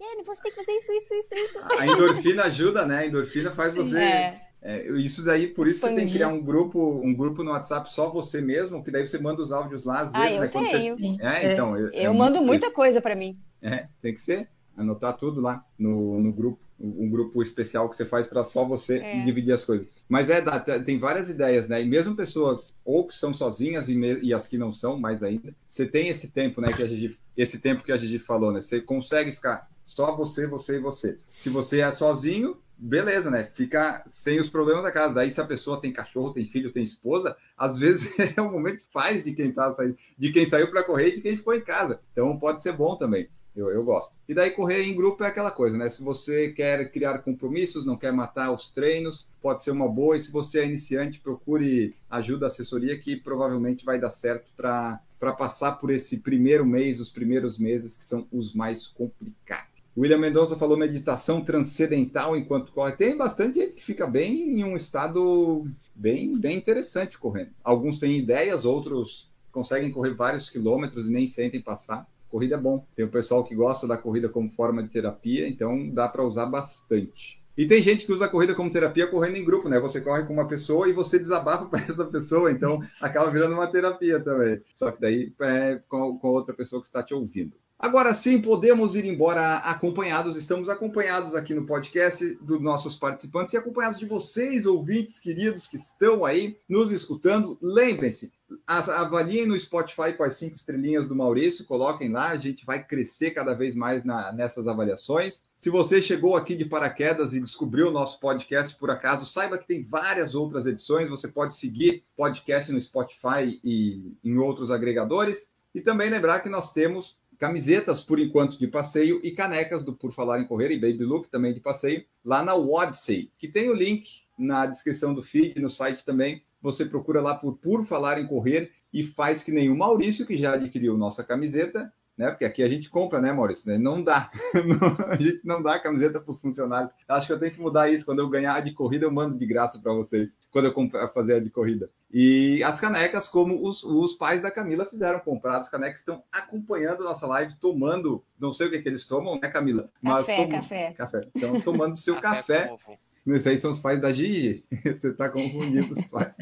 Ele, 0.00 0.22
você 0.22 0.42
tem 0.42 0.52
que 0.52 0.56
fazer 0.58 0.72
isso, 0.72 0.92
isso, 0.92 1.14
isso, 1.14 1.34
isso. 1.34 1.58
A 1.78 1.86
endorfina 1.86 2.44
ajuda, 2.44 2.84
né? 2.84 2.98
A 2.98 3.06
endorfina 3.06 3.50
faz 3.52 3.72
você. 3.74 3.98
É. 3.98 4.34
É, 4.60 4.86
isso 4.98 5.24
daí, 5.24 5.46
por 5.46 5.66
isso 5.68 5.78
você 5.80 5.94
tem 5.94 6.04
que 6.06 6.14
criar 6.14 6.28
um 6.28 6.42
grupo, 6.42 7.00
um 7.02 7.14
grupo 7.14 7.44
no 7.44 7.52
WhatsApp 7.52 7.90
só 7.92 8.10
você 8.10 8.40
mesmo, 8.40 8.82
que 8.82 8.90
daí 8.90 9.06
você 9.06 9.16
manda 9.16 9.40
os 9.40 9.52
áudios 9.52 9.84
lá 9.84 10.00
às 10.00 10.12
Ah, 10.14 10.18
vezes. 10.22 10.34
eu 10.34 10.40
né, 10.42 10.48
quando 10.48 10.66
você- 10.66 10.76
tenho. 10.96 11.16
É, 11.22 11.52
então. 11.52 11.76
é- 11.76 11.80
é 11.94 12.06
Eu 12.06 12.12
muito 12.12 12.18
mando 12.18 12.42
muita 12.42 12.66
isso. 12.66 12.74
coisa 12.74 13.00
pra 13.00 13.14
mim. 13.14 13.34
É, 13.62 13.86
tem 14.02 14.12
que 14.12 14.20
ser. 14.20 14.48
Anotar 14.76 15.16
tudo 15.16 15.40
lá 15.40 15.64
no, 15.78 16.20
no 16.20 16.32
grupo. 16.32 16.58
Um 16.80 17.10
grupo 17.10 17.42
especial 17.42 17.88
que 17.88 17.96
você 17.96 18.04
faz 18.04 18.28
para 18.28 18.44
só 18.44 18.64
você 18.64 18.98
É. 18.98 19.24
dividir 19.24 19.52
as 19.52 19.64
coisas. 19.64 19.86
Mas 20.08 20.30
é, 20.30 20.40
tem 20.84 20.98
várias 20.98 21.28
ideias, 21.28 21.68
né? 21.68 21.82
E 21.82 21.84
mesmo 21.84 22.14
pessoas 22.14 22.76
ou 22.84 23.06
que 23.06 23.14
são 23.14 23.34
sozinhas 23.34 23.88
e, 23.88 23.94
e 24.22 24.32
as 24.32 24.46
que 24.46 24.56
não 24.56 24.72
são, 24.72 24.98
mais 24.98 25.22
ainda, 25.22 25.52
você 25.66 25.86
tem 25.86 26.08
esse 26.08 26.28
tempo, 26.28 26.60
né? 26.60 26.72
Que 26.72 26.82
a 26.82 26.86
Gigi, 26.86 27.18
esse 27.36 27.58
tempo 27.58 27.82
que 27.82 27.90
a 27.92 27.96
Gigi 27.96 28.18
falou, 28.18 28.52
né? 28.52 28.62
Você 28.62 28.80
consegue 28.80 29.32
ficar 29.32 29.68
só 29.82 30.14
você, 30.14 30.46
você 30.46 30.76
e 30.76 30.80
você. 30.80 31.18
Se 31.36 31.48
você 31.50 31.80
é 31.80 31.90
sozinho, 31.90 32.56
beleza, 32.76 33.28
né? 33.30 33.44
Fica 33.54 34.04
sem 34.06 34.38
os 34.38 34.48
problemas 34.48 34.84
da 34.84 34.92
casa. 34.92 35.14
Daí, 35.14 35.32
se 35.32 35.40
a 35.40 35.46
pessoa 35.46 35.80
tem 35.80 35.92
cachorro, 35.92 36.32
tem 36.32 36.46
filho, 36.46 36.70
tem 36.70 36.84
esposa, 36.84 37.36
às 37.56 37.76
vezes 37.76 38.14
é 38.36 38.40
o 38.40 38.50
momento 38.52 38.84
que 38.84 38.92
faz 38.92 39.24
de 39.24 39.32
quem 39.32 39.50
tá 39.50 39.74
saindo, 39.74 39.96
de 40.16 40.30
quem 40.30 40.46
saiu 40.46 40.70
para 40.70 40.84
correr 40.84 41.08
e 41.08 41.16
de 41.16 41.20
quem 41.22 41.36
ficou 41.36 41.54
em 41.54 41.60
casa. 41.60 42.00
Então 42.12 42.38
pode 42.38 42.62
ser 42.62 42.72
bom 42.72 42.96
também. 42.96 43.28
Eu, 43.58 43.70
eu 43.70 43.82
gosto. 43.82 44.14
E 44.28 44.32
daí 44.32 44.52
correr 44.52 44.84
em 44.84 44.94
grupo 44.94 45.24
é 45.24 45.26
aquela 45.26 45.50
coisa, 45.50 45.76
né? 45.76 45.90
Se 45.90 46.00
você 46.00 46.50
quer 46.50 46.92
criar 46.92 47.18
compromissos, 47.18 47.84
não 47.84 47.96
quer 47.96 48.12
matar 48.12 48.52
os 48.52 48.70
treinos, 48.70 49.28
pode 49.42 49.64
ser 49.64 49.72
uma 49.72 49.88
boa. 49.88 50.16
E 50.16 50.20
se 50.20 50.30
você 50.30 50.60
é 50.60 50.64
iniciante, 50.64 51.18
procure 51.18 51.96
ajuda, 52.08 52.46
assessoria, 52.46 52.96
que 52.96 53.16
provavelmente 53.16 53.84
vai 53.84 53.98
dar 53.98 54.10
certo 54.10 54.52
para 54.56 55.00
passar 55.36 55.72
por 55.72 55.90
esse 55.90 56.18
primeiro 56.18 56.64
mês, 56.64 57.00
os 57.00 57.10
primeiros 57.10 57.58
meses 57.58 57.96
que 57.96 58.04
são 58.04 58.28
os 58.30 58.54
mais 58.54 58.86
complicados. 58.86 59.66
William 59.96 60.18
Mendonça 60.18 60.54
falou 60.54 60.76
meditação 60.76 61.44
transcendental 61.44 62.36
enquanto 62.36 62.70
corre. 62.70 62.92
Tem 62.92 63.16
bastante 63.16 63.58
gente 63.58 63.74
que 63.74 63.84
fica 63.84 64.06
bem 64.06 64.60
em 64.60 64.62
um 64.62 64.76
estado 64.76 65.66
bem, 65.92 66.38
bem 66.38 66.56
interessante 66.56 67.18
correndo. 67.18 67.50
Alguns 67.64 67.98
têm 67.98 68.16
ideias, 68.16 68.64
outros 68.64 69.28
conseguem 69.50 69.90
correr 69.90 70.14
vários 70.14 70.48
quilômetros 70.48 71.08
e 71.08 71.12
nem 71.12 71.26
sentem 71.26 71.60
passar. 71.60 72.06
Corrida 72.30 72.56
é 72.56 72.58
bom. 72.58 72.86
Tem 72.94 73.04
o 73.04 73.10
pessoal 73.10 73.44
que 73.44 73.54
gosta 73.54 73.86
da 73.86 73.96
corrida 73.96 74.28
como 74.28 74.50
forma 74.50 74.82
de 74.82 74.90
terapia, 74.90 75.48
então 75.48 75.88
dá 75.90 76.08
para 76.08 76.24
usar 76.24 76.46
bastante. 76.46 77.42
E 77.56 77.66
tem 77.66 77.82
gente 77.82 78.06
que 78.06 78.12
usa 78.12 78.26
a 78.26 78.28
corrida 78.28 78.54
como 78.54 78.70
terapia 78.70 79.08
correndo 79.08 79.36
em 79.36 79.44
grupo, 79.44 79.68
né? 79.68 79.80
Você 79.80 80.00
corre 80.00 80.24
com 80.24 80.32
uma 80.32 80.46
pessoa 80.46 80.88
e 80.88 80.92
você 80.92 81.18
desabafa 81.18 81.66
para 81.70 81.80
essa 81.80 82.04
pessoa, 82.04 82.52
então 82.52 82.80
acaba 83.00 83.30
virando 83.30 83.54
uma 83.54 83.66
terapia 83.66 84.20
também. 84.20 84.62
Só 84.78 84.92
que 84.92 85.00
daí 85.00 85.32
é 85.40 85.80
com, 85.88 86.16
com 86.18 86.28
outra 86.28 86.54
pessoa 86.54 86.80
que 86.80 86.86
está 86.86 87.02
te 87.02 87.14
ouvindo. 87.14 87.52
Agora 87.80 88.12
sim, 88.12 88.42
podemos 88.42 88.96
ir 88.96 89.04
embora 89.04 89.58
acompanhados. 89.58 90.36
Estamos 90.36 90.68
acompanhados 90.68 91.32
aqui 91.32 91.54
no 91.54 91.64
podcast 91.64 92.34
dos 92.42 92.60
nossos 92.60 92.96
participantes 92.96 93.54
e 93.54 93.56
acompanhados 93.56 94.00
de 94.00 94.06
vocês, 94.06 94.66
ouvintes 94.66 95.20
queridos 95.20 95.68
que 95.68 95.76
estão 95.76 96.24
aí 96.24 96.56
nos 96.68 96.90
escutando. 96.90 97.56
Lembrem-se, 97.62 98.32
avaliem 98.66 99.46
no 99.46 99.58
Spotify 99.58 100.12
com 100.12 100.24
as 100.24 100.34
cinco 100.34 100.56
estrelinhas 100.56 101.06
do 101.06 101.14
Maurício, 101.14 101.64
coloquem 101.66 102.10
lá, 102.10 102.30
a 102.30 102.36
gente 102.36 102.66
vai 102.66 102.82
crescer 102.84 103.30
cada 103.30 103.54
vez 103.54 103.76
mais 103.76 104.02
na- 104.02 104.32
nessas 104.32 104.66
avaliações. 104.66 105.44
Se 105.56 105.70
você 105.70 106.02
chegou 106.02 106.34
aqui 106.34 106.56
de 106.56 106.64
paraquedas 106.64 107.32
e 107.32 107.40
descobriu 107.40 107.88
o 107.88 107.92
nosso 107.92 108.18
podcast 108.18 108.74
por 108.76 108.90
acaso, 108.90 109.24
saiba 109.24 109.56
que 109.56 109.68
tem 109.68 109.84
várias 109.84 110.34
outras 110.34 110.66
edições. 110.66 111.08
Você 111.08 111.28
pode 111.28 111.54
seguir 111.54 112.02
podcast 112.16 112.72
no 112.72 112.82
Spotify 112.82 113.60
e 113.62 114.16
em 114.24 114.36
outros 114.36 114.72
agregadores. 114.72 115.52
E 115.72 115.80
também 115.80 116.10
lembrar 116.10 116.40
que 116.40 116.48
nós 116.48 116.72
temos 116.72 117.18
camisetas 117.38 118.02
por 118.02 118.18
enquanto 118.18 118.58
de 118.58 118.66
passeio 118.66 119.20
e 119.22 119.30
canecas 119.30 119.84
do 119.84 119.94
Por 119.94 120.12
Falar 120.12 120.40
em 120.40 120.46
Correr 120.46 120.70
e 120.72 120.78
Baby 120.78 121.04
Look 121.04 121.28
também 121.30 121.54
de 121.54 121.60
passeio 121.60 122.04
lá 122.24 122.42
na 122.42 122.54
Odyssey, 122.54 123.30
que 123.38 123.46
tem 123.46 123.70
o 123.70 123.74
link 123.74 124.22
na 124.36 124.66
descrição 124.66 125.14
do 125.14 125.22
feed, 125.22 125.60
no 125.60 125.70
site 125.70 126.04
também. 126.04 126.42
Você 126.60 126.84
procura 126.84 127.20
lá 127.20 127.34
por 127.34 127.56
Por 127.56 127.84
Falar 127.84 128.20
em 128.20 128.26
Correr 128.26 128.72
e 128.92 129.04
faz 129.04 129.44
que 129.44 129.52
nem 129.52 129.70
o 129.70 129.76
Maurício, 129.76 130.26
que 130.26 130.36
já 130.36 130.54
adquiriu 130.54 130.98
nossa 130.98 131.22
camiseta, 131.22 131.92
né? 132.18 132.28
Porque 132.30 132.44
aqui 132.44 132.62
a 132.62 132.68
gente 132.68 132.90
compra, 132.90 133.20
né, 133.20 133.32
Maurício? 133.32 133.70
Né? 133.70 133.78
Não 133.78 134.02
dá. 134.02 134.28
a 135.08 135.16
gente 135.16 135.46
não 135.46 135.62
dá 135.62 135.78
camiseta 135.78 136.18
para 136.20 136.30
os 136.30 136.40
funcionários. 136.40 136.90
Acho 137.06 137.28
que 137.28 137.32
eu 137.32 137.38
tenho 137.38 137.52
que 137.52 137.60
mudar 137.60 137.88
isso. 137.90 138.04
Quando 138.04 138.18
eu 138.18 138.28
ganhar 138.28 138.54
a 138.54 138.60
de 138.60 138.72
corrida, 138.72 139.06
eu 139.06 139.10
mando 139.10 139.38
de 139.38 139.46
graça 139.46 139.78
para 139.78 139.92
vocês. 139.92 140.36
Quando 140.50 140.64
eu 140.64 140.72
comprar- 140.72 141.08
fazer 141.08 141.34
a 141.34 141.40
de 141.40 141.48
corrida. 141.48 141.88
E 142.12 142.62
as 142.64 142.80
canecas, 142.80 143.28
como 143.28 143.66
os, 143.66 143.84
os 143.84 144.14
pais 144.14 144.40
da 144.40 144.50
Camila 144.50 144.84
fizeram 144.84 145.20
comprar, 145.20 145.58
as 145.60 145.68
canecas 145.70 146.00
estão 146.00 146.22
acompanhando 146.32 147.02
a 147.02 147.04
nossa 147.04 147.26
live, 147.26 147.54
tomando, 147.60 148.24
não 148.40 148.52
sei 148.52 148.66
o 148.66 148.70
que, 148.70 148.80
que 148.80 148.88
eles 148.88 149.06
tomam, 149.06 149.38
né, 149.40 149.48
Camila? 149.48 149.88
Café, 150.02 150.36
tomam- 150.36 150.50
café. 150.50 150.92
Café. 150.92 151.20
Então, 151.36 151.60
tomando 151.60 151.96
seu 151.96 152.16
café. 152.20 152.70
ovo. 152.72 152.98
Esses 153.26 153.46
aí 153.46 153.58
são 153.58 153.70
os 153.70 153.78
pais 153.78 154.00
da 154.00 154.10
Gigi. 154.12 154.64
Você 154.82 155.08
está 155.08 155.28
confundindo 155.28 155.92
os 155.92 156.04
pais. 156.06 156.32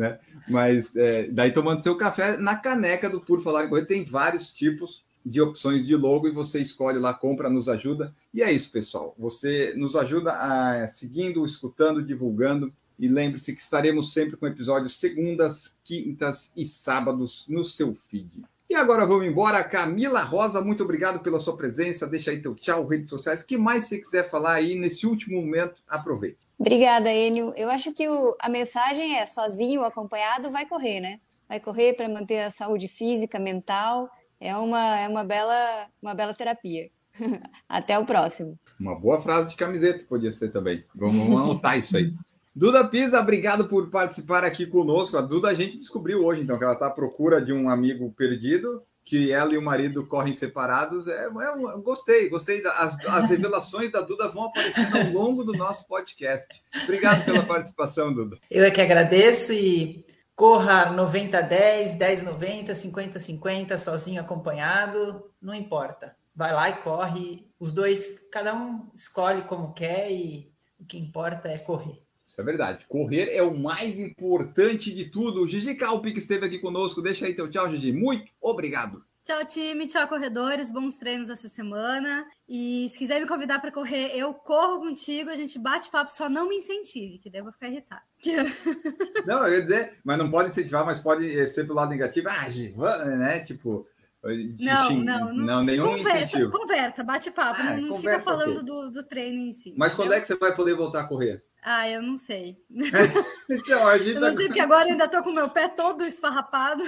Né? 0.00 0.18
Mas 0.48 0.90
é, 0.96 1.28
daí 1.28 1.52
tomando 1.52 1.82
seu 1.82 1.94
café 1.94 2.38
na 2.38 2.56
caneca 2.56 3.08
do 3.08 3.20
Por 3.20 3.42
Falar 3.42 3.66
em 3.66 3.68
Correr, 3.68 3.84
tem 3.84 4.02
vários 4.02 4.52
tipos 4.52 5.04
de 5.24 5.42
opções 5.42 5.86
de 5.86 5.94
logo 5.94 6.26
e 6.26 6.32
você 6.32 6.58
escolhe 6.58 6.98
lá, 6.98 7.12
compra, 7.12 7.50
nos 7.50 7.68
ajuda. 7.68 8.14
E 8.32 8.42
é 8.42 8.50
isso, 8.50 8.72
pessoal. 8.72 9.14
Você 9.18 9.74
nos 9.76 9.94
ajuda 9.94 10.32
a 10.32 10.88
seguindo, 10.88 11.44
escutando, 11.44 12.02
divulgando. 12.02 12.72
E 12.98 13.08
lembre-se 13.08 13.52
que 13.52 13.60
estaremos 13.60 14.12
sempre 14.14 14.36
com 14.36 14.46
episódios 14.46 14.98
segundas, 14.98 15.76
quintas 15.84 16.50
e 16.56 16.64
sábados 16.64 17.44
no 17.46 17.62
seu 17.62 17.94
feed. 17.94 18.42
E 18.68 18.74
agora 18.74 19.04
vamos 19.04 19.26
embora. 19.26 19.62
Camila 19.62 20.22
Rosa, 20.22 20.62
muito 20.62 20.82
obrigado 20.82 21.20
pela 21.20 21.40
sua 21.40 21.56
presença. 21.56 22.06
Deixa 22.06 22.30
aí 22.30 22.40
teu 22.40 22.54
tchau, 22.54 22.86
redes 22.86 23.10
sociais. 23.10 23.42
O 23.42 23.46
que 23.46 23.58
mais 23.58 23.84
você 23.84 23.98
quiser 23.98 24.30
falar 24.30 24.54
aí 24.54 24.78
nesse 24.78 25.06
último 25.06 25.40
momento, 25.42 25.82
aproveite. 25.86 26.49
Obrigada, 26.60 27.10
Enio. 27.10 27.54
Eu 27.56 27.70
acho 27.70 27.90
que 27.94 28.06
o- 28.06 28.36
a 28.38 28.46
mensagem 28.46 29.16
é 29.16 29.24
sozinho 29.24 29.82
acompanhado, 29.82 30.50
vai 30.50 30.66
correr, 30.66 31.00
né? 31.00 31.18
Vai 31.48 31.58
correr 31.58 31.94
para 31.94 32.06
manter 32.06 32.40
a 32.40 32.50
saúde 32.50 32.86
física, 32.86 33.38
mental. 33.38 34.10
É 34.38 34.54
uma, 34.54 35.00
é 35.00 35.08
uma, 35.08 35.24
bela, 35.24 35.86
uma 36.02 36.14
bela 36.14 36.34
terapia. 36.34 36.90
Até 37.66 37.98
o 37.98 38.04
próximo. 38.04 38.58
Uma 38.78 38.94
boa 38.94 39.20
frase 39.22 39.48
de 39.50 39.56
camiseta 39.56 40.04
podia 40.06 40.30
ser 40.32 40.50
também. 40.50 40.84
Vamos, 40.94 41.16
vamos 41.16 41.40
anotar 41.40 41.78
isso 41.78 41.96
aí. 41.96 42.12
Duda 42.54 42.86
Pisa, 42.86 43.18
obrigado 43.20 43.66
por 43.66 43.88
participar 43.88 44.44
aqui 44.44 44.66
conosco. 44.66 45.16
A 45.16 45.22
Duda 45.22 45.48
a 45.48 45.54
gente 45.54 45.78
descobriu 45.78 46.24
hoje, 46.26 46.42
então, 46.42 46.58
que 46.58 46.64
ela 46.64 46.74
está 46.74 46.88
à 46.88 46.90
procura 46.90 47.40
de 47.40 47.52
um 47.54 47.70
amigo 47.70 48.12
perdido, 48.12 48.82
que 49.04 49.32
ela 49.32 49.52
e 49.52 49.58
o 49.58 49.62
marido 49.62 50.06
correm 50.06 50.34
separados. 50.34 51.08
É, 51.08 51.26
é 51.26 51.78
gostei, 51.82 52.28
gostei. 52.28 52.62
Da, 52.62 52.70
as, 52.78 53.04
as 53.06 53.28
revelações 53.28 53.90
da 53.90 54.00
Duda 54.00 54.28
vão 54.28 54.44
aparecendo 54.44 54.96
ao 54.96 55.04
longo 55.12 55.44
do 55.44 55.52
nosso 55.52 55.86
podcast. 55.88 56.46
Obrigado 56.84 57.24
pela 57.24 57.42
participação, 57.44 58.12
Duda. 58.12 58.38
Eu 58.50 58.64
é 58.64 58.70
que 58.70 58.80
agradeço 58.80 59.52
e 59.52 60.04
corra 60.34 60.94
90-10, 60.94 61.98
10-90, 61.98 62.70
50-50, 62.70 63.76
sozinho, 63.76 64.20
acompanhado, 64.20 65.30
não 65.40 65.54
importa. 65.54 66.16
Vai 66.34 66.52
lá 66.52 66.70
e 66.70 66.76
corre. 66.76 67.46
Os 67.58 67.72
dois, 67.72 68.26
cada 68.30 68.54
um 68.54 68.88
escolhe 68.94 69.42
como 69.42 69.74
quer 69.74 70.10
e 70.10 70.50
o 70.78 70.84
que 70.86 70.98
importa 70.98 71.48
é 71.48 71.58
correr. 71.58 72.00
Isso 72.30 72.40
é 72.40 72.44
verdade. 72.44 72.86
Correr 72.88 73.34
é 73.34 73.42
o 73.42 73.58
mais 73.58 73.98
importante 73.98 74.94
de 74.94 75.06
tudo. 75.06 75.48
Gigi 75.48 75.74
Calpi, 75.74 76.12
que 76.12 76.20
esteve 76.20 76.46
aqui 76.46 76.60
conosco. 76.60 77.02
Deixa 77.02 77.26
aí 77.26 77.34
teu 77.34 77.50
tchau, 77.50 77.68
Gigi. 77.68 77.92
Muito 77.92 78.30
obrigado. 78.40 79.04
Tchau, 79.24 79.44
time. 79.44 79.84
Tchau, 79.88 80.06
corredores. 80.06 80.70
Bons 80.70 80.96
treinos 80.96 81.28
essa 81.28 81.48
semana. 81.48 82.24
E 82.48 82.88
se 82.88 82.96
quiser 82.98 83.20
me 83.20 83.26
convidar 83.26 83.58
para 83.58 83.72
correr, 83.72 84.16
eu 84.16 84.32
corro 84.32 84.78
contigo. 84.78 85.28
A 85.28 85.34
gente 85.34 85.58
bate 85.58 85.90
papo, 85.90 86.12
só 86.12 86.28
não 86.28 86.48
me 86.48 86.58
incentive, 86.58 87.18
que 87.18 87.28
daí 87.28 87.40
eu 87.40 87.44
vou 87.44 87.52
ficar 87.52 87.66
irritada. 87.68 88.02
Não, 89.26 89.44
eu 89.48 89.54
ia 89.54 89.62
dizer, 89.62 89.98
mas 90.04 90.18
não 90.18 90.30
pode 90.30 90.50
incentivar, 90.50 90.84
mas 90.86 90.98
pode 91.00 91.48
ser 91.48 91.64
pelo 91.64 91.74
lado 91.74 91.90
negativo. 91.90 92.28
Ah, 92.30 92.48
Gi, 92.48 92.72
vamos, 92.76 93.18
né? 93.18 93.40
Tipo, 93.40 93.84
de 94.24 94.64
Não, 94.64 94.90
não, 94.90 95.34
não. 95.34 95.46
não, 95.46 95.64
nenhum 95.64 95.96
Conversa, 95.96 96.18
incentivo. 96.36 96.50
conversa, 96.50 97.02
bate 97.02 97.30
papo. 97.30 97.60
Ah, 97.60 97.74
não 97.74 97.80
não 97.82 97.88
conversa, 97.96 98.20
fica 98.20 98.30
falando 98.30 98.62
do, 98.62 98.90
do 98.90 99.02
treino 99.02 99.38
em 99.38 99.52
si. 99.52 99.74
Mas 99.76 99.94
quando 99.94 100.12
é 100.12 100.18
entendeu? 100.18 100.20
que 100.20 100.26
você 100.26 100.36
vai 100.48 100.54
poder 100.54 100.74
voltar 100.74 101.00
a 101.00 101.08
correr? 101.08 101.42
Ah, 101.62 101.88
eu 101.88 102.02
não 102.02 102.16
sei. 102.16 102.56
Então, 103.50 103.86
a 103.86 103.98
gente 103.98 104.14
Eu 104.14 104.20
não 104.20 104.30
tá- 104.30 104.36
sei, 104.36 104.46
porque 104.46 104.60
agora 104.60 104.84
eu 104.86 104.92
ainda 104.92 105.08
tô 105.08 105.22
com 105.22 105.30
o 105.30 105.34
meu 105.34 105.48
pé 105.48 105.68
todo 105.68 106.04
esfarrapado. 106.04 106.82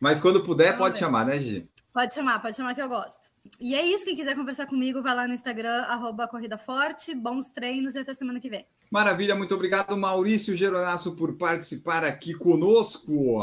Mas 0.00 0.18
quando 0.20 0.42
puder, 0.42 0.72
Vamos 0.72 0.78
pode 0.78 0.94
ver. 0.94 1.00
chamar, 1.00 1.24
né, 1.26 1.38
Gi? 1.38 1.68
Pode 1.92 2.12
chamar, 2.14 2.40
pode 2.40 2.56
chamar 2.56 2.74
que 2.74 2.82
eu 2.82 2.88
gosto. 2.88 3.28
E 3.60 3.74
é 3.74 3.84
isso, 3.84 4.04
quem 4.04 4.14
quiser 4.14 4.34
conversar 4.36 4.66
comigo, 4.66 5.02
vai 5.02 5.14
lá 5.14 5.26
no 5.26 5.34
Instagram, 5.34 5.82
arroba 5.82 6.28
Corrida 6.28 6.58
Forte, 6.58 7.14
bons 7.14 7.50
treinos 7.50 7.94
e 7.94 7.98
até 8.00 8.12
semana 8.14 8.38
que 8.40 8.50
vem. 8.50 8.66
Maravilha, 8.90 9.34
muito 9.34 9.54
obrigado, 9.54 9.96
Maurício 9.96 10.56
Geronasso, 10.56 11.16
por 11.16 11.36
participar 11.36 12.04
aqui 12.04 12.34
conosco. 12.34 13.40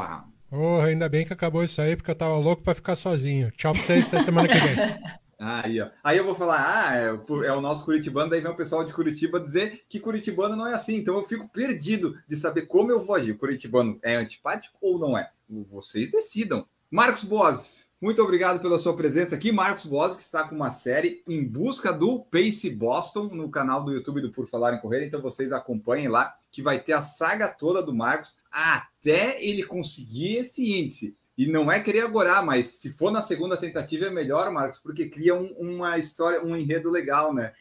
Oh, 0.51 0.79
ainda 0.81 1.09
bem 1.09 1.25
que 1.25 1.33
acabou 1.33 1.63
isso 1.63 1.81
aí, 1.81 1.95
porque 1.95 2.11
eu 2.11 2.15
tava 2.15 2.37
louco 2.37 2.61
pra 2.63 2.75
ficar 2.75 2.95
sozinho. 2.95 3.51
Tchau 3.51 3.73
pra 3.73 3.81
vocês, 3.81 4.07
até 4.07 4.21
semana 4.21 4.47
que 4.47 4.57
vem. 4.57 4.75
Aí, 5.37 5.81
ó. 5.81 5.89
Aí 6.03 6.17
eu 6.17 6.23
vou 6.25 6.33
falar, 6.35 6.89
ah, 6.89 6.95
é, 6.95 7.11
o- 7.11 7.43
é 7.43 7.53
o 7.53 7.59
nosso 7.61 7.83
curitibano, 7.83 8.29
daí 8.29 8.39
vem 8.41 8.51
o 8.51 8.55
pessoal 8.55 8.85
de 8.85 8.93
Curitiba 8.93 9.39
dizer 9.39 9.81
que 9.89 9.99
curitibano 9.99 10.55
não 10.55 10.65
é 10.67 10.73
assim. 10.73 10.95
Então 10.95 11.15
eu 11.15 11.23
fico 11.23 11.47
perdido 11.49 12.17
de 12.27 12.35
saber 12.35 12.63
como 12.67 12.91
eu 12.91 12.99
vou 12.99 13.15
agir. 13.15 13.31
O 13.31 13.37
curitibano 13.37 13.99
é 14.01 14.15
antipático 14.15 14.77
ou 14.81 14.97
não 14.97 15.17
é? 15.17 15.29
Vocês 15.69 16.09
decidam. 16.09 16.65
Marcos 16.89 17.23
Boas, 17.25 17.85
muito 17.99 18.21
obrigado 18.21 18.61
pela 18.61 18.79
sua 18.79 18.95
presença 18.95 19.35
aqui. 19.35 19.51
Marcos 19.51 19.85
Boas, 19.85 20.15
que 20.15 20.21
está 20.21 20.47
com 20.47 20.55
uma 20.55 20.71
série 20.71 21.21
em 21.27 21.43
busca 21.43 21.91
do 21.91 22.19
Pace 22.19 22.69
Boston 22.69 23.23
no 23.25 23.49
canal 23.49 23.83
do 23.83 23.91
YouTube 23.91 24.21
do 24.21 24.31
Por 24.31 24.47
Falar 24.47 24.73
em 24.73 24.79
Correr. 24.79 25.05
Então 25.05 25.21
vocês 25.21 25.51
acompanhem 25.51 26.07
lá, 26.07 26.35
que 26.51 26.61
vai 26.61 26.79
ter 26.79 26.93
a 26.93 27.01
saga 27.01 27.47
toda 27.49 27.83
do 27.83 27.93
Marcos 27.93 28.37
até 28.51 29.43
ele 29.43 29.63
conseguir 29.63 30.37
esse 30.37 30.71
índice. 30.79 31.15
E 31.37 31.47
não 31.47 31.69
é 31.71 31.81
querer 31.81 32.01
agorar, 32.01 32.45
mas 32.45 32.67
se 32.67 32.93
for 32.93 33.11
na 33.11 33.21
segunda 33.21 33.57
tentativa 33.57 34.05
é 34.05 34.09
melhor, 34.09 34.49
Marcos, 34.51 34.79
porque 34.79 35.09
cria 35.09 35.35
um- 35.35 35.53
uma 35.57 35.97
história, 35.97 36.41
um 36.43 36.55
enredo 36.55 36.89
legal, 36.89 37.33
né? 37.33 37.53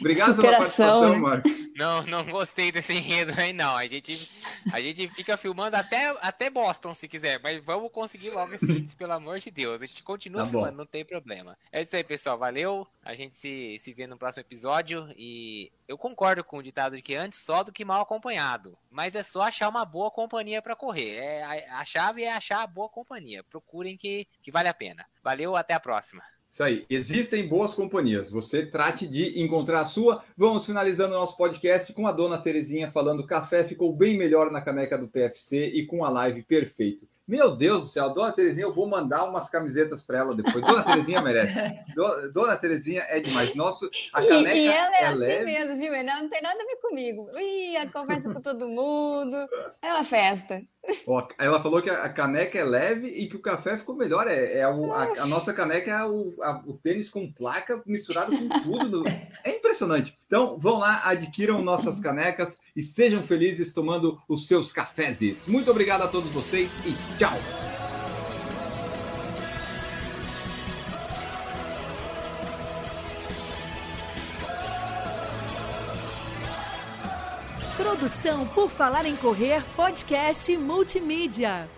Obrigado 0.00 0.36
pela 0.36 0.64
Superação, 0.64 1.00
participação, 1.00 1.12
né? 1.14 1.18
Marcos. 1.18 1.62
Não, 1.76 2.02
não 2.04 2.24
gostei 2.24 2.70
desse 2.70 2.92
enredo 2.92 3.32
aí, 3.38 3.52
não. 3.52 3.76
A 3.76 3.86
gente, 3.86 4.30
a 4.72 4.80
gente 4.80 5.08
fica 5.08 5.36
filmando 5.36 5.76
até, 5.76 6.08
até 6.20 6.50
Boston, 6.50 6.92
se 6.94 7.08
quiser, 7.08 7.40
mas 7.42 7.62
vamos 7.64 7.90
conseguir 7.90 8.30
logo 8.30 8.54
esse 8.54 8.70
índice, 8.70 8.94
pelo 8.96 9.12
amor 9.12 9.38
de 9.38 9.50
Deus. 9.50 9.80
A 9.82 9.86
gente 9.86 10.02
continua 10.02 10.40
Tá 10.42 10.46
bom. 10.46 10.50
filmando, 10.58 10.76
não 10.78 10.86
tem 10.86 11.04
problema. 11.04 11.56
É 11.70 11.80
isso 11.82 11.96
aí, 11.96 12.04
pessoal. 12.04 12.36
Valeu. 12.38 12.86
A 13.04 13.14
gente 13.14 13.34
se, 13.34 13.76
se 13.78 13.92
vê 13.92 14.06
no 14.06 14.16
próximo 14.18 14.42
episódio. 14.42 15.08
E 15.16 15.72
eu 15.88 15.96
concordo 15.96 16.44
com 16.44 16.58
o 16.58 16.62
ditado 16.62 16.96
de 16.96 17.02
que 17.02 17.14
antes 17.14 17.38
só 17.40 17.62
do 17.62 17.72
que 17.72 17.84
mal 17.84 18.02
acompanhado. 18.02 18.76
Mas 18.90 19.14
é 19.14 19.22
só 19.22 19.42
achar 19.42 19.68
uma 19.68 19.84
boa 19.84 20.10
companhia 20.10 20.60
para 20.62 20.76
correr. 20.76 21.16
É, 21.16 21.42
a, 21.42 21.80
a 21.80 21.84
chave 21.84 22.22
é 22.22 22.32
achar 22.32 22.62
a 22.62 22.66
boa 22.66 22.88
companhia. 22.88 23.42
Procurem 23.44 23.96
que, 23.96 24.26
que 24.42 24.50
vale 24.52 24.68
a 24.68 24.74
pena. 24.74 25.04
Valeu, 25.22 25.56
até 25.56 25.74
a 25.74 25.80
próxima. 25.80 26.22
Isso 26.52 26.62
aí. 26.62 26.84
Existem 26.90 27.48
boas 27.48 27.72
companhias. 27.72 28.28
Você 28.28 28.66
trate 28.66 29.06
de 29.06 29.42
encontrar 29.42 29.80
a 29.80 29.86
sua. 29.86 30.22
Vamos 30.36 30.66
finalizando 30.66 31.14
o 31.14 31.18
nosso 31.18 31.34
podcast 31.34 31.90
com 31.94 32.06
a 32.06 32.12
dona 32.12 32.36
Terezinha 32.36 32.90
falando: 32.90 33.26
café 33.26 33.64
ficou 33.64 33.96
bem 33.96 34.18
melhor 34.18 34.50
na 34.50 34.60
caneca 34.60 34.98
do 34.98 35.08
PFC 35.08 35.68
e 35.68 35.86
com 35.86 36.04
a 36.04 36.10
live 36.10 36.42
perfeito. 36.42 37.08
Meu 37.32 37.56
Deus 37.56 37.84
do 37.84 37.88
céu, 37.88 38.10
dona 38.10 38.30
Terezinha, 38.30 38.66
eu 38.66 38.72
vou 38.74 38.86
mandar 38.86 39.24
umas 39.24 39.48
camisetas 39.48 40.02
para 40.02 40.18
ela 40.18 40.34
depois. 40.36 40.62
Dona 40.62 40.82
Terezinha 40.84 41.22
merece. 41.22 41.54
Do- 41.96 42.30
Dona 42.30 42.56
Terezinha 42.58 43.06
é 43.08 43.20
demais. 43.20 43.54
Nosso, 43.54 43.88
a 44.12 44.22
E, 44.22 44.28
caneca 44.28 44.54
e 44.54 44.66
ela 44.66 44.96
é, 44.98 45.04
assim 45.06 45.18
leve. 45.18 45.44
mesmo, 45.46 45.78
viu? 45.78 45.94
Ela 45.94 46.20
não 46.20 46.28
tem 46.28 46.42
nada 46.42 46.62
a 46.62 46.66
ver 46.66 46.76
comigo. 46.76 47.30
Ih, 47.38 47.88
conversa 47.90 48.30
com 48.34 48.40
todo 48.42 48.68
mundo. 48.68 49.36
É 49.80 49.94
uma 49.94 50.04
festa. 50.04 50.60
Ó, 51.06 51.26
ela 51.38 51.62
falou 51.62 51.80
que 51.80 51.88
a 51.88 52.08
caneca 52.10 52.58
é 52.58 52.64
leve 52.64 53.06
e 53.06 53.26
que 53.28 53.36
o 53.36 53.40
café 53.40 53.78
ficou 53.78 53.94
melhor. 53.94 54.28
É, 54.28 54.58
é 54.58 54.68
o- 54.68 54.92
a, 54.92 55.04
a 55.22 55.26
nossa 55.26 55.54
caneca 55.54 55.90
é 55.90 56.04
o, 56.04 56.34
a- 56.42 56.62
o 56.66 56.74
tênis 56.74 57.08
com 57.08 57.32
placa 57.32 57.80
misturado 57.86 58.36
com 58.36 58.48
tudo. 58.60 59.02
do- 59.02 59.08
É 59.42 59.56
impressionante. 59.56 60.18
Então, 60.32 60.58
vão 60.58 60.78
lá, 60.78 61.02
adquiram 61.04 61.60
nossas 61.60 62.00
canecas 62.00 62.56
e 62.74 62.82
sejam 62.82 63.22
felizes 63.22 63.74
tomando 63.74 64.18
os 64.26 64.46
seus 64.46 64.72
cafés. 64.72 65.46
Muito 65.46 65.70
obrigado 65.70 66.00
a 66.00 66.08
todos 66.08 66.30
vocês 66.30 66.74
e 66.86 66.96
tchau! 67.18 67.38
Produção 77.76 78.48
por 78.48 78.70
Falar 78.70 79.04
em 79.04 79.16
Correr, 79.16 79.62
podcast 79.76 80.56
multimídia. 80.56 81.68